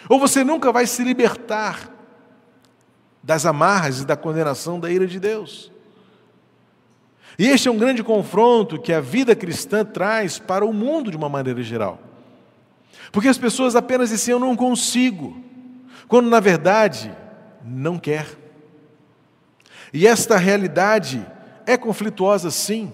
ou 0.08 0.18
você 0.18 0.44
nunca 0.44 0.72
vai 0.72 0.86
se 0.86 1.02
libertar 1.02 1.90
das 3.22 3.44
amarras 3.44 4.00
e 4.00 4.06
da 4.06 4.16
condenação 4.16 4.80
da 4.80 4.90
ira 4.90 5.06
de 5.06 5.20
Deus. 5.20 5.70
E 7.38 7.46
este 7.46 7.68
é 7.68 7.70
um 7.70 7.78
grande 7.78 8.02
confronto 8.02 8.80
que 8.80 8.92
a 8.92 9.00
vida 9.00 9.34
cristã 9.34 9.84
traz 9.84 10.38
para 10.38 10.64
o 10.64 10.72
mundo 10.72 11.10
de 11.10 11.16
uma 11.16 11.28
maneira 11.28 11.62
geral. 11.62 11.98
Porque 13.12 13.28
as 13.28 13.38
pessoas 13.38 13.74
apenas 13.74 14.10
dizem: 14.10 14.32
Eu 14.32 14.38
não 14.38 14.54
consigo 14.54 15.42
quando 16.06 16.28
na 16.28 16.40
verdade 16.40 17.16
não 17.64 17.98
quer. 17.98 18.39
E 19.92 20.06
esta 20.06 20.36
realidade 20.36 21.24
é 21.66 21.76
conflituosa 21.76 22.50
sim, 22.50 22.92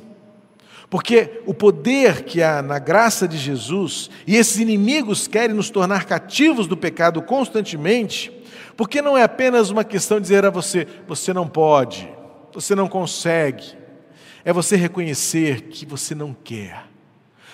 porque 0.88 1.42
o 1.47 1.53
poder 1.53 2.22
que 2.22 2.42
há 2.42 2.62
na 2.62 2.78
graça 2.78 3.26
de 3.26 3.36
Jesus 3.36 4.09
e 4.26 4.36
esses 4.36 4.59
inimigos 4.59 5.26
querem 5.26 5.55
nos 5.55 5.70
tornar 5.70 6.05
cativos 6.05 6.66
do 6.66 6.76
pecado 6.76 7.20
constantemente, 7.20 8.32
porque 8.76 9.03
não 9.03 9.16
é 9.16 9.22
apenas 9.22 9.70
uma 9.70 9.84
questão 9.84 10.18
de 10.18 10.22
dizer 10.22 10.44
a 10.44 10.51
você, 10.51 10.86
você 11.07 11.32
não 11.32 11.49
pode, 11.49 12.09
você 12.53 12.74
não 12.74 12.88
consegue, 12.88 13.76
é 14.44 14.53
você 14.53 14.76
reconhecer 14.76 15.62
que 15.62 15.84
você 15.84 16.14
não 16.14 16.32
quer. 16.32 16.86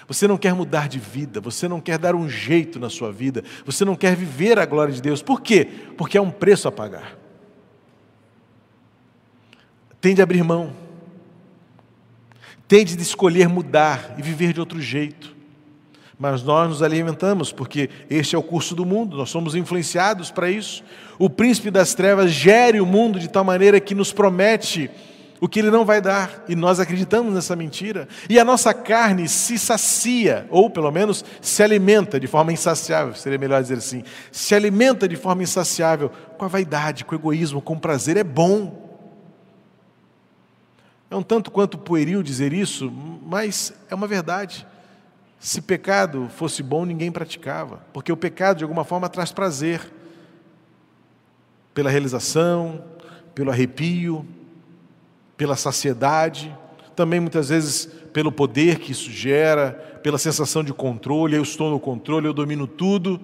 Você 0.07 0.27
não 0.27 0.37
quer 0.37 0.53
mudar 0.53 0.89
de 0.89 0.99
vida, 0.99 1.41
você 1.41 1.69
não 1.69 1.81
quer 1.81 1.97
dar 1.97 2.15
um 2.15 2.29
jeito 2.29 2.79
na 2.79 2.91
sua 2.91 3.13
vida, 3.13 3.43
você 3.65 3.85
não 3.85 3.95
quer 3.95 4.17
viver 4.17 4.59
a 4.59 4.67
glória 4.67 4.93
de 4.93 5.01
Deus. 5.01 5.23
Por 5.23 5.41
quê? 5.41 5.67
Porque 5.97 6.19
há 6.19 6.23
um 6.23 6.31
preço 6.31 6.69
a 6.69 6.73
pagar. 6.73 7.22
Tende 10.03 10.21
a 10.21 10.25
abrir 10.25 10.43
mão. 10.43 10.73
Tende 12.67 12.97
de 12.97 13.03
escolher 13.03 13.49
mudar 13.49 14.17
e 14.19 14.23
viver 14.23 14.53
de 14.53 14.59
outro 14.59 14.81
jeito. 14.81 15.35
Mas 16.19 16.43
nós 16.43 16.69
nos 16.69 16.83
alimentamos, 16.83 17.53
porque 17.53 17.89
este 18.11 18.35
é 18.35 18.39
o 18.39 18.43
curso 18.43 18.75
do 18.75 18.85
mundo, 18.85 19.17
nós 19.17 19.31
somos 19.31 19.55
influenciados 19.55 20.31
para 20.31 20.51
isso. 20.51 20.83
O 21.21 21.31
príncipe 21.31 21.71
das 21.71 21.95
trevas 21.95 22.33
gere 22.33 22.81
o 22.81 22.87
mundo 22.87 23.21
de 23.21 23.29
tal 23.29 23.45
maneira 23.45 23.79
que 23.79 23.95
nos 23.95 24.13
promete 24.13 24.91
o 25.41 25.49
que 25.49 25.61
ele 25.61 25.71
não 25.71 25.85
vai 25.85 26.01
dar, 26.01 26.45
e 26.49 26.57
nós 26.57 26.81
acreditamos 26.81 27.35
nessa 27.35 27.55
mentira. 27.55 28.09
E 28.29 28.41
a 28.41 28.45
nossa 28.45 28.75
carne 28.75 29.29
se 29.29 29.57
sacia, 29.57 30.47
ou 30.51 30.69
pelo 30.69 30.91
menos 30.91 31.25
se 31.41 31.63
alimenta 31.63 32.19
de 32.19 32.27
forma 32.27 32.53
insaciável, 32.53 33.15
seria 33.15 33.39
melhor 33.39 33.63
dizer 33.63 33.79
assim, 33.79 34.03
se 34.31 34.55
alimenta 34.55 35.07
de 35.07 35.17
forma 35.17 35.45
insaciável 35.45 36.11
com 36.37 36.45
a 36.45 36.49
vaidade, 36.49 37.05
com 37.05 37.15
o 37.15 37.19
egoísmo, 37.19 37.61
com 37.61 37.75
o 37.75 37.81
prazer. 37.81 38.17
É 38.17 38.25
bom. 38.25 38.82
É 41.13 41.15
um 41.15 41.23
tanto 41.23 41.51
quanto 41.51 41.77
pueril 41.77 42.23
dizer 42.23 42.55
isso, 42.55 42.91
mas 42.91 43.75
é 43.91 43.95
uma 43.95 44.07
verdade. 44.07 44.67
Se 45.39 45.61
pecado 45.61 46.31
fosse 46.31 46.63
bom, 46.63 46.87
ninguém 46.87 47.13
praticava, 47.13 47.83
porque 47.93 48.11
o 48.11 48.17
pecado 48.17 48.57
de 48.57 48.65
alguma 48.65 48.83
forma 48.83 49.11
traz 49.11 49.31
prazer, 49.31 49.93
pela 51.75 51.91
realização, 51.91 52.83
pelo 53.35 53.51
arrepio, 53.51 54.27
pela 55.37 55.55
saciedade, 55.55 56.57
também 56.97 57.21
muitas 57.21 57.51
vezes 57.51 57.85
pelo 58.15 58.33
poder 58.33 58.79
que 58.79 58.93
isso 58.93 59.11
gera, 59.11 59.73
pela 60.03 60.17
sensação 60.17 60.65
de 60.65 60.73
controle, 60.73 61.37
eu 61.37 61.43
estou 61.43 61.71
no 61.71 61.79
controle, 61.79 62.27
eu 62.27 62.33
domino 62.33 62.67
tudo. 62.67 63.21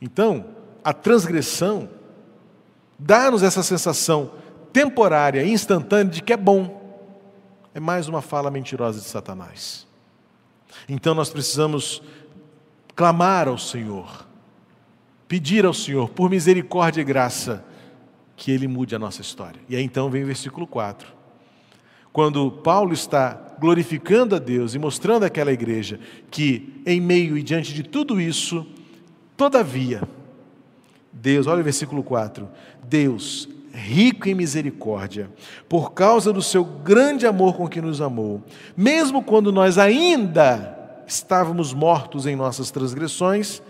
Então, 0.00 0.46
a 0.82 0.92
transgressão 0.92 1.88
dá-nos 2.98 3.44
essa 3.44 3.62
sensação 3.62 4.41
temporária, 4.72 5.44
instantânea 5.44 6.12
de 6.12 6.22
que 6.22 6.32
é 6.32 6.36
bom. 6.36 6.80
É 7.74 7.80
mais 7.80 8.08
uma 8.08 8.22
fala 8.22 8.50
mentirosa 8.50 9.00
de 9.00 9.06
Satanás. 9.06 9.86
Então 10.88 11.14
nós 11.14 11.30
precisamos 11.30 12.02
clamar 12.94 13.48
ao 13.48 13.58
Senhor, 13.58 14.26
pedir 15.28 15.64
ao 15.64 15.74
Senhor, 15.74 16.08
por 16.10 16.28
misericórdia 16.28 17.00
e 17.00 17.04
graça, 17.04 17.64
que 18.36 18.50
ele 18.50 18.66
mude 18.66 18.94
a 18.94 18.98
nossa 18.98 19.20
história. 19.20 19.60
E 19.68 19.76
aí 19.76 19.82
então 19.82 20.10
vem 20.10 20.22
o 20.22 20.26
versículo 20.26 20.66
4. 20.66 21.08
Quando 22.12 22.50
Paulo 22.50 22.92
está 22.92 23.54
glorificando 23.58 24.34
a 24.34 24.38
Deus 24.38 24.74
e 24.74 24.78
mostrando 24.78 25.24
àquela 25.24 25.52
igreja 25.52 25.98
que, 26.30 26.82
em 26.84 27.00
meio 27.00 27.38
e 27.38 27.42
diante 27.42 27.72
de 27.72 27.82
tudo 27.82 28.20
isso, 28.20 28.66
todavia, 29.36 30.02
Deus, 31.12 31.46
olha 31.46 31.60
o 31.60 31.64
versículo 31.64 32.02
4: 32.02 32.48
Deus, 32.84 33.48
rico 33.72 34.28
em 34.28 34.34
misericórdia, 34.34 35.30
por 35.68 35.92
causa 35.92 36.32
do 36.32 36.42
seu 36.42 36.64
grande 36.64 37.26
amor 37.26 37.56
com 37.56 37.68
que 37.68 37.80
nos 37.80 38.00
amou, 38.00 38.42
mesmo 38.76 39.22
quando 39.22 39.50
nós 39.50 39.78
ainda 39.78 40.78
estávamos 41.06 41.72
mortos 41.72 42.26
em 42.26 42.36
nossas 42.36 42.70
transgressões, 42.70 43.62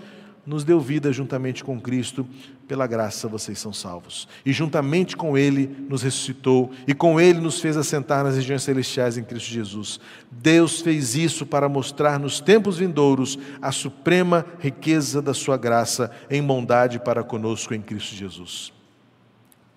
nos 0.44 0.64
deu 0.64 0.80
vida 0.80 1.12
juntamente 1.12 1.62
com 1.62 1.80
Cristo, 1.80 2.26
pela 2.66 2.86
graça 2.86 3.28
vocês 3.28 3.58
são 3.58 3.72
salvos. 3.72 4.26
E 4.44 4.52
juntamente 4.52 5.16
com 5.16 5.38
Ele 5.38 5.70
nos 5.88 6.02
ressuscitou, 6.02 6.70
e 6.86 6.94
com 6.94 7.20
Ele 7.20 7.40
nos 7.40 7.60
fez 7.60 7.76
assentar 7.76 8.24
nas 8.24 8.34
regiões 8.34 8.62
celestiais 8.62 9.16
em 9.16 9.22
Cristo 9.22 9.50
Jesus. 9.50 10.00
Deus 10.30 10.80
fez 10.80 11.14
isso 11.14 11.46
para 11.46 11.68
mostrar 11.68 12.18
nos 12.18 12.40
tempos 12.40 12.78
vindouros 12.78 13.38
a 13.60 13.70
suprema 13.70 14.44
riqueza 14.58 15.22
da 15.22 15.32
Sua 15.32 15.56
graça 15.56 16.10
em 16.28 16.42
bondade 16.42 16.98
para 16.98 17.22
conosco 17.22 17.72
em 17.72 17.80
Cristo 17.80 18.16
Jesus. 18.16 18.72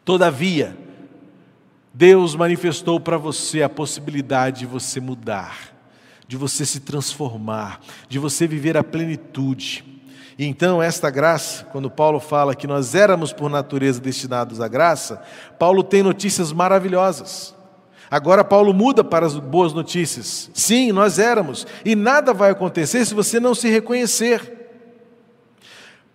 Todavia, 0.05 0.77
Deus 1.91 2.35
manifestou 2.35 2.99
para 2.99 3.17
você 3.17 3.63
a 3.63 3.69
possibilidade 3.69 4.59
de 4.59 4.65
você 4.67 4.99
mudar, 4.99 5.75
de 6.27 6.37
você 6.37 6.63
se 6.63 6.81
transformar, 6.81 7.81
de 8.07 8.19
você 8.19 8.45
viver 8.45 8.77
a 8.77 8.83
plenitude. 8.83 9.83
E 10.37 10.45
então, 10.45 10.83
esta 10.83 11.09
graça, 11.09 11.65
quando 11.65 11.89
Paulo 11.89 12.19
fala 12.19 12.53
que 12.53 12.67
nós 12.67 12.93
éramos 12.93 13.33
por 13.33 13.49
natureza 13.49 13.99
destinados 13.99 14.61
à 14.61 14.67
graça, 14.67 15.23
Paulo 15.57 15.83
tem 15.83 16.03
notícias 16.03 16.51
maravilhosas. 16.51 17.55
Agora, 18.11 18.43
Paulo 18.43 18.73
muda 18.73 19.03
para 19.03 19.25
as 19.25 19.39
boas 19.39 19.73
notícias. 19.73 20.51
Sim, 20.53 20.91
nós 20.91 21.17
éramos, 21.17 21.65
e 21.83 21.95
nada 21.95 22.31
vai 22.31 22.51
acontecer 22.51 23.03
se 23.05 23.15
você 23.15 23.39
não 23.39 23.55
se 23.55 23.69
reconhecer. 23.69 24.53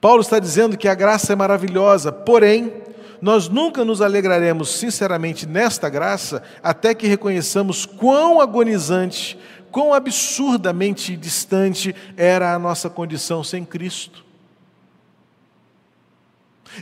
Paulo 0.00 0.20
está 0.20 0.38
dizendo 0.38 0.78
que 0.78 0.86
a 0.86 0.94
graça 0.94 1.32
é 1.32 1.36
maravilhosa, 1.36 2.12
porém, 2.12 2.72
nós 3.20 3.48
nunca 3.48 3.84
nos 3.84 4.00
alegraremos 4.00 4.70
sinceramente 4.70 5.46
nesta 5.46 5.88
graça 5.88 6.42
até 6.62 6.94
que 6.94 7.06
reconheçamos 7.06 7.84
quão 7.84 8.40
agonizante 8.40 9.38
quão 9.70 9.94
absurdamente 9.94 11.16
distante 11.16 11.94
era 12.16 12.54
a 12.54 12.58
nossa 12.58 12.90
condição 12.90 13.42
sem 13.42 13.64
Cristo. 13.64 14.24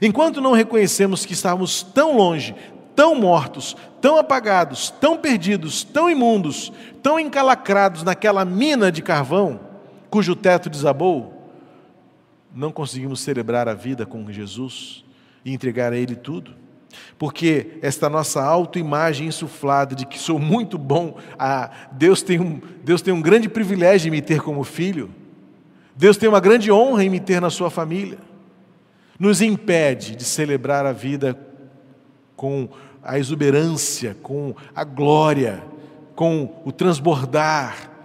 Enquanto 0.03 0.41
não 0.41 0.53
reconhecemos 0.53 1.25
que 1.25 1.33
estávamos 1.33 1.83
tão 1.83 2.17
longe, 2.17 2.55
tão 2.95 3.15
mortos, 3.15 3.77
tão 4.01 4.17
apagados, 4.17 4.91
tão 4.91 5.17
perdidos, 5.17 5.83
tão 5.85 6.11
imundos, 6.11 6.73
tão 7.03 7.19
encalacrados 7.19 8.03
naquela 8.03 8.45
mina 8.45 8.93
de 8.93 9.03
carvão 9.03 9.61
cujo 10.11 10.35
teto 10.35 10.71
desabou, 10.71 11.35
não 12.55 12.73
conseguimos 12.73 13.21
celebrar 13.21 13.69
a 13.69 13.75
vida 13.75 14.07
com 14.07 14.31
Jesus 14.31 15.05
e 15.45 15.53
entregar 15.53 15.93
a 15.93 15.97
Ele 15.97 16.15
tudo. 16.15 16.55
Porque 17.19 17.79
esta 17.83 18.09
nossa 18.09 18.43
autoimagem 18.43 19.27
insuflada 19.27 19.95
de 19.95 20.07
que 20.07 20.19
sou 20.19 20.39
muito 20.39 20.79
bom, 20.79 21.19
ah, 21.39 21.71
Deus, 21.93 22.23
tem 22.23 22.41
um, 22.41 22.61
Deus 22.83 23.03
tem 23.03 23.13
um 23.13 23.21
grande 23.21 23.49
privilégio 23.49 24.09
em 24.09 24.11
me 24.11 24.23
ter 24.23 24.41
como 24.41 24.65
filho, 24.65 25.11
Deus 25.95 26.17
tem 26.17 26.29
uma 26.29 26.41
grande 26.41 26.71
honra 26.71 27.05
em 27.05 27.11
me 27.11 27.21
ter 27.21 27.41
na 27.41 27.51
sua 27.51 27.71
família, 27.71 28.19
nos 29.19 29.43
impede 29.43 30.17
de 30.17 30.25
celebrar 30.25 30.87
a 30.87 30.93
vida 30.93 31.39
com 32.37 32.69
a 33.03 33.19
exuberância, 33.19 34.17
com 34.23 34.55
a 34.75 34.85
glória, 34.85 35.63
com 36.15 36.63
o 36.65 36.73
transbordar 36.73 37.99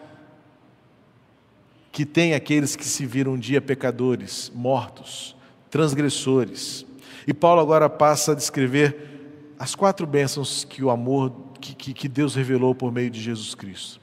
que 1.93 2.05
tem 2.05 2.33
aqueles 2.33 2.75
que 2.75 2.83
se 2.83 3.05
viram 3.05 3.33
um 3.33 3.37
dia 3.37 3.61
pecadores, 3.61 4.51
mortos, 4.53 5.35
transgressores. 5.69 6.83
E 7.27 7.33
Paulo 7.33 7.61
agora 7.61 7.89
passa 7.89 8.33
a 8.33 8.35
descrever 8.35 9.13
as 9.57 9.75
quatro 9.75 10.05
bênçãos 10.05 10.65
que 10.65 10.83
o 10.83 10.89
amor, 10.89 11.31
que, 11.61 11.93
que 11.93 12.07
Deus 12.07 12.35
revelou 12.35 12.75
por 12.75 12.91
meio 12.91 13.09
de 13.09 13.21
Jesus 13.21 13.55
Cristo. 13.55 13.99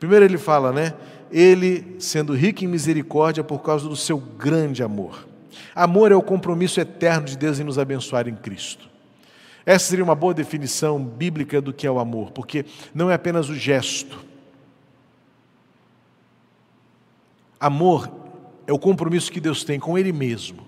Primeiro 0.00 0.24
ele 0.24 0.38
fala, 0.38 0.72
né? 0.72 0.94
Ele 1.30 1.96
sendo 1.98 2.34
rico 2.34 2.64
em 2.64 2.68
misericórdia 2.68 3.44
por 3.44 3.62
causa 3.62 3.88
do 3.88 3.96
seu 3.96 4.18
grande 4.18 4.82
amor. 4.82 5.26
Amor 5.74 6.10
é 6.10 6.16
o 6.16 6.22
compromisso 6.22 6.80
eterno 6.80 7.26
de 7.26 7.36
Deus 7.36 7.60
em 7.60 7.64
nos 7.64 7.78
abençoar 7.78 8.28
em 8.28 8.34
Cristo. 8.34 8.88
Essa 9.64 9.90
seria 9.90 10.04
uma 10.04 10.14
boa 10.14 10.34
definição 10.34 11.02
bíblica 11.02 11.60
do 11.60 11.72
que 11.72 11.86
é 11.86 11.90
o 11.90 11.98
amor, 11.98 12.30
porque 12.30 12.64
não 12.94 13.10
é 13.10 13.14
apenas 13.14 13.48
o 13.48 13.54
gesto. 13.54 14.24
Amor 17.58 18.10
é 18.66 18.72
o 18.72 18.78
compromisso 18.78 19.30
que 19.30 19.40
Deus 19.40 19.64
tem 19.64 19.78
com 19.78 19.96
Ele 19.96 20.12
mesmo 20.12 20.65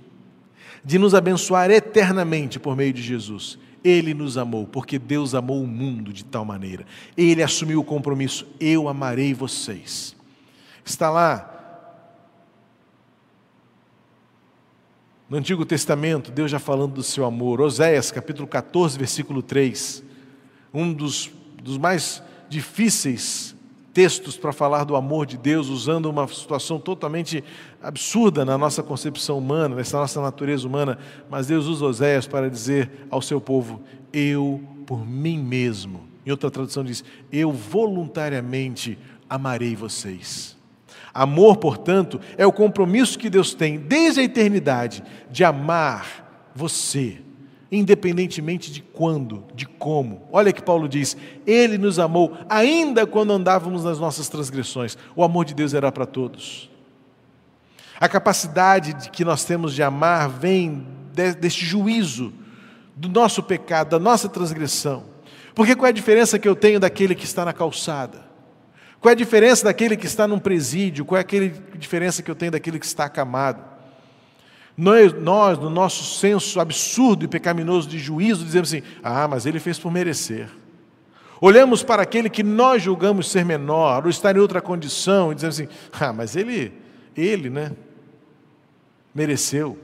de 0.85 0.99
nos 0.99 1.15
abençoar 1.15 1.71
eternamente 1.71 2.59
por 2.59 2.77
meio 2.77 2.93
de 2.93 3.03
Jesus. 3.03 3.59
Ele 3.83 4.13
nos 4.13 4.37
amou, 4.37 4.67
porque 4.67 4.99
Deus 4.99 5.35
amou 5.35 5.63
o 5.63 5.67
mundo 5.67 6.13
de 6.13 6.25
tal 6.25 6.45
maneira. 6.45 6.85
Ele 7.17 7.43
assumiu 7.43 7.81
o 7.81 7.85
compromisso: 7.85 8.47
eu 8.59 8.89
amarei 8.89 9.33
vocês. 9.33 10.17
Está 10.85 11.11
lá 11.11 11.55
no 15.29 15.37
Antigo 15.37 15.67
Testamento, 15.67 16.31
Deus 16.31 16.51
já 16.51 16.59
falando 16.59 16.95
do 16.95 17.03
seu 17.03 17.25
amor. 17.25 17.61
Oséias, 17.61 18.11
capítulo 18.11 18.49
14, 18.49 18.99
versículo 18.99 19.43
3. 19.43 20.03
Um 20.73 20.93
dos, 20.93 21.31
dos 21.63 21.77
mais 21.77 22.23
difíceis 22.49 23.55
textos 23.99 24.37
para 24.37 24.53
falar 24.53 24.85
do 24.85 24.95
amor 24.95 25.27
de 25.27 25.37
Deus, 25.37 25.67
usando 25.67 26.07
uma 26.07 26.29
situação 26.29 26.79
totalmente 26.79 27.43
absurda 27.83 28.45
na 28.45 28.57
nossa 28.57 28.81
concepção 28.81 29.37
humana, 29.37 29.75
nessa 29.75 29.99
nossa 29.99 30.21
natureza 30.21 30.69
humana, 30.69 30.97
mas 31.29 31.49
Deus 31.49 31.67
usa 31.67 31.85
Oséias 31.85 32.25
para 32.25 32.49
dizer 32.49 33.09
ao 33.11 33.21
seu 33.21 33.41
povo: 33.41 33.83
Eu 34.13 34.63
por 34.87 35.05
mim 35.05 35.43
mesmo. 35.43 36.03
Em 36.25 36.31
outra 36.31 36.49
tradução 36.49 36.85
diz: 36.85 37.03
Eu 37.33 37.51
voluntariamente 37.51 38.97
amarei 39.29 39.75
vocês. 39.75 40.57
Amor, 41.13 41.57
portanto, 41.57 42.21
é 42.37 42.47
o 42.47 42.53
compromisso 42.53 43.19
que 43.19 43.29
Deus 43.29 43.53
tem 43.53 43.81
desde 43.81 44.21
a 44.21 44.23
eternidade 44.23 45.03
de 45.29 45.43
amar 45.43 46.53
você, 46.55 47.19
independentemente 47.71 48.73
de 48.73 48.81
quando, 48.81 49.45
de 49.55 49.67
como. 49.67 50.23
Olha 50.33 50.53
que 50.53 50.63
Paulo 50.63 50.89
diz: 50.89 51.17
Ele 51.47 51.79
nos 51.79 51.99
amou 51.99 52.37
ainda 52.49 53.07
quando 53.07 53.33
andávamos 53.33 53.85
nas 53.85 53.99
nossas 53.99 54.29
transgressões. 54.29 54.97
O 55.15 55.23
amor 55.23 55.45
de 55.45 55.55
Deus 55.55 55.75
era 55.75 55.93
para 55.93 56.07
todos. 56.07 56.71
A 58.01 58.09
capacidade 58.09 59.11
que 59.11 59.25
nós 59.25 59.45
temos 59.45 59.75
de 59.75 59.83
amar 59.83 60.29
vem 60.29 60.87
deste 61.41 61.65
juízo 61.65 62.33
do 62.95 63.09
nosso 63.09 63.43
pecado, 63.43 63.91
da 63.91 63.99
nossa 63.99 64.29
transgressão. 64.29 65.05
Porque 65.55 65.75
qual 65.75 65.87
é 65.87 65.91
a 65.91 65.93
diferença 65.93 66.39
que 66.39 66.49
eu 66.49 66.55
tenho 66.55 66.79
daquele 66.79 67.15
que 67.15 67.25
está 67.25 67.45
na 67.45 67.53
calçada? 67.53 68.29
Qual 69.01 69.11
é 69.11 69.13
a 69.13 69.17
diferença 69.17 69.65
daquele 69.65 69.97
que 69.97 70.07
está 70.07 70.27
num 70.27 70.39
presídio? 70.39 71.05
Qual 71.05 71.19
é 71.19 71.23
a 71.23 71.77
diferença 71.77 72.23
que 72.23 72.31
eu 72.31 72.35
tenho 72.35 72.53
daquele 72.53 72.79
que 72.79 72.87
está 72.87 73.05
acamado? 73.05 73.78
Nós, 74.79 75.13
nós, 75.13 75.59
no 75.59 75.69
nosso 75.69 76.05
senso 76.21 76.61
absurdo 76.61 77.25
e 77.25 77.29
pecaminoso 77.29 77.89
de 77.89 77.99
juízo, 77.99 78.45
dizemos 78.45 78.69
assim: 78.69 78.85
ah, 79.03 79.27
mas 79.27 79.45
ele 79.45 79.59
fez 79.59 79.77
por 79.77 79.91
merecer. 79.91 80.49
Olhamos 81.41 81.83
para 81.83 82.01
aquele 82.01 82.31
que 82.31 82.45
nós 82.45 82.81
julgamos 82.81 83.29
ser 83.29 83.45
menor, 83.45 84.05
ou 84.05 84.11
estar 84.11 84.37
em 84.37 84.39
outra 84.39 84.61
condição, 84.61 85.33
e 85.33 85.35
dizemos 85.35 85.59
assim: 85.59 85.69
ah, 85.99 86.13
mas 86.13 86.37
ele, 86.37 86.73
ele, 87.17 87.51
né? 87.51 87.73
Mereceu. 89.13 89.77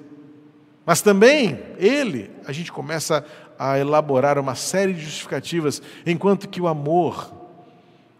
Mas 0.86 1.02
também 1.02 1.58
ele, 1.76 2.30
a 2.46 2.52
gente 2.52 2.70
começa 2.70 3.26
a 3.58 3.76
elaborar 3.76 4.38
uma 4.38 4.54
série 4.54 4.92
de 4.92 5.00
justificativas, 5.00 5.82
enquanto 6.06 6.48
que 6.48 6.60
o 6.60 6.68
amor 6.68 7.34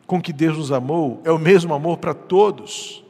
com 0.09 0.21
que 0.21 0.33
Deus 0.33 0.59
nos 0.59 0.73
amou 0.73 1.21
é 1.25 1.31
o 1.31 1.39
mesmo 1.39 1.73
amor 1.73 1.99
para 1.99 2.15
todos. 2.15 3.04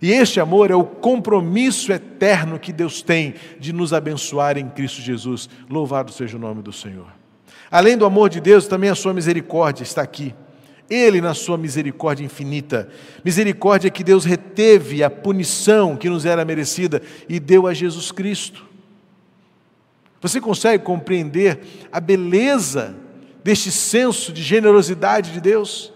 E 0.00 0.12
este 0.12 0.40
amor 0.40 0.70
é 0.70 0.74
o 0.74 0.84
compromisso 0.84 1.92
eterno 1.92 2.58
que 2.58 2.72
Deus 2.72 3.00
tem 3.02 3.34
de 3.58 3.72
nos 3.72 3.92
abençoar 3.92 4.58
em 4.58 4.68
Cristo 4.68 5.00
Jesus. 5.00 5.48
Louvado 5.68 6.12
seja 6.12 6.36
o 6.36 6.40
nome 6.40 6.62
do 6.62 6.72
Senhor. 6.72 7.06
Além 7.70 7.96
do 7.96 8.04
amor 8.04 8.28
de 8.28 8.40
Deus, 8.40 8.66
também 8.66 8.90
a 8.90 8.94
sua 8.94 9.14
misericórdia 9.14 9.82
está 9.82 10.02
aqui. 10.02 10.34
Ele, 10.88 11.20
na 11.20 11.34
sua 11.34 11.58
misericórdia 11.58 12.24
infinita, 12.24 12.88
misericórdia 13.24 13.90
que 13.90 14.04
Deus 14.04 14.24
reteve 14.24 15.02
a 15.02 15.10
punição 15.10 15.96
que 15.96 16.08
nos 16.08 16.24
era 16.24 16.44
merecida 16.44 17.02
e 17.28 17.40
deu 17.40 17.66
a 17.66 17.74
Jesus 17.74 18.12
Cristo. 18.12 18.64
Você 20.20 20.40
consegue 20.40 20.84
compreender 20.84 21.60
a 21.90 22.00
beleza 22.00 22.94
deste 23.42 23.70
senso 23.72 24.32
de 24.32 24.42
generosidade 24.42 25.32
de 25.32 25.40
Deus? 25.40 25.92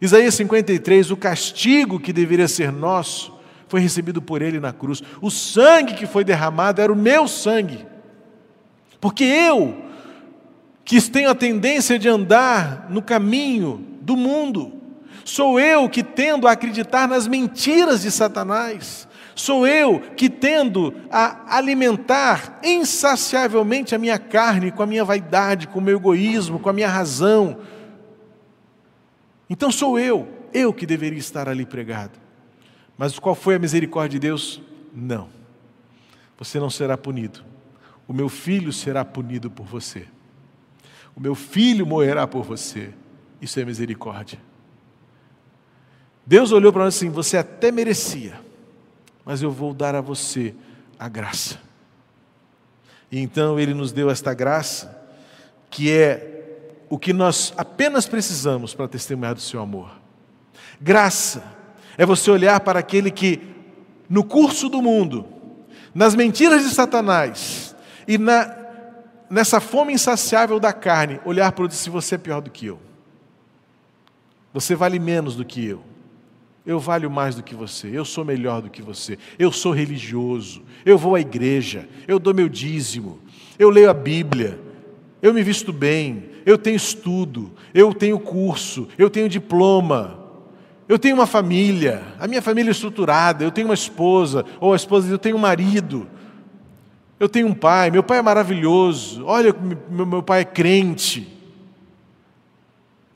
Isaías 0.00 0.34
53, 0.34 1.10
o 1.10 1.16
castigo 1.16 1.98
que 1.98 2.12
deveria 2.12 2.48
ser 2.48 2.70
nosso 2.70 3.34
foi 3.68 3.80
recebido 3.80 4.20
por 4.20 4.42
ele 4.42 4.60
na 4.60 4.72
cruz. 4.72 5.02
O 5.20 5.30
sangue 5.30 5.94
que 5.94 6.06
foi 6.06 6.22
derramado 6.22 6.80
era 6.80 6.92
o 6.92 6.96
meu 6.96 7.26
sangue. 7.26 7.86
Porque 9.00 9.24
eu, 9.24 9.76
que 10.84 11.00
tenho 11.00 11.30
a 11.30 11.34
tendência 11.34 11.98
de 11.98 12.08
andar 12.08 12.86
no 12.90 13.02
caminho 13.02 13.84
do 14.00 14.16
mundo, 14.16 14.72
sou 15.24 15.58
eu 15.58 15.88
que 15.88 16.02
tendo 16.02 16.46
a 16.46 16.52
acreditar 16.52 17.08
nas 17.08 17.26
mentiras 17.26 18.02
de 18.02 18.10
Satanás, 18.10 19.08
sou 19.34 19.66
eu 19.66 20.00
que 20.16 20.28
tendo 20.30 20.94
a 21.10 21.56
alimentar 21.56 22.60
insaciavelmente 22.62 23.94
a 23.94 23.98
minha 23.98 24.18
carne 24.18 24.70
com 24.70 24.82
a 24.82 24.86
minha 24.86 25.04
vaidade, 25.04 25.66
com 25.66 25.78
o 25.78 25.82
meu 25.82 25.96
egoísmo, 25.96 26.58
com 26.58 26.70
a 26.70 26.72
minha 26.72 26.88
razão, 26.88 27.58
então 29.48 29.70
sou 29.70 29.98
eu, 29.98 30.28
eu 30.52 30.72
que 30.72 30.86
deveria 30.86 31.18
estar 31.18 31.48
ali 31.48 31.64
pregado. 31.64 32.18
Mas 32.98 33.18
qual 33.18 33.34
foi 33.34 33.54
a 33.54 33.58
misericórdia 33.58 34.18
de 34.18 34.26
Deus? 34.26 34.60
Não. 34.94 35.28
Você 36.38 36.58
não 36.58 36.70
será 36.70 36.96
punido. 36.96 37.44
O 38.08 38.12
meu 38.12 38.28
filho 38.28 38.72
será 38.72 39.04
punido 39.04 39.50
por 39.50 39.66
você. 39.66 40.06
O 41.14 41.20
meu 41.20 41.34
filho 41.34 41.86
morrerá 41.86 42.26
por 42.26 42.42
você. 42.42 42.92
Isso 43.40 43.58
é 43.60 43.64
misericórdia. 43.64 44.38
Deus 46.24 46.52
olhou 46.52 46.72
para 46.72 46.84
nós 46.84 46.96
assim: 46.96 47.10
você 47.10 47.36
até 47.36 47.70
merecia, 47.70 48.40
mas 49.24 49.42
eu 49.42 49.50
vou 49.50 49.72
dar 49.72 49.94
a 49.94 50.00
você 50.00 50.54
a 50.98 51.08
graça. 51.08 51.58
E 53.10 53.20
então 53.20 53.58
ele 53.58 53.72
nos 53.72 53.92
deu 53.92 54.10
esta 54.10 54.34
graça, 54.34 55.06
que 55.70 55.90
é 55.90 56.35
o 56.88 56.98
que 56.98 57.12
nós 57.12 57.52
apenas 57.56 58.06
precisamos 58.06 58.74
para 58.74 58.88
testemunhar 58.88 59.34
do 59.34 59.40
seu 59.40 59.60
amor. 59.60 59.90
Graça 60.80 61.42
é 61.98 62.04
você 62.04 62.30
olhar 62.30 62.60
para 62.60 62.78
aquele 62.78 63.10
que, 63.10 63.40
no 64.08 64.22
curso 64.22 64.68
do 64.68 64.82
mundo, 64.82 65.26
nas 65.94 66.14
mentiras 66.14 66.62
de 66.62 66.74
Satanás 66.74 67.74
e 68.06 68.18
na, 68.18 68.54
nessa 69.30 69.60
fome 69.60 69.92
insaciável 69.92 70.60
da 70.60 70.72
carne, 70.72 71.20
olhar 71.24 71.50
para 71.52 71.64
o 71.64 71.70
se 71.70 71.90
você 71.90 72.14
é 72.14 72.18
pior 72.18 72.40
do 72.40 72.50
que 72.50 72.66
eu. 72.66 72.78
Você 74.52 74.74
vale 74.74 74.98
menos 74.98 75.34
do 75.36 75.44
que 75.44 75.64
eu. 75.64 75.82
Eu 76.64 76.80
valho 76.80 77.10
mais 77.10 77.36
do 77.36 77.44
que 77.44 77.54
você, 77.54 77.88
eu 77.92 78.04
sou 78.04 78.24
melhor 78.24 78.60
do 78.60 78.68
que 78.68 78.82
você, 78.82 79.16
eu 79.38 79.52
sou 79.52 79.70
religioso, 79.70 80.64
eu 80.84 80.98
vou 80.98 81.14
à 81.14 81.20
igreja, 81.20 81.88
eu 82.08 82.18
dou 82.18 82.34
meu 82.34 82.48
dízimo, 82.48 83.20
eu 83.56 83.70
leio 83.70 83.88
a 83.88 83.94
Bíblia, 83.94 84.58
eu 85.22 85.32
me 85.32 85.44
visto 85.44 85.72
bem, 85.72 86.35
eu 86.46 86.56
tenho 86.56 86.76
estudo, 86.76 87.50
eu 87.74 87.92
tenho 87.92 88.20
curso, 88.20 88.86
eu 88.96 89.10
tenho 89.10 89.28
diploma, 89.28 90.16
eu 90.88 90.96
tenho 90.96 91.16
uma 91.16 91.26
família, 91.26 92.14
a 92.20 92.28
minha 92.28 92.40
família 92.40 92.70
é 92.70 92.72
estruturada, 92.72 93.42
eu 93.42 93.50
tenho 93.50 93.66
uma 93.66 93.74
esposa, 93.74 94.46
ou 94.60 94.72
a 94.72 94.76
esposa 94.76 95.06
diz, 95.06 95.12
eu 95.12 95.18
tenho 95.18 95.34
um 95.34 95.40
marido, 95.40 96.08
eu 97.18 97.28
tenho 97.28 97.48
um 97.48 97.54
pai, 97.54 97.90
meu 97.90 98.04
pai 98.04 98.18
é 98.18 98.22
maravilhoso, 98.22 99.24
olha, 99.26 99.52
meu, 99.90 100.06
meu 100.06 100.22
pai 100.22 100.42
é 100.42 100.44
crente. 100.44 101.34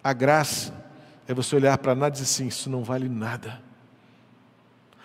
A 0.02 0.12
graça 0.12 0.74
é 1.28 1.32
você 1.32 1.54
olhar 1.54 1.78
para 1.78 1.94
nada 1.94 2.08
e 2.08 2.20
dizer 2.20 2.24
assim: 2.24 2.48
isso 2.48 2.68
não 2.68 2.82
vale 2.82 3.08
nada. 3.08 3.60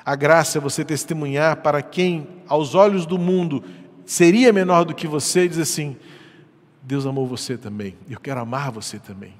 A 0.03 0.15
graça 0.15 0.57
é 0.57 0.61
você 0.61 0.83
testemunhar 0.83 1.57
para 1.57 1.81
quem, 1.81 2.27
aos 2.47 2.73
olhos 2.73 3.05
do 3.05 3.19
mundo, 3.19 3.63
seria 4.05 4.53
menor 4.53 4.85
do 4.85 4.95
que 4.95 5.07
você, 5.07 5.43
e 5.43 5.49
dizer 5.49 5.63
assim: 5.63 5.97
Deus 6.85 7.05
amou 7.05 7.25
você 7.25 7.57
também. 7.57 7.97
Eu 8.07 8.19
quero 8.19 8.39
amar 8.39 8.71
você 8.71 8.99
também. 8.99 9.33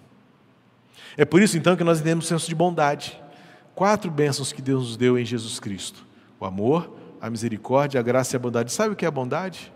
É 1.15 1.23
por 1.23 1.41
isso 1.41 1.57
então 1.57 1.75
que 1.75 1.83
nós 1.83 1.99
entendemos 1.99 2.25
o 2.25 2.27
senso 2.27 2.47
de 2.47 2.55
bondade. 2.55 3.21
Quatro 3.75 4.09
bênçãos 4.09 4.51
que 4.51 4.61
Deus 4.61 4.87
nos 4.87 4.97
deu 4.97 5.17
em 5.17 5.23
Jesus 5.23 5.59
Cristo: 5.59 6.05
o 6.39 6.45
amor, 6.45 6.91
a 7.21 7.29
misericórdia, 7.29 7.99
a 7.99 8.03
graça 8.03 8.35
e 8.35 8.37
a 8.37 8.39
bondade. 8.39 8.71
Sabe 8.71 8.93
o 8.93 8.95
que 8.95 9.05
é 9.05 9.07
a 9.07 9.11
bondade? 9.11 9.71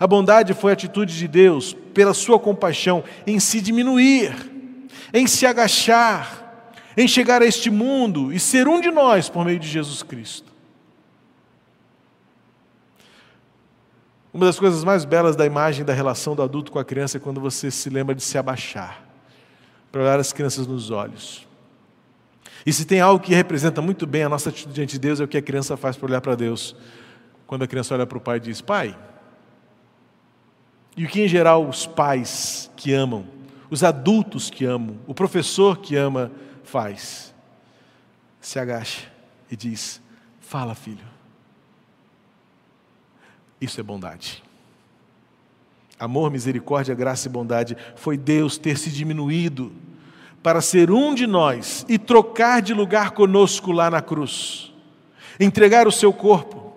A 0.00 0.06
bondade 0.06 0.54
foi 0.54 0.72
a 0.72 0.74
atitude 0.74 1.16
de 1.16 1.28
Deus, 1.28 1.76
pela 1.92 2.14
sua 2.14 2.38
compaixão, 2.38 3.04
em 3.26 3.38
se 3.38 3.60
diminuir, 3.60 4.34
em 5.12 5.26
se 5.26 5.44
agachar, 5.44 6.72
em 6.96 7.06
chegar 7.06 7.42
a 7.42 7.46
este 7.46 7.70
mundo 7.70 8.32
e 8.32 8.40
ser 8.40 8.66
um 8.66 8.80
de 8.80 8.90
nós 8.90 9.28
por 9.28 9.44
meio 9.44 9.58
de 9.58 9.68
Jesus 9.68 10.02
Cristo. 10.02 10.53
Uma 14.34 14.46
das 14.46 14.58
coisas 14.58 14.82
mais 14.82 15.04
belas 15.04 15.36
da 15.36 15.46
imagem 15.46 15.84
da 15.84 15.92
relação 15.92 16.34
do 16.34 16.42
adulto 16.42 16.72
com 16.72 16.80
a 16.80 16.84
criança 16.84 17.18
é 17.18 17.20
quando 17.20 17.40
você 17.40 17.70
se 17.70 17.88
lembra 17.88 18.16
de 18.16 18.22
se 18.24 18.36
abaixar 18.36 19.00
para 19.92 20.02
olhar 20.02 20.18
as 20.18 20.32
crianças 20.32 20.66
nos 20.66 20.90
olhos. 20.90 21.46
E 22.66 22.72
se 22.72 22.84
tem 22.84 23.00
algo 23.00 23.24
que 23.24 23.32
representa 23.32 23.80
muito 23.80 24.08
bem 24.08 24.24
a 24.24 24.28
nossa 24.28 24.48
atitude 24.48 24.74
diante 24.74 24.94
de 24.94 24.98
Deus, 24.98 25.20
é 25.20 25.24
o 25.24 25.28
que 25.28 25.36
a 25.38 25.42
criança 25.42 25.76
faz 25.76 25.96
para 25.96 26.08
olhar 26.08 26.20
para 26.20 26.34
Deus. 26.34 26.74
Quando 27.46 27.62
a 27.62 27.68
criança 27.68 27.94
olha 27.94 28.08
para 28.08 28.18
o 28.18 28.20
pai 28.20 28.38
e 28.38 28.40
diz: 28.40 28.60
Pai. 28.60 28.98
E 30.96 31.04
o 31.04 31.08
que 31.08 31.22
em 31.22 31.28
geral 31.28 31.64
os 31.68 31.86
pais 31.86 32.68
que 32.74 32.92
amam, 32.92 33.28
os 33.70 33.84
adultos 33.84 34.50
que 34.50 34.64
amam, 34.64 34.98
o 35.06 35.14
professor 35.14 35.78
que 35.78 35.94
ama 35.94 36.32
faz? 36.64 37.32
Se 38.40 38.58
agacha 38.58 39.06
e 39.48 39.54
diz: 39.54 40.02
Fala, 40.40 40.74
filho. 40.74 41.13
Isso 43.64 43.80
é 43.80 43.82
bondade. 43.82 44.42
Amor, 45.98 46.30
misericórdia, 46.30 46.94
graça 46.94 47.28
e 47.28 47.30
bondade 47.30 47.74
foi 47.96 48.18
Deus 48.18 48.58
ter 48.58 48.76
se 48.76 48.90
diminuído 48.90 49.72
para 50.42 50.60
ser 50.60 50.90
um 50.90 51.14
de 51.14 51.26
nós 51.26 51.86
e 51.88 51.98
trocar 51.98 52.60
de 52.60 52.74
lugar 52.74 53.12
conosco 53.12 53.72
lá 53.72 53.90
na 53.90 54.02
cruz, 54.02 54.70
entregar 55.40 55.88
o 55.88 55.92
seu 55.92 56.12
corpo, 56.12 56.74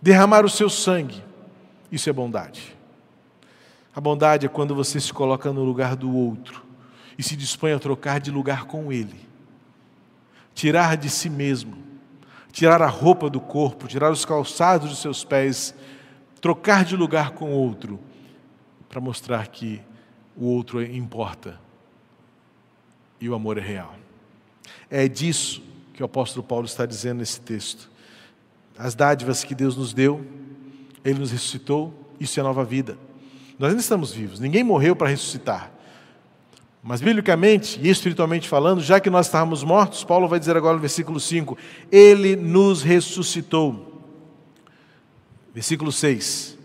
derramar 0.00 0.44
o 0.44 0.48
seu 0.48 0.70
sangue. 0.70 1.20
Isso 1.90 2.08
é 2.08 2.12
bondade. 2.12 2.76
A 3.92 4.00
bondade 4.00 4.46
é 4.46 4.48
quando 4.48 4.76
você 4.76 5.00
se 5.00 5.12
coloca 5.12 5.52
no 5.52 5.64
lugar 5.64 5.96
do 5.96 6.14
outro 6.14 6.64
e 7.18 7.24
se 7.24 7.34
dispõe 7.34 7.72
a 7.72 7.78
trocar 7.80 8.20
de 8.20 8.30
lugar 8.30 8.66
com 8.66 8.92
ele, 8.92 9.18
tirar 10.54 10.96
de 10.96 11.10
si 11.10 11.28
mesmo 11.28 11.87
tirar 12.58 12.82
a 12.82 12.88
roupa 12.88 13.30
do 13.30 13.40
corpo, 13.40 13.86
tirar 13.86 14.10
os 14.10 14.24
calçados 14.24 14.90
dos 14.90 14.98
seus 14.98 15.22
pés, 15.22 15.72
trocar 16.40 16.84
de 16.84 16.96
lugar 16.96 17.30
com 17.30 17.52
o 17.52 17.56
outro, 17.56 18.00
para 18.88 19.00
mostrar 19.00 19.46
que 19.46 19.80
o 20.36 20.46
outro 20.46 20.82
importa 20.82 21.60
e 23.20 23.28
o 23.28 23.34
amor 23.36 23.58
é 23.58 23.60
real. 23.60 23.94
É 24.90 25.06
disso 25.06 25.62
que 25.94 26.02
o 26.02 26.06
apóstolo 26.06 26.44
Paulo 26.44 26.66
está 26.66 26.84
dizendo 26.84 27.18
nesse 27.18 27.40
texto. 27.40 27.88
As 28.76 28.92
dádivas 28.96 29.44
que 29.44 29.54
Deus 29.54 29.76
nos 29.76 29.92
deu, 29.92 30.26
Ele 31.04 31.20
nos 31.20 31.30
ressuscitou, 31.30 31.94
Isso 32.18 32.40
é 32.40 32.42
nova 32.42 32.64
vida. 32.64 32.98
Nós 33.56 33.68
ainda 33.70 33.80
estamos 33.80 34.12
vivos, 34.12 34.40
ninguém 34.40 34.64
morreu 34.64 34.96
para 34.96 35.06
ressuscitar. 35.06 35.70
Mas, 36.88 37.02
biblicamente 37.02 37.78
e 37.82 37.90
espiritualmente 37.90 38.48
falando, 38.48 38.80
já 38.80 38.98
que 38.98 39.10
nós 39.10 39.26
estávamos 39.26 39.62
mortos, 39.62 40.04
Paulo 40.04 40.26
vai 40.26 40.38
dizer 40.38 40.56
agora 40.56 40.72
no 40.72 40.80
versículo 40.80 41.20
5: 41.20 41.58
Ele 41.92 42.34
nos 42.34 42.80
ressuscitou. 42.80 44.02
Versículo 45.52 45.92
6. 45.92 46.56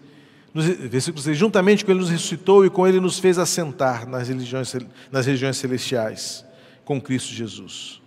Versículo 0.55 1.21
6: 1.21 1.37
Juntamente 1.37 1.83
com 1.83 1.91
Ele 1.91 1.99
nos 1.99 2.09
ressuscitou 2.09 2.65
e 2.65 2.69
com 2.69 2.87
Ele 2.87 3.01
nos 3.01 3.19
fez 3.19 3.37
assentar 3.37 4.07
nas, 4.07 4.29
religiões, 4.29 4.73
nas 5.11 5.25
regiões 5.25 5.57
celestiais, 5.57 6.45
com 6.85 7.01
Cristo 7.01 7.33
Jesus. 7.33 8.01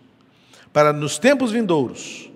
Para 0.72 0.94
nos 0.94 1.18
tempos 1.18 1.52
vindouros, 1.52 2.30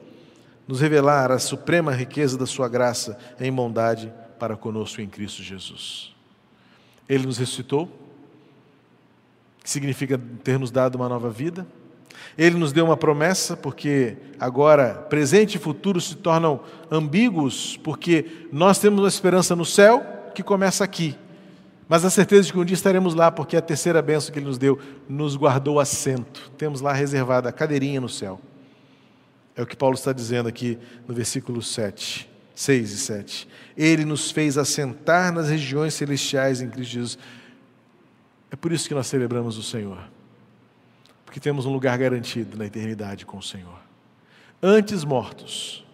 nos 0.69 0.83
revelar 0.83 1.33
a 1.33 1.39
suprema 1.39 1.91
riqueza 1.91 2.37
da 2.37 2.45
Sua 2.45 2.69
graça 2.69 3.17
em 3.41 3.51
bondade 3.51 4.13
para 4.39 4.59
conosco 4.59 5.01
em 5.01 5.09
Cristo 5.09 5.43
Jesus. 5.43 6.15
Ele 7.09 7.25
nos 7.25 7.39
ressuscitou 7.39 8.00
que 9.63 9.71
significa 9.71 10.21
ter 10.43 10.59
nos 10.59 10.71
dado 10.71 10.97
uma 10.97 11.09
nova 11.09 11.31
vida. 11.31 11.67
Ele 12.37 12.57
nos 12.57 12.73
deu 12.73 12.85
uma 12.85 12.97
promessa, 12.97 13.57
porque 13.57 14.17
agora 14.39 14.95
presente 14.95 15.57
e 15.57 15.59
futuro 15.59 16.01
se 16.01 16.17
tornam 16.17 16.61
ambíguos, 16.91 17.77
porque 17.79 18.47
nós 18.53 18.79
temos 18.79 19.01
uma 19.01 19.09
esperança 19.09 19.55
no 19.57 19.65
céu 19.65 20.05
que 20.35 20.43
começa 20.43 20.85
aqui. 20.85 21.17
Mas 21.89 22.05
a 22.05 22.11
certeza 22.11 22.45
de 22.45 22.53
que 22.53 22.59
um 22.59 22.65
dia 22.65 22.75
estaremos 22.75 23.15
lá, 23.15 23.33
porque 23.33 23.57
a 23.57 23.61
terceira 23.61 24.01
bênção 24.01 24.33
que 24.33 24.39
Ele 24.39 24.47
nos 24.47 24.59
deu 24.59 24.79
nos 25.09 25.35
guardou 25.35 25.81
assento. 25.81 26.51
Temos 26.57 26.81
lá 26.81 26.93
reservada 26.93 27.49
a 27.49 27.53
cadeirinha 27.53 28.01
no 28.01 28.09
céu. 28.09 28.41
É 29.57 29.63
o 29.63 29.67
que 29.67 29.77
Paulo 29.77 29.97
está 29.97 30.13
dizendo 30.13 30.49
aqui 30.49 30.79
no 31.09 31.13
versículo 31.13 31.61
7, 31.61 32.31
6 32.55 32.93
e 32.93 32.97
7. 32.97 33.49
Ele 33.77 34.05
nos 34.05 34.31
fez 34.31 34.57
assentar 34.57 35.33
nas 35.33 35.49
regiões 35.49 35.93
celestiais 35.93 36.63
em 36.63 36.71
Cristo 36.71 36.93
Jesus. 36.93 37.19
É 38.51 38.57
por 38.57 38.73
isso 38.73 38.89
que 38.89 38.95
nós 38.95 39.07
celebramos 39.07 39.57
o 39.57 39.63
Senhor, 39.63 39.99
porque 41.25 41.39
temos 41.39 41.67
um 41.67 41.73
lugar 41.73 41.97
garantido 41.97 42.59
na 42.59 42.67
eternidade 42.67 43.25
com 43.25 43.39
o 43.39 43.43
Senhor. 43.43 43.79
Antes 44.63 45.05
mortos, 45.05 45.85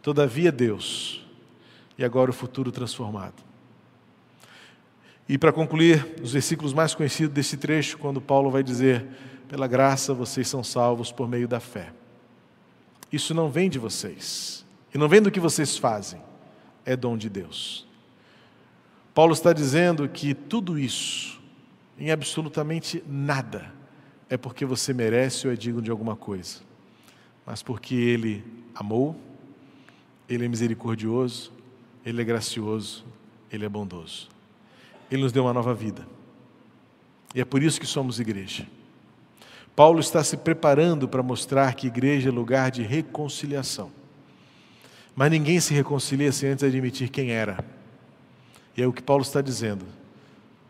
todavia 0.00 0.52
Deus, 0.52 1.26
e 1.98 2.04
agora 2.04 2.30
o 2.30 2.34
futuro 2.34 2.70
transformado. 2.70 3.44
E 5.28 5.36
para 5.36 5.52
concluir, 5.52 6.14
os 6.22 6.32
versículos 6.32 6.72
mais 6.72 6.94
conhecidos 6.94 7.34
desse 7.34 7.56
trecho, 7.56 7.98
quando 7.98 8.20
Paulo 8.20 8.50
vai 8.50 8.62
dizer: 8.62 9.04
Pela 9.48 9.66
graça 9.66 10.14
vocês 10.14 10.46
são 10.46 10.62
salvos 10.62 11.10
por 11.10 11.28
meio 11.28 11.48
da 11.48 11.58
fé. 11.58 11.92
Isso 13.12 13.34
não 13.34 13.50
vem 13.50 13.68
de 13.68 13.78
vocês, 13.78 14.64
e 14.94 14.98
não 14.98 15.08
vem 15.08 15.20
do 15.20 15.30
que 15.30 15.40
vocês 15.40 15.76
fazem, 15.76 16.20
é 16.84 16.94
dom 16.96 17.16
de 17.16 17.28
Deus. 17.28 17.84
Paulo 19.12 19.32
está 19.32 19.52
dizendo 19.52 20.08
que 20.08 20.34
tudo 20.34 20.78
isso 20.78 21.35
em 21.98 22.10
absolutamente 22.10 23.02
nada, 23.06 23.72
é 24.28 24.36
porque 24.36 24.64
você 24.64 24.92
merece 24.92 25.46
ou 25.46 25.52
é 25.52 25.56
digno 25.56 25.80
de 25.80 25.90
alguma 25.90 26.16
coisa, 26.16 26.60
mas 27.44 27.62
porque 27.62 27.94
Ele 27.94 28.44
amou, 28.74 29.16
Ele 30.28 30.44
é 30.44 30.48
misericordioso, 30.48 31.52
Ele 32.04 32.20
é 32.20 32.24
gracioso, 32.24 33.04
Ele 33.50 33.64
é 33.64 33.68
bondoso. 33.68 34.28
Ele 35.10 35.22
nos 35.22 35.32
deu 35.32 35.44
uma 35.44 35.52
nova 35.52 35.74
vida. 35.74 36.06
E 37.34 37.40
é 37.40 37.44
por 37.44 37.62
isso 37.62 37.80
que 37.80 37.86
somos 37.86 38.18
igreja. 38.18 38.66
Paulo 39.74 40.00
está 40.00 40.24
se 40.24 40.38
preparando 40.38 41.06
para 41.06 41.22
mostrar 41.22 41.74
que 41.74 41.86
igreja 41.86 42.30
é 42.30 42.32
lugar 42.32 42.70
de 42.70 42.82
reconciliação. 42.82 43.92
Mas 45.14 45.30
ninguém 45.30 45.60
se 45.60 45.72
reconcilia 45.72 46.32
sem 46.32 46.50
antes 46.50 46.64
admitir 46.64 47.10
quem 47.10 47.30
era. 47.30 47.64
E 48.76 48.82
é 48.82 48.86
o 48.86 48.92
que 48.92 49.02
Paulo 49.02 49.22
está 49.22 49.40
dizendo. 49.40 49.84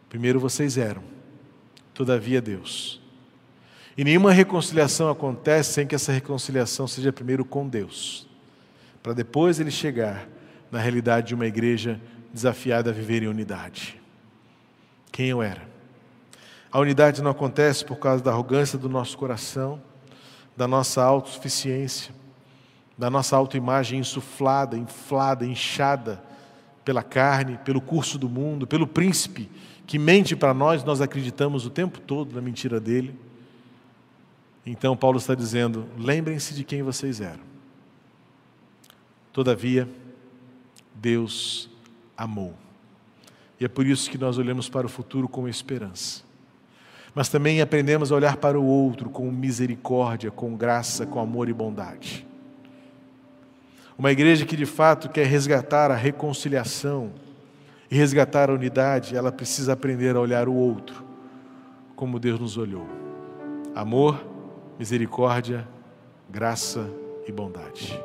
Primeiro 0.08 0.38
vocês 0.38 0.76
eram, 0.76 1.02
todavia 1.96 2.42
Deus. 2.42 3.00
E 3.96 4.04
nenhuma 4.04 4.30
reconciliação 4.30 5.08
acontece 5.08 5.72
sem 5.72 5.86
que 5.86 5.94
essa 5.94 6.12
reconciliação 6.12 6.86
seja 6.86 7.10
primeiro 7.10 7.44
com 7.44 7.66
Deus, 7.66 8.28
para 9.02 9.14
depois 9.14 9.58
ele 9.58 9.70
chegar 9.70 10.28
na 10.70 10.78
realidade 10.78 11.28
de 11.28 11.34
uma 11.34 11.46
igreja 11.46 11.98
desafiada 12.32 12.90
a 12.90 12.92
viver 12.92 13.22
em 13.22 13.28
unidade. 13.28 13.98
Quem 15.10 15.28
eu 15.28 15.42
era? 15.42 15.66
A 16.70 16.78
unidade 16.78 17.22
não 17.22 17.30
acontece 17.30 17.82
por 17.82 17.96
causa 17.96 18.22
da 18.22 18.30
arrogância 18.30 18.78
do 18.78 18.90
nosso 18.90 19.16
coração, 19.16 19.80
da 20.54 20.68
nossa 20.68 21.02
autossuficiência, 21.02 22.14
da 22.98 23.08
nossa 23.08 23.34
autoimagem 23.34 24.00
insuflada, 24.00 24.76
inflada, 24.76 25.46
inchada 25.46 26.22
pela 26.84 27.02
carne, 27.02 27.58
pelo 27.64 27.80
curso 27.80 28.18
do 28.18 28.28
mundo, 28.28 28.66
pelo 28.66 28.86
príncipe 28.86 29.48
que 29.86 29.98
mente 29.98 30.34
para 30.34 30.52
nós, 30.52 30.82
nós 30.82 31.00
acreditamos 31.00 31.64
o 31.64 31.70
tempo 31.70 32.00
todo 32.00 32.34
na 32.34 32.40
mentira 32.40 32.80
dele. 32.80 33.14
Então, 34.64 34.96
Paulo 34.96 35.18
está 35.18 35.34
dizendo: 35.34 35.86
lembrem-se 35.96 36.54
de 36.54 36.64
quem 36.64 36.82
vocês 36.82 37.20
eram. 37.20 37.44
Todavia, 39.32 39.88
Deus 40.94 41.70
amou. 42.16 42.54
E 43.60 43.64
é 43.64 43.68
por 43.68 43.86
isso 43.86 44.10
que 44.10 44.18
nós 44.18 44.38
olhamos 44.38 44.68
para 44.68 44.86
o 44.86 44.90
futuro 44.90 45.28
com 45.28 45.48
esperança. 45.48 46.24
Mas 47.14 47.28
também 47.28 47.62
aprendemos 47.62 48.12
a 48.12 48.14
olhar 48.14 48.36
para 48.36 48.58
o 48.60 48.64
outro 48.64 49.08
com 49.08 49.30
misericórdia, 49.30 50.30
com 50.30 50.54
graça, 50.56 51.06
com 51.06 51.18
amor 51.20 51.48
e 51.48 51.52
bondade. 51.52 52.26
Uma 53.96 54.12
igreja 54.12 54.44
que 54.44 54.56
de 54.56 54.66
fato 54.66 55.08
quer 55.08 55.26
resgatar 55.26 55.90
a 55.90 55.96
reconciliação, 55.96 57.12
e 57.90 57.96
resgatar 57.96 58.50
a 58.50 58.54
unidade, 58.54 59.16
ela 59.16 59.30
precisa 59.30 59.72
aprender 59.72 60.16
a 60.16 60.20
olhar 60.20 60.48
o 60.48 60.54
outro 60.54 61.04
como 61.94 62.18
Deus 62.18 62.38
nos 62.38 62.56
olhou. 62.56 62.86
Amor, 63.74 64.22
misericórdia, 64.78 65.66
graça 66.28 66.90
e 67.26 67.32
bondade. 67.32 67.98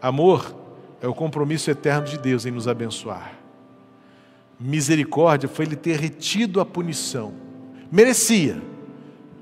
Amor 0.00 0.54
é 1.00 1.06
o 1.06 1.14
compromisso 1.14 1.70
eterno 1.70 2.06
de 2.06 2.18
Deus 2.18 2.46
em 2.46 2.50
nos 2.50 2.66
abençoar. 2.66 3.34
Misericórdia 4.58 5.48
foi 5.48 5.66
ele 5.66 5.76
ter 5.76 5.98
retido 5.98 6.60
a 6.60 6.64
punição. 6.64 7.34
Merecia, 7.90 8.62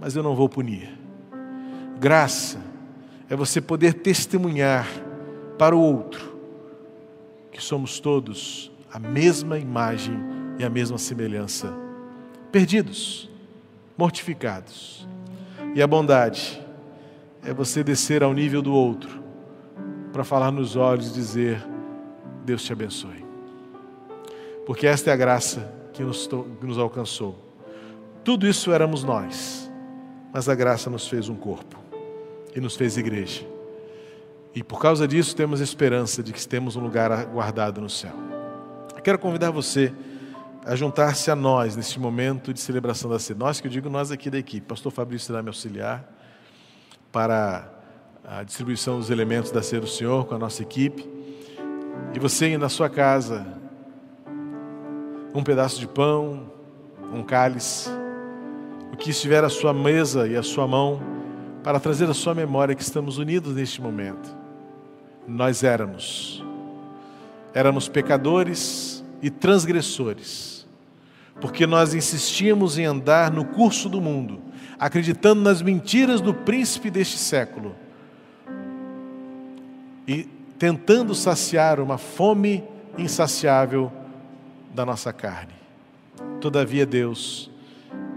mas 0.00 0.16
eu 0.16 0.22
não 0.22 0.34
vou 0.34 0.48
punir. 0.48 0.98
Graça 1.98 2.58
é 3.28 3.36
você 3.36 3.60
poder 3.60 3.94
testemunhar 3.94 4.88
para 5.58 5.76
o 5.76 5.80
outro 5.80 6.36
que 7.52 7.62
somos 7.62 8.00
todos 8.00 8.72
a 8.92 8.98
mesma 8.98 9.58
imagem 9.58 10.18
e 10.58 10.64
a 10.64 10.70
mesma 10.70 10.98
semelhança, 10.98 11.72
perdidos, 12.50 13.30
mortificados. 13.96 15.08
E 15.74 15.80
a 15.80 15.86
bondade 15.86 16.60
é 17.44 17.52
você 17.52 17.84
descer 17.84 18.22
ao 18.22 18.34
nível 18.34 18.60
do 18.60 18.74
outro, 18.74 19.22
para 20.12 20.24
falar 20.24 20.50
nos 20.50 20.74
olhos 20.74 21.10
e 21.10 21.14
dizer: 21.14 21.64
Deus 22.44 22.64
te 22.64 22.72
abençoe. 22.72 23.24
Porque 24.66 24.86
esta 24.86 25.10
é 25.10 25.12
a 25.12 25.16
graça 25.16 25.72
que 25.92 26.02
nos, 26.02 26.26
que 26.26 26.66
nos 26.66 26.78
alcançou. 26.78 27.38
Tudo 28.24 28.46
isso 28.46 28.72
éramos 28.72 29.04
nós, 29.04 29.70
mas 30.32 30.48
a 30.48 30.54
graça 30.54 30.90
nos 30.90 31.08
fez 31.08 31.28
um 31.28 31.36
corpo 31.36 31.78
e 32.54 32.60
nos 32.60 32.76
fez 32.76 32.96
igreja. 32.96 33.46
E 34.54 34.62
por 34.62 34.80
causa 34.80 35.06
disso 35.06 35.34
temos 35.34 35.60
esperança 35.60 36.22
de 36.22 36.32
que 36.32 36.46
temos 36.46 36.74
um 36.74 36.80
lugar 36.80 37.24
guardado 37.26 37.80
no 37.80 37.88
céu. 37.88 38.39
Quero 39.02 39.18
convidar 39.18 39.50
você 39.50 39.92
a 40.66 40.76
juntar-se 40.76 41.30
a 41.30 41.36
nós 41.36 41.74
neste 41.74 41.98
momento 41.98 42.52
de 42.52 42.60
celebração 42.60 43.10
da 43.10 43.18
ceia. 43.18 43.38
Nós 43.38 43.60
que 43.60 43.66
eu 43.66 43.70
digo 43.70 43.88
nós 43.88 44.10
aqui 44.10 44.28
da 44.28 44.38
equipe. 44.38 44.66
Pastor 44.66 44.92
Fabrício 44.92 45.26
será 45.26 45.42
me 45.42 45.48
auxiliar 45.48 46.04
para 47.10 47.66
a 48.22 48.42
distribuição 48.42 48.98
dos 48.98 49.08
elementos 49.08 49.50
da 49.50 49.62
ceia 49.62 49.80
do 49.80 49.86
Senhor 49.86 50.26
com 50.26 50.34
a 50.34 50.38
nossa 50.38 50.62
equipe. 50.62 51.08
E 52.14 52.18
você 52.18 52.58
na 52.58 52.68
sua 52.68 52.90
casa, 52.90 53.46
um 55.34 55.42
pedaço 55.42 55.80
de 55.80 55.88
pão, 55.88 56.52
um 57.12 57.22
cálice, 57.22 57.88
o 58.92 58.96
que 58.96 59.10
estiver 59.10 59.42
à 59.42 59.48
sua 59.48 59.72
mesa 59.72 60.28
e 60.28 60.36
à 60.36 60.42
sua 60.42 60.66
mão, 60.68 61.00
para 61.64 61.80
trazer 61.80 62.08
à 62.10 62.14
sua 62.14 62.34
memória 62.34 62.74
que 62.74 62.82
estamos 62.82 63.16
unidos 63.16 63.54
neste 63.54 63.80
momento. 63.80 64.36
Nós 65.26 65.62
éramos 65.62 66.44
éramos 67.54 67.88
pecadores 67.88 69.04
e 69.22 69.30
transgressores, 69.30 70.66
porque 71.40 71.66
nós 71.66 71.94
insistíamos 71.94 72.78
em 72.78 72.84
andar 72.84 73.30
no 73.30 73.44
curso 73.44 73.88
do 73.88 74.00
mundo, 74.00 74.40
acreditando 74.78 75.40
nas 75.40 75.60
mentiras 75.60 76.20
do 76.20 76.32
príncipe 76.32 76.90
deste 76.90 77.18
século 77.18 77.74
e 80.06 80.28
tentando 80.58 81.14
saciar 81.14 81.80
uma 81.80 81.98
fome 81.98 82.64
insaciável 82.96 83.92
da 84.74 84.84
nossa 84.84 85.12
carne. 85.12 85.54
Todavia, 86.40 86.86
Deus, 86.86 87.50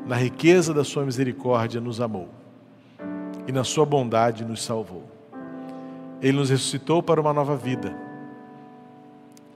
na 0.06 0.16
riqueza 0.16 0.74
da 0.74 0.84
Sua 0.84 1.06
misericórdia, 1.06 1.80
nos 1.80 2.02
amou 2.02 2.30
e 3.48 3.52
na 3.52 3.64
Sua 3.64 3.86
bondade 3.86 4.46
nos 4.46 4.64
salvou. 4.64 5.10
Ele 6.22 6.38
nos 6.38 6.50
ressuscitou 6.50 7.04
para 7.04 7.20
uma 7.20 7.34
nova 7.34 7.56
vida 7.56 8.03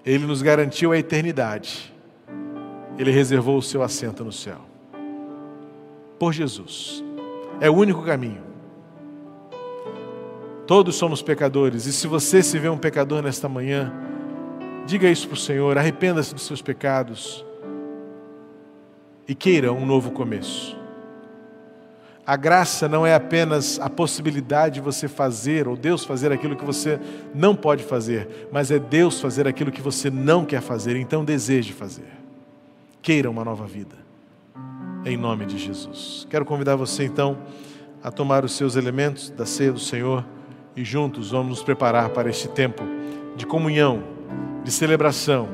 Ele 0.08 0.26
nos 0.26 0.41
garantiu 0.41 0.93
a 0.93 0.97
eternidade. 0.97 1.93
Ele 2.97 3.12
reservou 3.12 3.58
o 3.58 3.62
seu 3.62 3.84
assento 3.84 4.24
no 4.24 4.32
céu. 4.32 4.62
Por 6.18 6.32
Jesus. 6.32 7.03
É 7.60 7.70
o 7.70 7.74
único 7.74 8.01
caminho. 8.03 8.41
Todos 10.66 10.95
somos 10.95 11.22
pecadores, 11.22 11.86
e 11.86 11.91
se 11.91 12.08
você 12.08 12.41
se 12.41 12.58
vê 12.58 12.70
um 12.70 12.78
pecador 12.78 13.22
nesta 13.22 13.49
manhã, 13.49 13.93
diga 14.86 15.10
isso 15.10 15.28
para 15.28 15.36
o 15.36 15.39
Senhor, 15.39 15.78
arrependa-se 15.78 16.34
dos 16.34 16.45
seus 16.45 16.62
pecados 16.62 17.45
e 19.28 19.36
queira 19.36 19.74
um 19.74 19.86
novo 19.86 20.12
começo. 20.12 20.78
A 22.28 22.36
graça 22.36 22.89
não 22.89 23.07
é 23.07 23.15
apenas 23.15 23.80
a 23.80 23.89
possibilidade 23.89 24.75
de 24.75 24.82
você 24.82 25.07
fazer, 25.07 25.65
ou 25.65 25.78
Deus 25.78 26.03
fazer 26.03 26.30
aquilo 26.30 26.57
que 26.57 26.65
você 26.65 26.99
não 27.34 27.55
pode 27.55 27.86
fazer, 27.86 28.49
mas 28.51 28.69
é 28.69 28.78
Deus 28.78 29.21
fazer 29.21 29.47
aquilo 29.47 29.71
que 29.71 29.82
você 29.82 30.09
não 30.09 30.43
quer 30.43 30.59
fazer, 30.59 30.97
então 30.97 31.23
deseje 31.23 31.71
fazer. 31.71 32.11
Queira 33.01 33.32
uma 33.32 33.45
nova 33.45 33.65
vida, 33.65 33.95
em 35.05 35.15
nome 35.15 35.45
de 35.45 35.57
Jesus. 35.57 36.28
Quero 36.30 36.43
convidar 36.43 36.75
você 36.75 37.05
então 37.05 37.38
a 38.03 38.11
tomar 38.11 38.43
os 38.43 38.51
seus 38.57 38.75
elementos 38.75 39.30
da 39.30 39.45
ceia 39.45 39.71
do 39.71 39.80
Senhor 39.80 40.25
e 40.75 40.84
juntos 40.84 41.32
vamos 41.32 41.47
nos 41.47 41.63
preparar 41.63 42.09
para 42.09 42.30
este 42.30 42.49
tempo 42.49 42.84
de 43.38 43.45
comunhão, 43.45 44.03
de 44.65 44.71
celebração. 44.73 45.47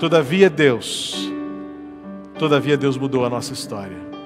Todavia, 0.00 0.50
Deus, 0.50 1.30
todavia, 2.40 2.76
Deus 2.76 2.98
mudou 2.98 3.24
a 3.24 3.30
nossa 3.30 3.52
história. 3.52 4.13